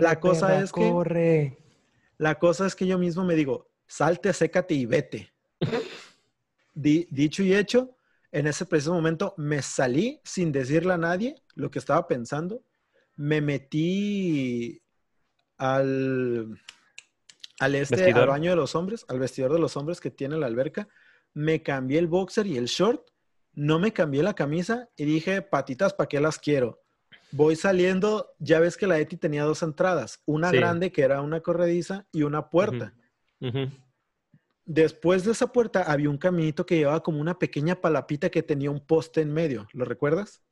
la 0.00 0.20
cosa 0.20 0.60
es 0.62 0.72
que 0.72 1.56
la 2.18 2.38
cosa 2.38 2.66
es 2.66 2.74
que 2.74 2.86
yo 2.86 2.98
mismo 2.98 3.24
me 3.24 3.34
digo, 3.34 3.70
salte, 3.86 4.32
sécate 4.34 4.74
y 4.74 4.84
vete. 4.84 5.32
dicho 6.74 7.42
y 7.42 7.54
hecho, 7.54 7.96
en 8.30 8.46
ese 8.46 8.66
preciso 8.66 8.92
momento 8.92 9.34
me 9.38 9.62
salí 9.62 10.20
sin 10.22 10.52
decirle 10.52 10.92
a 10.92 10.98
nadie 10.98 11.42
lo 11.54 11.70
que 11.70 11.78
estaba 11.78 12.06
pensando. 12.06 12.62
Me 13.16 13.40
metí 13.40 14.82
al, 15.56 16.60
al 17.58 17.74
este, 17.74 18.12
al 18.12 18.28
baño 18.28 18.50
de 18.50 18.56
los 18.56 18.74
hombres, 18.74 19.06
al 19.08 19.18
vestidor 19.18 19.54
de 19.54 19.58
los 19.58 19.76
hombres 19.78 19.98
que 19.98 20.10
tiene 20.10 20.36
la 20.36 20.46
alberca. 20.46 20.88
Me 21.32 21.62
cambié 21.62 21.98
el 21.98 22.06
boxer 22.06 22.46
y 22.46 22.58
el 22.58 22.66
short. 22.66 23.02
No 23.54 23.78
me 23.78 23.92
cambié 23.92 24.22
la 24.22 24.34
camisa 24.34 24.90
y 24.94 25.06
dije, 25.06 25.40
patitas, 25.42 25.94
¿para 25.94 26.08
qué 26.08 26.20
las 26.20 26.38
quiero? 26.38 26.82
Voy 27.32 27.56
saliendo, 27.56 28.34
ya 28.38 28.60
ves 28.60 28.76
que 28.76 28.86
la 28.86 28.98
ETI 28.98 29.16
tenía 29.16 29.44
dos 29.44 29.62
entradas, 29.62 30.20
una 30.26 30.50
grande 30.50 30.92
que 30.92 31.02
era 31.02 31.20
una 31.20 31.40
corrediza 31.40 32.06
y 32.12 32.22
una 32.22 32.50
puerta. 32.50 32.94
Después 34.64 35.24
de 35.24 35.32
esa 35.32 35.52
puerta 35.52 35.82
había 35.82 36.10
un 36.10 36.18
caminito 36.18 36.64
que 36.64 36.76
llevaba 36.76 37.02
como 37.02 37.20
una 37.20 37.38
pequeña 37.38 37.80
palapita 37.80 38.30
que 38.30 38.42
tenía 38.42 38.70
un 38.70 38.80
poste 38.80 39.20
en 39.20 39.32
medio, 39.32 39.66
¿lo 39.72 39.84
recuerdas? 39.84 40.42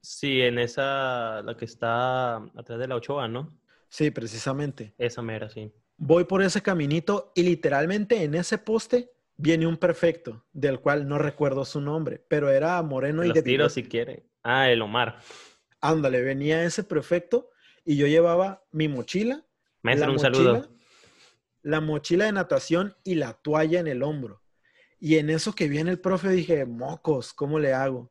Sí, 0.00 0.40
en 0.40 0.58
esa, 0.58 1.42
la 1.42 1.56
que 1.56 1.64
está 1.64 2.36
atrás 2.36 2.78
de 2.78 2.86
la 2.86 2.94
Ochoa, 2.94 3.26
¿no? 3.26 3.58
Sí, 3.88 4.10
precisamente. 4.10 4.94
Esa 4.98 5.22
mera, 5.22 5.48
sí. 5.48 5.72
Voy 5.96 6.24
por 6.24 6.42
ese 6.42 6.62
caminito 6.62 7.32
y 7.34 7.42
literalmente 7.42 8.22
en 8.22 8.34
ese 8.36 8.58
poste 8.58 9.10
viene 9.36 9.66
un 9.66 9.76
perfecto, 9.76 10.44
del 10.52 10.80
cual 10.80 11.08
no 11.08 11.18
recuerdo 11.18 11.64
su 11.64 11.80
nombre, 11.80 12.24
pero 12.28 12.50
era 12.50 12.80
moreno 12.82 13.24
y 13.24 13.32
de 13.32 13.42
tiro 13.42 13.68
si 13.68 13.82
quiere. 13.82 14.24
Ah, 14.42 14.70
el 14.70 14.82
Omar. 14.82 15.18
Ándale, 15.80 16.22
venía 16.22 16.64
ese 16.64 16.84
prefecto 16.84 17.50
y 17.84 17.96
yo 17.96 18.06
llevaba 18.06 18.64
mi 18.72 18.88
mochila. 18.88 19.44
Maestro, 19.82 20.12
un 20.12 20.18
saludo. 20.18 20.68
La 21.62 21.80
mochila 21.80 22.26
de 22.26 22.32
natación 22.32 22.96
y 23.04 23.14
la 23.14 23.34
toalla 23.34 23.80
en 23.80 23.86
el 23.86 24.02
hombro. 24.02 24.42
Y 25.00 25.16
en 25.16 25.30
eso 25.30 25.54
que 25.54 25.68
viene 25.68 25.90
el 25.90 26.00
profe 26.00 26.30
dije, 26.30 26.66
mocos, 26.66 27.32
¿cómo 27.32 27.58
le 27.58 27.72
hago? 27.72 28.10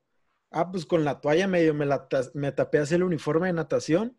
Ah, 0.51 0.71
pues 0.71 0.85
con 0.85 1.03
la 1.03 1.19
toalla 1.19 1.47
medio 1.47 1.73
me, 1.73 1.85
la, 1.85 2.07
me 2.33 2.51
tapé 2.51 2.79
así 2.79 2.95
el 2.95 3.03
uniforme 3.03 3.47
de 3.47 3.53
natación 3.53 4.15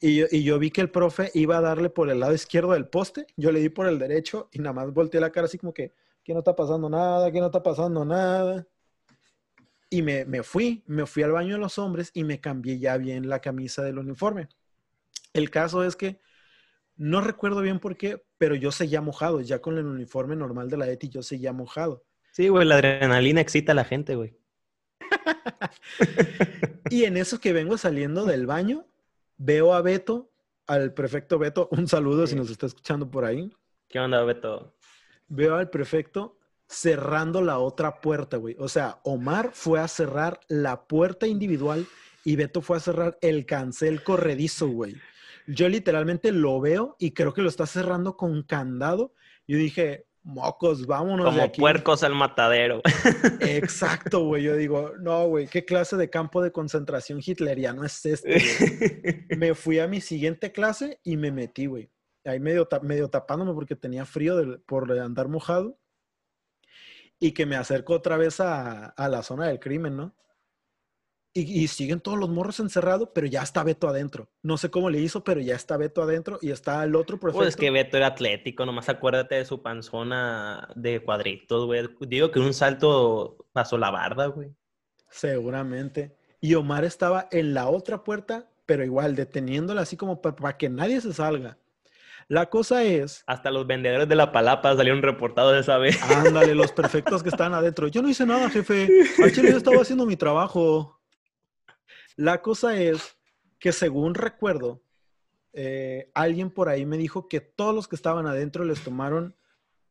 y 0.00 0.16
yo, 0.16 0.26
y 0.30 0.42
yo, 0.42 0.58
vi 0.58 0.70
que 0.70 0.80
el 0.80 0.90
profe 0.90 1.30
iba 1.34 1.58
a 1.58 1.60
darle 1.60 1.90
por 1.90 2.08
el 2.08 2.20
lado 2.20 2.32
izquierdo 2.32 2.72
del 2.72 2.88
poste. 2.88 3.26
Yo 3.36 3.52
le 3.52 3.60
di 3.60 3.68
por 3.68 3.86
el 3.86 3.98
derecho 3.98 4.48
y 4.50 4.58
nada 4.58 4.72
más 4.72 4.94
volteé 4.94 5.20
la 5.20 5.30
cara 5.30 5.44
así 5.44 5.58
como 5.58 5.74
que, 5.74 5.92
que 6.24 6.32
no 6.32 6.38
está 6.38 6.56
pasando 6.56 6.88
nada, 6.88 7.30
que 7.30 7.38
no 7.38 7.46
está 7.46 7.62
pasando 7.62 8.02
nada. 8.04 8.66
Y 9.92 10.02
me, 10.02 10.42
fui, 10.44 10.84
me 10.86 11.04
fui 11.04 11.24
al 11.24 11.32
baño 11.32 11.54
de 11.54 11.60
los 11.60 11.78
hombres 11.78 12.12
y 12.14 12.22
me 12.22 12.40
cambié 12.40 12.78
ya 12.78 12.96
bien 12.96 13.28
la 13.28 13.40
camisa 13.40 13.82
del 13.82 13.98
uniforme. 13.98 14.48
El 15.32 15.50
caso 15.50 15.82
es 15.82 15.96
que 15.96 16.20
no 16.96 17.20
recuerdo 17.20 17.60
bien 17.60 17.80
por 17.80 17.96
qué, 17.96 18.24
pero 18.38 18.54
yo 18.54 18.70
seguía 18.70 19.00
mojado, 19.00 19.40
ya 19.40 19.60
con 19.60 19.78
el 19.78 19.86
uniforme 19.86 20.36
normal 20.36 20.70
de 20.70 20.76
la 20.76 20.88
ETI 20.88 21.08
yo 21.08 21.22
seguía 21.22 21.52
mojado. 21.52 22.04
Sí, 22.30 22.48
güey, 22.48 22.66
la 22.66 22.76
adrenalina 22.76 23.40
excita 23.40 23.72
a 23.72 23.74
la 23.74 23.84
gente, 23.84 24.14
güey. 24.14 24.36
y 26.90 27.04
en 27.04 27.16
eso 27.16 27.40
que 27.40 27.52
vengo 27.52 27.76
saliendo 27.76 28.24
del 28.24 28.46
baño, 28.46 28.86
veo 29.38 29.74
a 29.74 29.82
Beto, 29.82 30.30
al 30.66 30.94
prefecto 30.94 31.38
Beto, 31.38 31.68
un 31.72 31.88
saludo 31.88 32.26
si 32.28 32.36
nos 32.36 32.50
está 32.50 32.66
escuchando 32.66 33.10
por 33.10 33.24
ahí. 33.24 33.50
¿Qué 33.88 33.98
onda, 33.98 34.22
Beto? 34.22 34.76
Veo 35.26 35.56
al 35.56 35.68
prefecto 35.68 36.39
cerrando 36.70 37.42
la 37.42 37.58
otra 37.58 38.00
puerta, 38.00 38.36
güey. 38.36 38.54
O 38.58 38.68
sea, 38.68 39.00
Omar 39.02 39.50
fue 39.52 39.80
a 39.80 39.88
cerrar 39.88 40.38
la 40.48 40.84
puerta 40.86 41.26
individual 41.26 41.84
y 42.24 42.36
Beto 42.36 42.62
fue 42.62 42.76
a 42.76 42.80
cerrar 42.80 43.18
el 43.22 43.44
cancel 43.44 44.04
corredizo, 44.04 44.68
güey. 44.68 44.94
Yo 45.48 45.68
literalmente 45.68 46.30
lo 46.30 46.60
veo 46.60 46.94
y 47.00 47.10
creo 47.10 47.34
que 47.34 47.42
lo 47.42 47.48
está 47.48 47.66
cerrando 47.66 48.16
con 48.16 48.44
candado. 48.44 49.14
Yo 49.48 49.58
dije, 49.58 50.06
mocos, 50.22 50.86
vámonos 50.86 51.26
de 51.26 51.30
Como 51.32 51.42
aquí. 51.42 51.60
puercos 51.60 52.04
al 52.04 52.14
matadero. 52.14 52.82
Exacto, 53.40 54.24
güey. 54.26 54.44
Yo 54.44 54.54
digo, 54.54 54.92
no, 55.00 55.26
güey, 55.26 55.48
¿qué 55.48 55.64
clase 55.64 55.96
de 55.96 56.08
campo 56.08 56.40
de 56.40 56.52
concentración 56.52 57.20
hitleriano 57.24 57.84
es 57.84 58.06
este? 58.06 58.28
güey?" 58.28 59.26
me 59.38 59.54
fui 59.56 59.80
a 59.80 59.88
mi 59.88 60.00
siguiente 60.00 60.52
clase 60.52 61.00
y 61.02 61.16
me 61.16 61.32
metí, 61.32 61.66
güey. 61.66 61.90
Ahí 62.24 62.38
medio, 62.38 62.68
medio 62.82 63.08
tapándome 63.08 63.54
porque 63.54 63.74
tenía 63.74 64.04
frío 64.04 64.62
por 64.66 64.92
andar 65.00 65.26
mojado. 65.26 65.79
Y 67.20 67.32
que 67.32 67.46
me 67.46 67.56
acerco 67.56 67.94
otra 67.94 68.16
vez 68.16 68.40
a, 68.40 68.86
a 68.86 69.08
la 69.08 69.22
zona 69.22 69.46
del 69.46 69.60
crimen, 69.60 69.96
¿no? 69.96 70.14
Y, 71.32 71.62
y 71.62 71.68
siguen 71.68 72.00
todos 72.00 72.18
los 72.18 72.28
morros 72.28 72.58
encerrados, 72.58 73.10
pero 73.14 73.26
ya 73.28 73.42
está 73.42 73.62
Beto 73.62 73.88
adentro. 73.88 74.28
No 74.42 74.56
sé 74.56 74.68
cómo 74.68 74.90
le 74.90 74.98
hizo, 74.98 75.22
pero 75.22 75.40
ya 75.40 75.54
está 75.54 75.76
Beto 75.76 76.02
adentro 76.02 76.38
y 76.42 76.50
está 76.50 76.82
el 76.82 76.96
otro 76.96 77.20
prefecto. 77.20 77.38
Pues 77.38 77.50
es 77.50 77.56
que 77.56 77.70
Beto 77.70 77.96
era 77.98 78.08
atlético, 78.08 78.66
nomás 78.66 78.88
acuérdate 78.88 79.36
de 79.36 79.44
su 79.44 79.62
panzona 79.62 80.68
de 80.74 81.00
cuadritos, 81.04 81.66
güey. 81.66 81.88
Digo 82.00 82.32
que 82.32 82.40
un 82.40 82.52
salto 82.52 83.46
pasó 83.52 83.78
la 83.78 83.90
barda, 83.90 84.26
güey. 84.26 84.52
Seguramente. 85.08 86.16
Y 86.40 86.54
Omar 86.54 86.84
estaba 86.84 87.28
en 87.30 87.54
la 87.54 87.68
otra 87.68 88.02
puerta, 88.02 88.50
pero 88.66 88.84
igual 88.84 89.14
deteniéndola 89.14 89.82
así 89.82 89.96
como 89.96 90.20
para 90.20 90.56
que 90.56 90.68
nadie 90.68 91.00
se 91.00 91.12
salga. 91.12 91.58
La 92.30 92.48
cosa 92.48 92.84
es, 92.84 93.24
Hasta 93.26 93.50
los 93.50 93.66
vendedores 93.66 94.08
de 94.08 94.14
la 94.14 94.30
palapa 94.30 94.76
salieron 94.76 95.02
reportados 95.02 95.56
esa 95.56 95.78
vez. 95.78 96.00
ándale, 96.00 96.54
los 96.54 96.70
perfectos 96.70 97.24
que 97.24 97.28
están 97.28 97.54
adentro. 97.54 97.88
Yo 97.88 98.02
no 98.02 98.08
hice 98.08 98.24
nada, 98.24 98.48
jefe. 98.48 98.88
Al 99.20 99.32
chile 99.32 99.50
yo 99.50 99.56
estaba 99.56 99.82
haciendo 99.82 100.06
mi 100.06 100.14
trabajo. 100.14 101.00
La 102.14 102.40
cosa 102.40 102.80
es 102.80 103.18
que 103.58 103.72
según 103.72 104.14
recuerdo, 104.14 104.80
eh, 105.54 106.08
alguien 106.14 106.50
por 106.50 106.68
ahí 106.68 106.86
me 106.86 106.98
dijo 106.98 107.26
que 107.26 107.40
todos 107.40 107.74
los 107.74 107.88
que 107.88 107.96
estaban 107.96 108.28
adentro 108.28 108.62
les 108.62 108.84
tomaron 108.84 109.34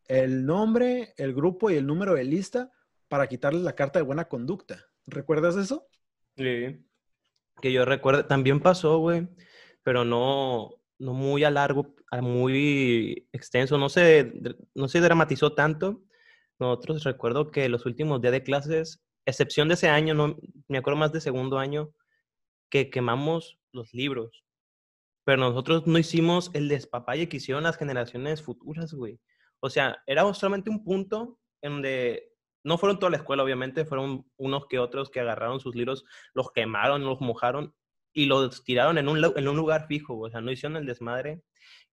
el 0.07 0.45
nombre, 0.45 1.13
el 1.17 1.33
grupo 1.33 1.69
y 1.69 1.75
el 1.75 1.85
número 1.85 2.13
de 2.13 2.23
lista 2.23 2.71
para 3.09 3.27
quitarles 3.27 3.63
la 3.63 3.75
carta 3.75 3.99
de 3.99 4.05
buena 4.05 4.29
conducta. 4.29 4.85
¿Recuerdas 5.07 5.57
eso? 5.57 5.89
Sí. 6.37 6.85
Que 7.61 7.73
yo 7.73 7.83
recuerdo, 7.83 8.27
también 8.27 8.61
pasó, 8.61 8.99
güey, 8.99 9.27
pero 9.83 10.05
no, 10.05 10.78
no 10.99 11.13
muy 11.13 11.43
a 11.43 11.49
largo, 11.49 11.95
muy 12.21 13.27
extenso, 13.31 13.77
no 13.77 13.89
se, 13.89 14.33
no 14.75 14.87
se 14.87 14.99
dramatizó 14.99 15.53
tanto. 15.53 16.03
Nosotros 16.59 17.03
recuerdo 17.03 17.51
que 17.51 17.69
los 17.69 17.85
últimos 17.85 18.21
días 18.21 18.33
de 18.33 18.43
clases, 18.43 19.01
excepción 19.25 19.69
de 19.69 19.75
ese 19.75 19.87
año, 19.87 20.13
no 20.13 20.37
me 20.67 20.77
acuerdo 20.77 20.99
más 20.99 21.13
de 21.13 21.21
segundo 21.21 21.57
año, 21.57 21.93
que 22.69 22.89
quemamos 22.89 23.57
los 23.71 23.93
libros. 23.93 24.43
Pero 25.25 25.39
nosotros 25.39 25.87
no 25.87 25.97
hicimos 25.97 26.51
el 26.53 26.67
despapalle 26.67 27.29
que 27.29 27.37
hicieron 27.37 27.63
las 27.63 27.77
generaciones 27.77 28.41
futuras, 28.41 28.93
güey. 28.93 29.19
O 29.61 29.69
sea, 29.69 30.01
era 30.05 30.31
solamente 30.33 30.69
un 30.69 30.83
punto 30.83 31.39
en 31.61 31.73
donde 31.73 32.33
no 32.63 32.77
fueron 32.77 32.99
toda 32.99 33.11
la 33.11 33.17
escuela, 33.17 33.43
obviamente, 33.43 33.85
fueron 33.85 34.25
unos 34.37 34.65
que 34.67 34.79
otros 34.79 35.09
que 35.09 35.19
agarraron 35.21 35.59
sus 35.59 35.75
libros, 35.75 36.03
los 36.33 36.51
quemaron, 36.51 37.05
los 37.05 37.21
mojaron 37.21 37.73
y 38.13 38.25
los 38.25 38.63
tiraron 38.63 38.97
en 38.97 39.07
un, 39.07 39.23
en 39.23 39.47
un 39.47 39.57
lugar 39.57 39.87
fijo, 39.87 40.17
o 40.17 40.29
sea, 40.29 40.41
no 40.41 40.51
hicieron 40.51 40.77
el 40.77 40.85
desmadre 40.85 41.41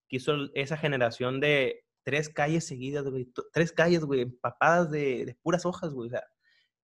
que 0.09 0.17
hizo 0.17 0.35
esa 0.55 0.77
generación 0.77 1.41
de 1.41 1.85
tres 2.05 2.29
calles 2.29 2.67
seguidas, 2.67 3.05
güey, 3.05 3.29
tres 3.53 3.73
calles, 3.73 4.05
güey, 4.05 4.21
empapadas 4.21 4.91
de, 4.91 5.27
de 5.27 5.35
puras 5.43 5.67
hojas, 5.67 5.93
güey, 5.93 6.09
o 6.09 6.11
sea, 6.11 6.25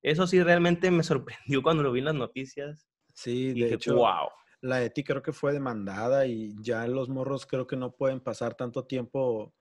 eso 0.03 0.27
sí 0.27 0.43
realmente 0.43 0.91
me 0.91 1.03
sorprendió 1.03 1.63
cuando 1.63 1.83
lo 1.83 1.93
vi 1.93 2.01
en 2.01 2.07
las 2.07 2.15
noticias. 2.15 2.89
Sí, 3.15 3.49
Y 3.49 3.49
de 3.49 3.55
dije, 3.55 3.75
hecho, 3.75 3.95
wow. 3.95 4.29
la 4.61 4.77
de 4.77 4.91
ti 4.91 5.05
creo 5.05 5.23
que 5.23 5.33
fue 5.33 5.53
demandada 5.53 6.27
y 6.27 6.55
ya 6.61 6.87
los 6.87 7.09
morros 7.09 7.47
creo 7.47 7.67
que 7.67 7.77
no 7.77 7.93
pueden 7.93 8.21
pasar 8.21 8.55
tanto 8.55 8.85
tiempo 8.85 9.55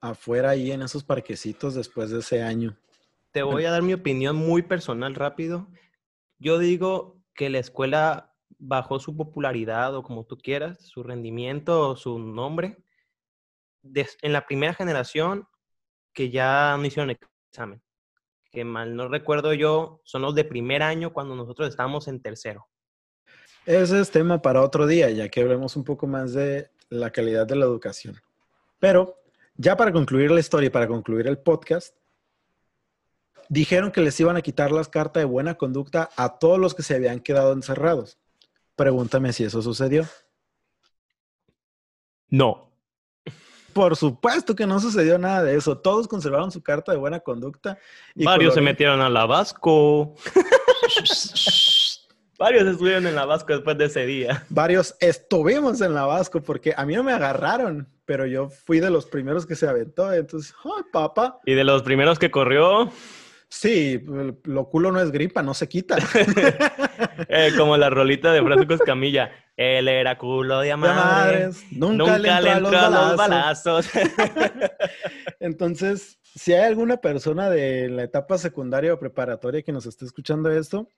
afuera 0.00 0.50
ahí 0.50 0.70
en 0.70 0.82
esos 0.82 1.02
parquecitos 1.02 1.74
después 1.74 2.10
de 2.10 2.20
ese 2.20 2.42
año. 2.42 2.78
Te 3.32 3.42
voy 3.42 3.64
a 3.64 3.70
dar 3.70 3.82
mi 3.82 3.94
opinión 3.94 4.36
muy 4.36 4.62
personal 4.62 5.14
rápido. 5.14 5.66
Yo 6.38 6.58
digo 6.58 7.20
que 7.34 7.50
la 7.50 7.58
escuela 7.58 8.33
bajó 8.66 8.98
su 8.98 9.16
popularidad 9.16 9.94
o 9.94 10.02
como 10.02 10.24
tú 10.24 10.38
quieras, 10.38 10.80
su 10.80 11.02
rendimiento 11.02 11.90
o 11.90 11.96
su 11.96 12.18
nombre 12.18 12.78
en 13.82 14.32
la 14.32 14.46
primera 14.46 14.72
generación 14.72 15.46
que 16.12 16.30
ya 16.30 16.76
no 16.78 16.86
hicieron 16.86 17.16
examen. 17.50 17.82
Que 18.50 18.64
mal 18.64 18.96
no 18.96 19.08
recuerdo 19.08 19.52
yo, 19.52 20.00
son 20.04 20.22
los 20.22 20.34
de 20.34 20.44
primer 20.44 20.82
año 20.82 21.12
cuando 21.12 21.34
nosotros 21.34 21.68
estábamos 21.68 22.08
en 22.08 22.22
tercero. 22.22 22.66
Ese 23.66 24.00
es 24.00 24.10
tema 24.10 24.40
para 24.40 24.62
otro 24.62 24.86
día, 24.86 25.10
ya 25.10 25.28
que 25.28 25.42
hablemos 25.42 25.76
un 25.76 25.84
poco 25.84 26.06
más 26.06 26.32
de 26.32 26.70
la 26.88 27.10
calidad 27.10 27.46
de 27.46 27.56
la 27.56 27.64
educación. 27.64 28.16
Pero 28.78 29.18
ya 29.56 29.76
para 29.76 29.92
concluir 29.92 30.30
la 30.30 30.40
historia 30.40 30.68
y 30.68 30.70
para 30.70 30.86
concluir 30.86 31.26
el 31.26 31.38
podcast, 31.38 31.96
dijeron 33.48 33.90
que 33.90 34.00
les 34.00 34.18
iban 34.20 34.36
a 34.36 34.42
quitar 34.42 34.72
las 34.72 34.88
cartas 34.88 35.22
de 35.22 35.26
buena 35.26 35.54
conducta 35.54 36.10
a 36.16 36.38
todos 36.38 36.58
los 36.58 36.74
que 36.74 36.82
se 36.82 36.94
habían 36.94 37.20
quedado 37.20 37.52
encerrados. 37.52 38.18
Pregúntame 38.76 39.32
si 39.32 39.44
eso 39.44 39.62
sucedió. 39.62 40.04
No. 42.28 42.70
Por 43.72 43.96
supuesto 43.96 44.54
que 44.54 44.66
no 44.66 44.80
sucedió 44.80 45.18
nada 45.18 45.42
de 45.42 45.56
eso. 45.56 45.78
Todos 45.78 46.08
conservaron 46.08 46.50
su 46.50 46.62
carta 46.62 46.92
de 46.92 46.98
buena 46.98 47.20
conducta. 47.20 47.78
y 48.14 48.24
Varios 48.24 48.54
se 48.54 48.60
metieron 48.60 49.00
a 49.00 49.08
la 49.08 49.26
Vasco. 49.26 50.14
Varios 52.38 52.66
estuvieron 52.66 53.06
en 53.06 53.14
la 53.14 53.26
Vasco 53.26 53.52
después 53.52 53.78
de 53.78 53.86
ese 53.86 54.06
día. 54.06 54.44
Varios 54.48 54.96
estuvimos 55.00 55.80
en 55.80 55.94
la 55.94 56.06
Vasco 56.06 56.42
porque 56.42 56.74
a 56.76 56.84
mí 56.84 56.94
no 56.94 57.04
me 57.04 57.12
agarraron, 57.12 57.88
pero 58.04 58.26
yo 58.26 58.48
fui 58.48 58.80
de 58.80 58.90
los 58.90 59.06
primeros 59.06 59.46
que 59.46 59.54
se 59.54 59.68
aventó. 59.68 60.12
Entonces, 60.12 60.54
¡ay, 60.64 60.82
papá! 60.92 61.40
Y 61.46 61.54
de 61.54 61.64
los 61.64 61.82
primeros 61.82 62.18
que 62.18 62.30
corrió, 62.30 62.90
Sí, 63.56 64.04
lo 64.42 64.68
culo 64.68 64.90
no 64.90 65.00
es 65.00 65.12
gripa, 65.12 65.40
no 65.40 65.54
se 65.54 65.68
quita. 65.68 65.96
eh, 67.28 67.52
como 67.56 67.76
la 67.76 67.88
rolita 67.88 68.32
de 68.32 68.42
Francisco 68.42 68.74
Escamilla. 68.74 69.30
Él 69.56 69.86
era 69.86 70.18
culo 70.18 70.58
de 70.58 70.70
De 70.70 70.76
madre. 70.76 71.46
madres, 71.46 71.64
nunca, 71.70 72.18
Nunca 72.18 72.40
le 72.40 72.50
entró 72.50 72.76
a 72.76 72.90
los 72.90 73.12
a 73.12 73.14
balazos. 73.14 73.88
Entonces, 75.40 76.18
si 76.34 76.52
hay 76.52 76.64
alguna 76.64 76.96
persona 76.96 77.48
de 77.48 77.88
la 77.90 78.02
etapa 78.02 78.38
secundaria 78.38 78.92
o 78.92 78.98
preparatoria 78.98 79.62
que 79.62 79.70
nos 79.72 79.86
esté 79.86 80.04
escuchando 80.04 80.50
esto, 80.50 80.88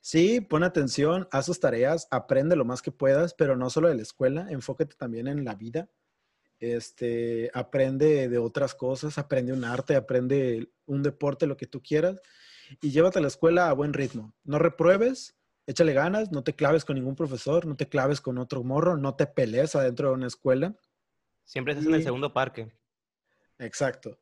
sí, 0.00 0.40
pon 0.40 0.64
atención, 0.64 1.28
haz 1.30 1.46
sus 1.46 1.60
tareas, 1.60 2.08
aprende 2.10 2.56
lo 2.56 2.64
más 2.64 2.82
que 2.82 2.90
puedas, 2.90 3.32
pero 3.32 3.56
no 3.56 3.70
solo 3.70 3.88
de 3.88 3.94
la 3.94 4.02
escuela, 4.02 4.48
enfócate 4.50 4.96
también 4.96 5.28
en 5.28 5.44
la 5.44 5.54
vida. 5.54 5.88
Este, 6.62 7.50
aprende 7.54 8.28
de 8.28 8.38
otras 8.38 8.76
cosas, 8.76 9.18
aprende 9.18 9.52
un 9.52 9.64
arte, 9.64 9.96
aprende 9.96 10.70
un 10.86 11.02
deporte, 11.02 11.48
lo 11.48 11.56
que 11.56 11.66
tú 11.66 11.82
quieras, 11.82 12.20
y 12.80 12.92
llévate 12.92 13.18
a 13.18 13.22
la 13.22 13.26
escuela 13.26 13.68
a 13.68 13.72
buen 13.72 13.92
ritmo. 13.92 14.32
No 14.44 14.60
repruebes, 14.60 15.34
échale 15.66 15.92
ganas, 15.92 16.30
no 16.30 16.44
te 16.44 16.54
claves 16.54 16.84
con 16.84 16.94
ningún 16.94 17.16
profesor, 17.16 17.66
no 17.66 17.74
te 17.74 17.88
claves 17.88 18.20
con 18.20 18.38
otro 18.38 18.62
morro, 18.62 18.96
no 18.96 19.16
te 19.16 19.26
pelees 19.26 19.74
adentro 19.74 20.10
de 20.10 20.14
una 20.14 20.28
escuela. 20.28 20.76
Siempre 21.42 21.72
estás 21.72 21.88
en 21.88 21.94
el 21.94 22.00
Y- 22.00 22.04
segundo 22.04 22.32
parque. 22.32 22.70
Exacto. 23.58 24.10
Y 24.10 24.14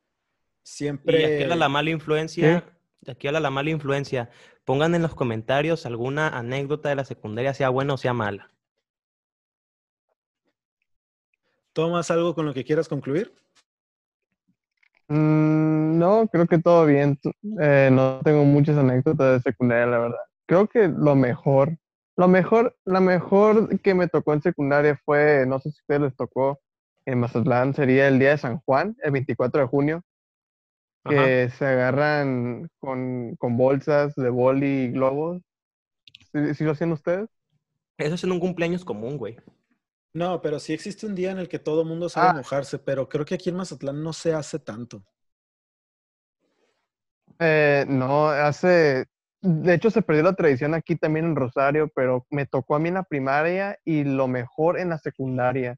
Siempre. 0.63 1.35
aquí 1.35 1.43
habla 1.43 1.57
la 1.57 1.69
mala 1.69 1.91
influencia. 1.91 2.65
Aquí 3.07 3.27
habla 3.27 3.41
la 3.41 3.51
mala 3.51 3.69
influencia. 3.69 4.31
Pongan 4.65 4.95
en 4.95 5.03
los 5.03 5.15
comentarios 5.15 5.85
alguna 5.85 6.29
anécdota 6.29 6.89
de 6.89 6.95
la 6.95 7.05
secundaria, 7.05 7.53
sea 7.53 7.69
buena 7.69 7.93
o 7.93 7.99
sea 7.99 8.15
mala. 8.15 8.51
¿Tomas 11.81 12.11
algo 12.11 12.35
con 12.35 12.45
lo 12.45 12.53
que 12.53 12.63
quieras 12.63 12.89
concluir? 12.89 13.33
Mm, 15.09 15.99
no, 15.99 16.29
creo 16.31 16.47
que 16.47 16.59
todo 16.59 16.85
bien. 16.85 17.19
Eh, 17.59 17.89
no 17.91 18.21
tengo 18.23 18.45
muchas 18.45 18.77
anécdotas 18.77 19.43
de 19.43 19.51
secundaria, 19.51 19.87
la 19.87 19.99
verdad. 19.99 20.19
Creo 20.45 20.69
que 20.69 20.89
lo 20.89 21.17
mejor, 21.17 21.79
lo 22.19 22.29
mejor, 22.29 22.77
la 22.85 23.01
mejor 23.01 23.81
que 23.81 23.95
me 23.95 24.09
tocó 24.09 24.35
en 24.35 24.43
secundaria 24.43 25.01
fue, 25.07 25.47
no 25.49 25.59
sé 25.59 25.71
si 25.71 25.79
a 25.79 25.81
ustedes 25.81 26.01
les 26.03 26.17
tocó, 26.17 26.61
en 27.07 27.19
Mazatlán, 27.19 27.73
sería 27.73 28.09
el 28.09 28.19
día 28.19 28.33
de 28.33 28.37
San 28.39 28.59
Juan, 28.59 28.95
el 29.03 29.13
24 29.13 29.63
de 29.63 29.67
junio, 29.67 30.03
Ajá. 31.05 31.17
que 31.17 31.49
se 31.57 31.65
agarran 31.65 32.69
con, 32.79 33.37
con 33.37 33.57
bolsas 33.57 34.15
de 34.17 34.29
boli 34.29 34.67
y 34.67 34.91
globos. 34.93 35.41
¿Sí, 36.31 36.55
sí 36.55 36.65
lo 36.65 36.73
hacían 36.73 36.93
ustedes? 36.93 37.31
Eso 37.97 38.17
es 38.17 38.25
en 38.25 38.33
un 38.33 38.41
cumpleaños 38.41 38.85
común, 38.85 39.17
güey. 39.17 39.37
No, 40.13 40.41
pero 40.41 40.59
sí 40.61 40.73
existe 40.73 41.07
un 41.07 41.15
día 41.17 41.31
en 41.33 41.39
el 41.39 41.49
que 41.49 41.59
todo 41.59 41.85
mundo 41.85 42.09
sabe 42.09 42.31
Ah. 42.31 42.33
mojarse, 42.33 42.79
pero 42.79 43.09
creo 43.09 43.25
que 43.25 43.35
aquí 43.35 43.49
en 43.51 43.57
Mazatlán 43.57 44.03
no 44.03 44.13
se 44.13 44.33
hace 44.35 44.59
tanto. 44.59 45.05
Eh, 47.39 47.85
no, 47.89 48.29
hace, 48.29 49.07
de 49.41 49.75
hecho 49.75 49.91
se 49.91 50.03
perdió 50.03 50.23
la 50.25 50.35
tradición 50.35 50.75
aquí 50.75 50.97
también 50.97 51.25
en 51.27 51.37
Rosario, 51.37 51.89
pero 51.95 52.27
me 52.31 52.47
tocó 52.47 52.75
a 52.75 52.79
mí 52.79 52.89
en 52.89 52.95
la 52.95 53.03
primaria 53.05 53.79
y 53.85 54.05
lo 54.05 54.29
mejor 54.29 54.79
en 54.79 54.91
la 54.91 54.99
secundaria, 54.99 55.77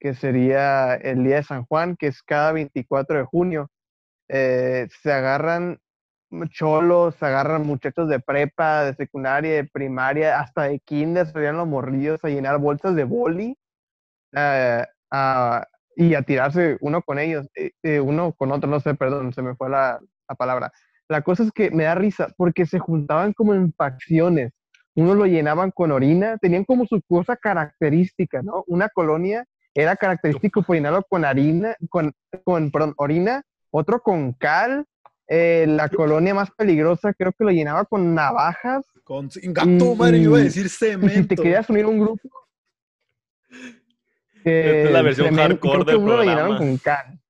que 0.00 0.14
sería 0.14 0.94
el 0.96 1.24
Día 1.24 1.36
de 1.36 1.42
San 1.44 1.64
Juan, 1.66 1.96
que 1.96 2.08
es 2.08 2.22
cada 2.22 2.52
24 2.52 3.18
de 3.18 3.24
junio. 3.24 3.70
Eh, 4.28 4.88
se 5.02 5.12
agarran 5.12 5.78
cholos, 6.50 7.22
agarran 7.22 7.66
muchachos 7.66 8.08
de 8.08 8.20
prepa, 8.20 8.84
de 8.84 8.94
secundaria, 8.94 9.54
de 9.54 9.64
primaria, 9.64 10.40
hasta 10.40 10.64
de 10.64 10.80
kinder, 10.80 11.26
se 11.26 11.38
veían 11.38 11.56
los 11.56 11.68
morrillos 11.68 12.22
a 12.24 12.28
llenar 12.28 12.58
bolsas 12.58 12.94
de 12.94 13.04
boli 13.04 13.56
eh, 14.34 14.84
y 15.96 16.14
a 16.14 16.22
tirarse 16.22 16.76
uno 16.80 17.02
con 17.02 17.18
ellos, 17.18 17.48
eh, 17.54 17.70
eh, 17.82 18.00
uno 18.00 18.32
con 18.32 18.52
otro, 18.52 18.68
no 18.68 18.80
sé, 18.80 18.94
perdón, 18.94 19.32
se 19.32 19.42
me 19.42 19.54
fue 19.56 19.70
la, 19.70 19.98
la, 20.28 20.34
palabra. 20.34 20.72
La 21.08 21.22
cosa 21.22 21.42
es 21.42 21.52
que 21.52 21.70
me 21.70 21.84
da 21.84 21.94
risa 21.94 22.28
porque 22.36 22.66
se 22.66 22.78
juntaban 22.78 23.32
como 23.32 23.54
en 23.54 23.72
facciones. 23.72 24.52
Uno 24.94 25.14
lo 25.14 25.26
llenaban 25.26 25.70
con 25.70 25.92
orina, 25.92 26.36
tenían 26.38 26.64
como 26.64 26.84
su 26.86 27.00
cosa 27.02 27.36
característica, 27.36 28.42
¿no? 28.42 28.64
Una 28.66 28.88
colonia 28.88 29.44
era 29.74 29.96
característico 29.96 30.62
por 30.62 30.76
llenarlo 30.76 31.04
con 31.08 31.24
harina, 31.24 31.76
con, 31.88 32.12
con 32.44 32.70
perdón, 32.70 32.94
orina, 32.96 33.42
otro 33.70 34.00
con 34.00 34.32
cal, 34.32 34.86
eh, 35.30 35.66
la 35.68 35.90
colonia 35.90 36.34
más 36.34 36.50
peligrosa 36.50 37.12
creo 37.12 37.32
que 37.32 37.44
lo 37.44 37.50
llenaba 37.50 37.84
con 37.84 38.14
navajas. 38.14 38.86
Con 39.04 39.28
gato, 39.28 39.94
madre, 39.94 40.18
iba 40.18 40.38
a 40.38 40.42
decir 40.42 40.70
cemento. 40.70 41.06
Y 41.06 41.10
si 41.22 41.28
te 41.28 41.36
querías 41.36 41.68
unir 41.68 41.84
a 41.84 41.88
un 41.88 42.00
grupo. 42.00 42.30
Esta 44.44 44.88
es 44.88 44.90
la 44.90 45.02
versión 45.02 45.36
hardcore 45.36 45.84
del 45.84 45.96
uno 45.96 46.06
programa. 46.06 46.24
lo 46.24 46.30
llenaron 46.30 46.56
con 46.56 46.78
can. 46.78 47.20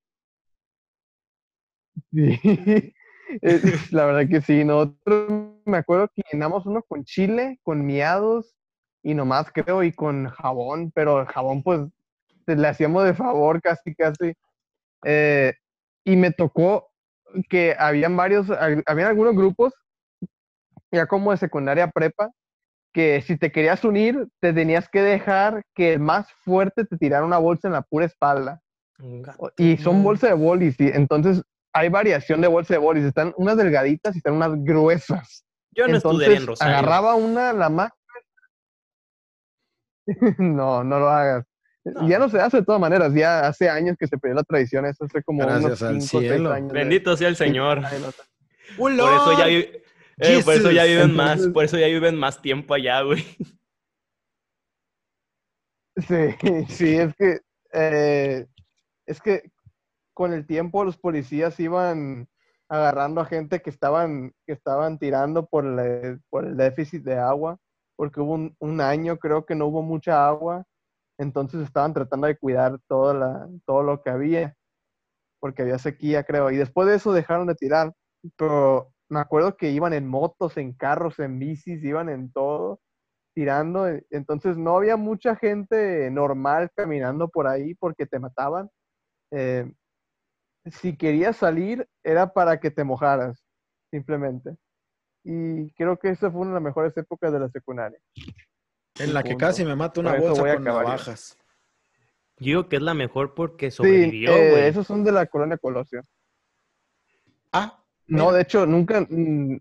Sí. 2.12 2.94
la 3.90 4.05
verdad 4.07 4.28
que 4.28 4.40
sí. 4.42 4.64
Nosotros 4.64 5.55
me 5.64 5.78
acuerdo 5.78 6.09
que 6.14 6.22
llenamos 6.30 6.66
uno 6.66 6.82
con 6.82 7.05
chile, 7.05 7.59
con 7.64 7.84
miados 7.84 8.57
y 9.03 9.14
nomás 9.14 9.51
creo, 9.53 9.82
y 9.82 9.92
con 9.92 10.28
jabón, 10.28 10.92
pero 10.94 11.20
el 11.20 11.26
jabón 11.26 11.64
pues 11.64 11.80
le 12.46 12.68
hacíamos 12.68 13.05
de 13.05 13.14
favor 13.14 13.61
casi, 13.61 13.94
casi. 13.94 14.34
Eh, 15.05 15.55
y 16.05 16.16
me 16.16 16.30
tocó 16.30 16.88
que 17.49 17.76
habían 17.79 18.16
varios, 18.16 18.47
habían 18.51 19.09
algunos 19.09 19.35
grupos, 19.35 19.74
ya 20.91 21.07
como 21.07 21.31
de 21.31 21.37
secundaria 21.37 21.91
prepa, 21.91 22.31
que 22.93 23.20
si 23.22 23.37
te 23.37 23.53
querías 23.53 23.85
unir, 23.85 24.29
te 24.41 24.53
tenías 24.53 24.89
que 24.89 25.03
dejar 25.03 25.62
que 25.74 25.93
el 25.93 26.01
más 26.01 26.33
fuerte 26.45 26.85
te 26.85 26.97
tirara 26.97 27.24
una 27.24 27.39
bolsa 27.39 27.68
en 27.68 27.74
la 27.74 27.83
pura 27.83 28.07
espalda. 28.07 28.61
Y 29.57 29.76
son 29.76 30.03
bolsas 30.03 30.31
de 30.31 30.37
bolis, 30.37 30.79
y 30.81 30.89
entonces 30.89 31.43
hay 31.72 31.89
variación 31.89 32.41
de 32.41 32.49
bolsa 32.49 32.74
de 32.74 32.79
bolis. 32.79 33.05
Están 33.05 33.33
unas 33.37 33.57
delgaditas 33.57 34.14
y 34.14 34.18
están 34.18 34.35
unas 34.35 34.53
gruesas. 34.64 35.45
Yo 35.70 35.87
no 35.87 35.97
entonces, 35.97 36.22
estudié 36.22 36.41
en 36.41 36.47
Rosario. 36.47 36.76
Agarraba 36.76 37.14
una, 37.14 37.53
la 37.53 37.68
más. 37.68 37.93
no, 40.39 40.83
no 40.83 40.99
lo 40.99 41.09
hagas. 41.09 41.45
No. 41.95 42.09
Ya 42.09 42.18
no 42.18 42.28
se 42.28 42.41
hace 42.41 42.59
de 42.59 42.64
todas 42.64 42.80
maneras, 42.80 43.12
ya 43.14 43.47
hace 43.47 43.68
años 43.68 43.97
que 43.99 44.07
se 44.07 44.18
perdió 44.18 44.34
la 44.36 44.43
tradición, 44.45 44.84
eso 44.86 45.05
hace 45.05 45.22
como 45.22 45.41
Gracias 45.47 45.80
unos 45.82 46.03
5 46.05 46.18
o 46.18 46.20
6 46.20 46.32
cielo. 46.32 46.53
años. 46.53 46.72
de- 46.72 46.78
Bendito 46.78 47.16
sea 47.16 47.28
el 47.28 47.36
Señor. 47.36 47.82
Por 48.76 48.91
eso 48.93 49.39
ya, 49.39 49.47
vi- 49.47 49.70
eh, 50.18 50.43
por 50.45 50.55
eso 50.55 50.70
ya 50.70 50.82
Jesus. 50.82 50.97
viven 50.97 51.16
más, 51.16 51.47
por 51.49 51.64
eso 51.64 51.78
ya 51.78 51.86
viven 51.86 52.16
más 52.16 52.43
tiempo 52.43 52.74
allá, 52.74 53.03
güey. 53.03 53.24
Sí, 55.97 56.05
sí, 56.68 56.97
es 56.97 57.14
que 57.16 57.39
eh, 57.72 58.47
es 59.07 59.20
que 59.20 59.51
con 60.14 60.32
el 60.32 60.47
tiempo 60.47 60.84
los 60.84 60.97
policías 60.97 61.59
iban 61.61 62.28
agarrando 62.68 63.20
a 63.20 63.24
gente 63.24 63.61
que 63.62 63.70
estaban, 63.70 64.32
que 64.47 64.53
estaban 64.53 64.99
tirando 64.99 65.47
por, 65.47 65.64
el- 65.64 66.20
por 66.28 66.45
el 66.45 66.57
déficit 66.57 67.03
de 67.03 67.16
agua, 67.18 67.59
porque 67.97 68.20
hubo 68.20 68.34
un, 68.34 68.55
un 68.59 68.80
año 68.80 69.18
creo 69.18 69.45
que 69.47 69.55
no 69.55 69.66
hubo 69.66 69.82
mucha 69.82 70.26
agua, 70.28 70.64
entonces 71.19 71.62
estaban 71.62 71.95
tratando 71.95 72.27
de 72.27 72.39
cuidar 72.39 72.79
toda 72.89 73.14
la, 73.14 73.49
todo 73.66 73.83
lo 73.83 74.03
que 74.03 74.11
había, 74.11 74.55
porque 75.41 75.62
había 75.62 75.79
sequía 75.79 76.25
creo, 76.25 76.51
y 76.51 76.57
después 76.57 76.89
de 76.89 76.97
eso 76.97 77.12
dejaron 77.12 77.47
de 77.49 77.55
tirar, 77.55 77.93
pero 78.37 78.93
me 79.09 79.21
acuerdo 79.21 79.57
que 79.57 79.71
iban 79.71 79.93
en 79.93 80.07
motos, 80.09 80.57
en 80.57 80.73
carros, 80.73 81.19
en 81.19 81.39
bicis, 81.39 81.83
iban 81.85 82.09
en 82.09 82.33
todo 82.33 82.81
tirando, 83.39 83.87
entonces 84.11 84.59
no 84.59 84.77
había 84.77 84.97
mucha 84.97 85.37
gente 85.37 86.11
normal 86.11 86.71
caminando 86.75 87.29
por 87.29 87.47
ahí 87.47 87.75
porque 87.77 88.05
te 88.05 88.19
mataban. 88.19 88.69
Eh, 89.31 89.71
si 90.73 90.97
querías 90.97 91.37
salir 91.37 91.89
era 92.03 92.33
para 92.33 92.59
que 92.59 92.73
te 92.73 92.83
mojaras, 92.83 93.41
simplemente. 93.93 94.57
Y 95.25 95.73
creo 95.75 95.99
que 95.99 96.11
esa 96.11 96.31
fue 96.33 96.41
una 96.41 96.51
de 96.51 96.55
las 96.55 96.62
mejores 96.64 96.97
épocas 96.97 97.33
de 97.33 97.41
la 97.41 97.49
secundaria. 97.51 98.01
En 98.99 99.14
la 99.14 99.22
que 99.22 99.30
punto. 99.30 99.46
casi 99.46 99.64
me 99.64 99.76
mata 99.76 100.01
una 100.01 100.12
bolsa 100.18 100.40
voy 100.40 100.51
a 100.51 100.55
con 100.55 100.62
acabar 100.62 100.84
yo. 100.84 100.90
navajas. 100.90 101.38
Yo 102.40 102.44
digo 102.46 102.68
que 102.68 102.76
es 102.76 102.82
la 102.82 102.94
mejor 102.94 103.34
porque 103.34 103.70
Sí, 103.70 103.76
sobrevivió, 103.76 104.32
eh, 104.32 104.68
esos 104.68 104.86
son 104.86 105.03
de 105.05 105.12
la 105.12 105.26
colonia 105.26 105.59
Colosio. 105.59 106.03
Ah, 107.53 107.82
No, 108.07 108.26
Mira. 108.26 108.32
de 108.36 108.42
hecho, 108.42 108.66
nunca, 108.66 109.01
mm, 109.09 109.59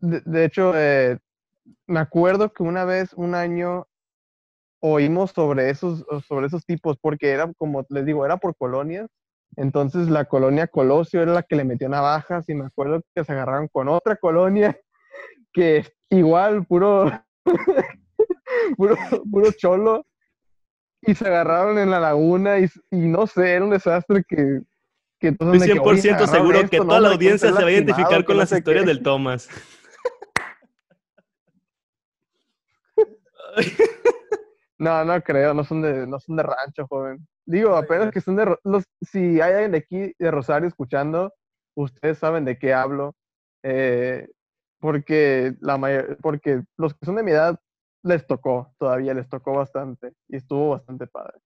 de, 0.00 0.20
de 0.24 0.44
hecho, 0.44 0.72
eh, 0.76 1.18
me 1.86 2.00
acuerdo 2.00 2.52
que 2.52 2.62
una 2.62 2.84
vez, 2.84 3.12
un 3.14 3.34
año, 3.34 3.86
oímos 4.80 5.30
sobre 5.32 5.70
esos, 5.70 6.04
sobre 6.26 6.46
esos 6.46 6.64
tipos, 6.64 6.96
porque 7.00 7.30
era, 7.30 7.52
como 7.58 7.84
les 7.90 8.04
digo, 8.04 8.24
era 8.24 8.38
por 8.38 8.56
colonias. 8.56 9.08
Entonces 9.56 10.08
la 10.08 10.26
colonia 10.26 10.68
Colosio 10.68 11.22
era 11.22 11.32
la 11.32 11.42
que 11.42 11.56
le 11.56 11.64
metió 11.64 11.88
navajas 11.88 12.48
y 12.48 12.54
me 12.54 12.66
acuerdo 12.66 13.02
que 13.14 13.24
se 13.24 13.32
agarraron 13.32 13.68
con 13.68 13.88
otra 13.88 14.16
colonia 14.16 14.78
que 15.52 15.84
igual, 16.08 16.64
puro, 16.66 17.10
puro, 18.76 18.96
puro 19.30 19.52
cholo, 19.52 20.06
y 21.02 21.14
se 21.14 21.26
agarraron 21.26 21.78
en 21.78 21.90
la 21.90 22.00
laguna 22.00 22.58
y, 22.58 22.68
y 22.90 23.08
no 23.08 23.26
sé, 23.26 23.52
era 23.52 23.64
un 23.64 23.70
desastre 23.70 24.22
que... 24.28 24.60
que 25.18 25.28
entonces 25.28 25.62
Estoy 25.62 25.78
de 25.78 25.82
que, 25.82 25.88
oye, 25.88 26.00
100% 26.00 26.02
se 26.02 26.10
agarraron 26.10 26.28
seguro 26.28 26.58
esto, 26.58 26.70
que 26.70 26.78
no, 26.78 26.84
toda 26.86 27.00
la 27.00 27.08
hombre, 27.10 27.18
¿quién 27.18 27.32
audiencia 27.32 27.56
se 27.56 27.62
va 27.62 27.68
a 27.68 27.72
identificar 27.72 28.24
con 28.24 28.36
no 28.36 28.40
las 28.42 28.52
historias 28.52 28.84
qué. 28.84 28.88
del 28.88 29.02
Thomas. 29.02 29.48
No, 34.80 35.04
no 35.04 35.20
creo, 35.20 35.52
no 35.52 35.62
son 35.62 35.82
de, 35.82 36.06
no 36.06 36.18
son 36.18 36.36
de 36.36 36.42
rancho, 36.42 36.86
joven. 36.88 37.28
Digo, 37.44 37.76
apenas 37.76 38.10
que 38.10 38.22
son 38.22 38.36
de, 38.36 38.56
los, 38.64 38.84
si 39.02 39.38
hay 39.38 39.52
alguien 39.52 39.72
de 39.72 39.78
aquí 39.78 40.14
de 40.18 40.30
Rosario 40.30 40.66
escuchando, 40.66 41.34
ustedes 41.74 42.16
saben 42.16 42.46
de 42.46 42.58
qué 42.58 42.72
hablo, 42.72 43.14
eh, 43.62 44.26
porque 44.78 45.52
la 45.60 45.76
mayor, 45.76 46.16
porque 46.22 46.62
los 46.78 46.94
que 46.94 47.04
son 47.04 47.16
de 47.16 47.22
mi 47.22 47.32
edad 47.32 47.60
les 48.02 48.26
tocó, 48.26 48.74
todavía 48.78 49.14
les 49.14 49.28
tocó 49.28 49.54
bastante 49.54 50.14
y 50.28 50.36
estuvo 50.36 50.70
bastante 50.70 51.06
padre. 51.06 51.38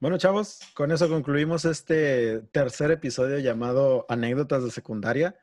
Bueno, 0.00 0.18
chavos, 0.18 0.60
con 0.74 0.92
eso 0.92 1.08
concluimos 1.08 1.64
este 1.64 2.42
tercer 2.52 2.90
episodio 2.90 3.38
llamado 3.38 4.04
Anécdotas 4.08 4.64
de 4.64 4.70
Secundaria. 4.70 5.36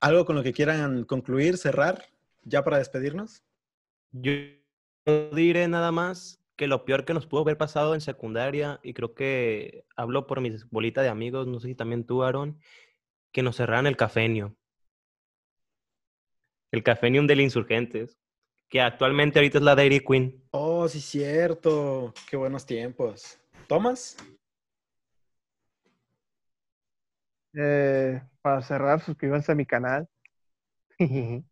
¿Algo 0.00 0.24
con 0.24 0.36
lo 0.36 0.42
que 0.42 0.52
quieran 0.52 1.04
concluir, 1.04 1.58
cerrar, 1.58 2.06
ya 2.42 2.64
para 2.64 2.78
despedirnos? 2.78 3.44
Yo 4.12 4.32
diré 5.32 5.68
nada 5.68 5.92
más 5.92 6.40
que 6.56 6.66
lo 6.66 6.84
peor 6.84 7.04
que 7.04 7.14
nos 7.14 7.26
pudo 7.26 7.42
haber 7.42 7.56
pasado 7.56 7.94
en 7.94 8.00
secundaria, 8.00 8.80
y 8.82 8.92
creo 8.92 9.14
que 9.14 9.86
hablo 9.96 10.26
por 10.26 10.40
mis 10.40 10.68
bolita 10.68 11.00
de 11.00 11.08
amigos, 11.08 11.46
no 11.46 11.58
sé 11.58 11.68
si 11.68 11.74
también 11.74 12.04
tú, 12.04 12.22
Aaron, 12.22 12.58
que 13.32 13.42
nos 13.42 13.56
cerraran 13.56 13.86
el 13.86 13.96
cafenio. 13.96 14.56
El 16.70 16.82
cafenium 16.82 17.26
del 17.26 17.40
Insurgentes, 17.40 18.19
que 18.70 18.80
actualmente 18.80 19.38
ahorita 19.40 19.58
es 19.58 19.64
la 19.64 19.74
Dairy 19.74 20.00
Queen. 20.00 20.42
Oh, 20.52 20.88
sí, 20.88 21.00
cierto. 21.00 22.14
Qué 22.28 22.36
buenos 22.36 22.64
tiempos. 22.64 23.36
¿Tomas? 23.66 24.16
Eh, 27.52 28.22
para 28.40 28.62
cerrar, 28.62 29.00
suscríbanse 29.00 29.50
a 29.50 29.56
mi 29.56 29.66
canal. 29.66 30.08
y 31.00 31.42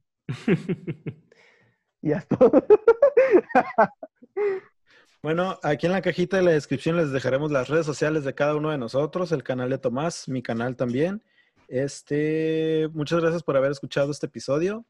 ya 2.00 2.18
es 2.18 2.28
todo. 2.28 2.52
Bueno, 5.20 5.58
aquí 5.64 5.86
en 5.86 5.92
la 5.92 6.00
cajita 6.00 6.36
de 6.36 6.44
la 6.44 6.52
descripción 6.52 6.96
les 6.96 7.10
dejaremos 7.10 7.50
las 7.50 7.68
redes 7.68 7.84
sociales 7.84 8.22
de 8.22 8.36
cada 8.36 8.54
uno 8.54 8.70
de 8.70 8.78
nosotros, 8.78 9.32
el 9.32 9.42
canal 9.42 9.68
de 9.68 9.78
Tomás, 9.78 10.28
mi 10.28 10.42
canal 10.42 10.76
también. 10.76 11.24
Este, 11.66 12.88
muchas 12.92 13.20
gracias 13.20 13.42
por 13.42 13.56
haber 13.56 13.72
escuchado 13.72 14.12
este 14.12 14.26
episodio. 14.26 14.86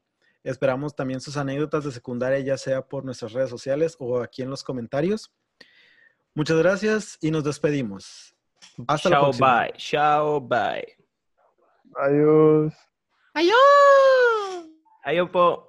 Esperamos 0.49 0.95
también 0.95 1.21
sus 1.21 1.37
anécdotas 1.37 1.83
de 1.83 1.91
secundaria, 1.91 2.39
ya 2.39 2.57
sea 2.57 2.81
por 2.81 3.05
nuestras 3.05 3.33
redes 3.33 3.51
sociales 3.51 3.95
o 3.99 4.19
aquí 4.21 4.41
en 4.41 4.49
los 4.49 4.63
comentarios. 4.63 5.31
Muchas 6.33 6.57
gracias 6.57 7.17
y 7.21 7.29
nos 7.29 7.43
despedimos. 7.43 8.35
Hasta 8.87 9.09
la 9.09 9.15
Chao, 9.17 9.23
próxima. 9.25 9.61
bye. 9.61 9.73
Chao, 9.77 10.41
bye. 10.41 10.97
Adiós. 11.95 12.73
Ayopo. 15.03 15.67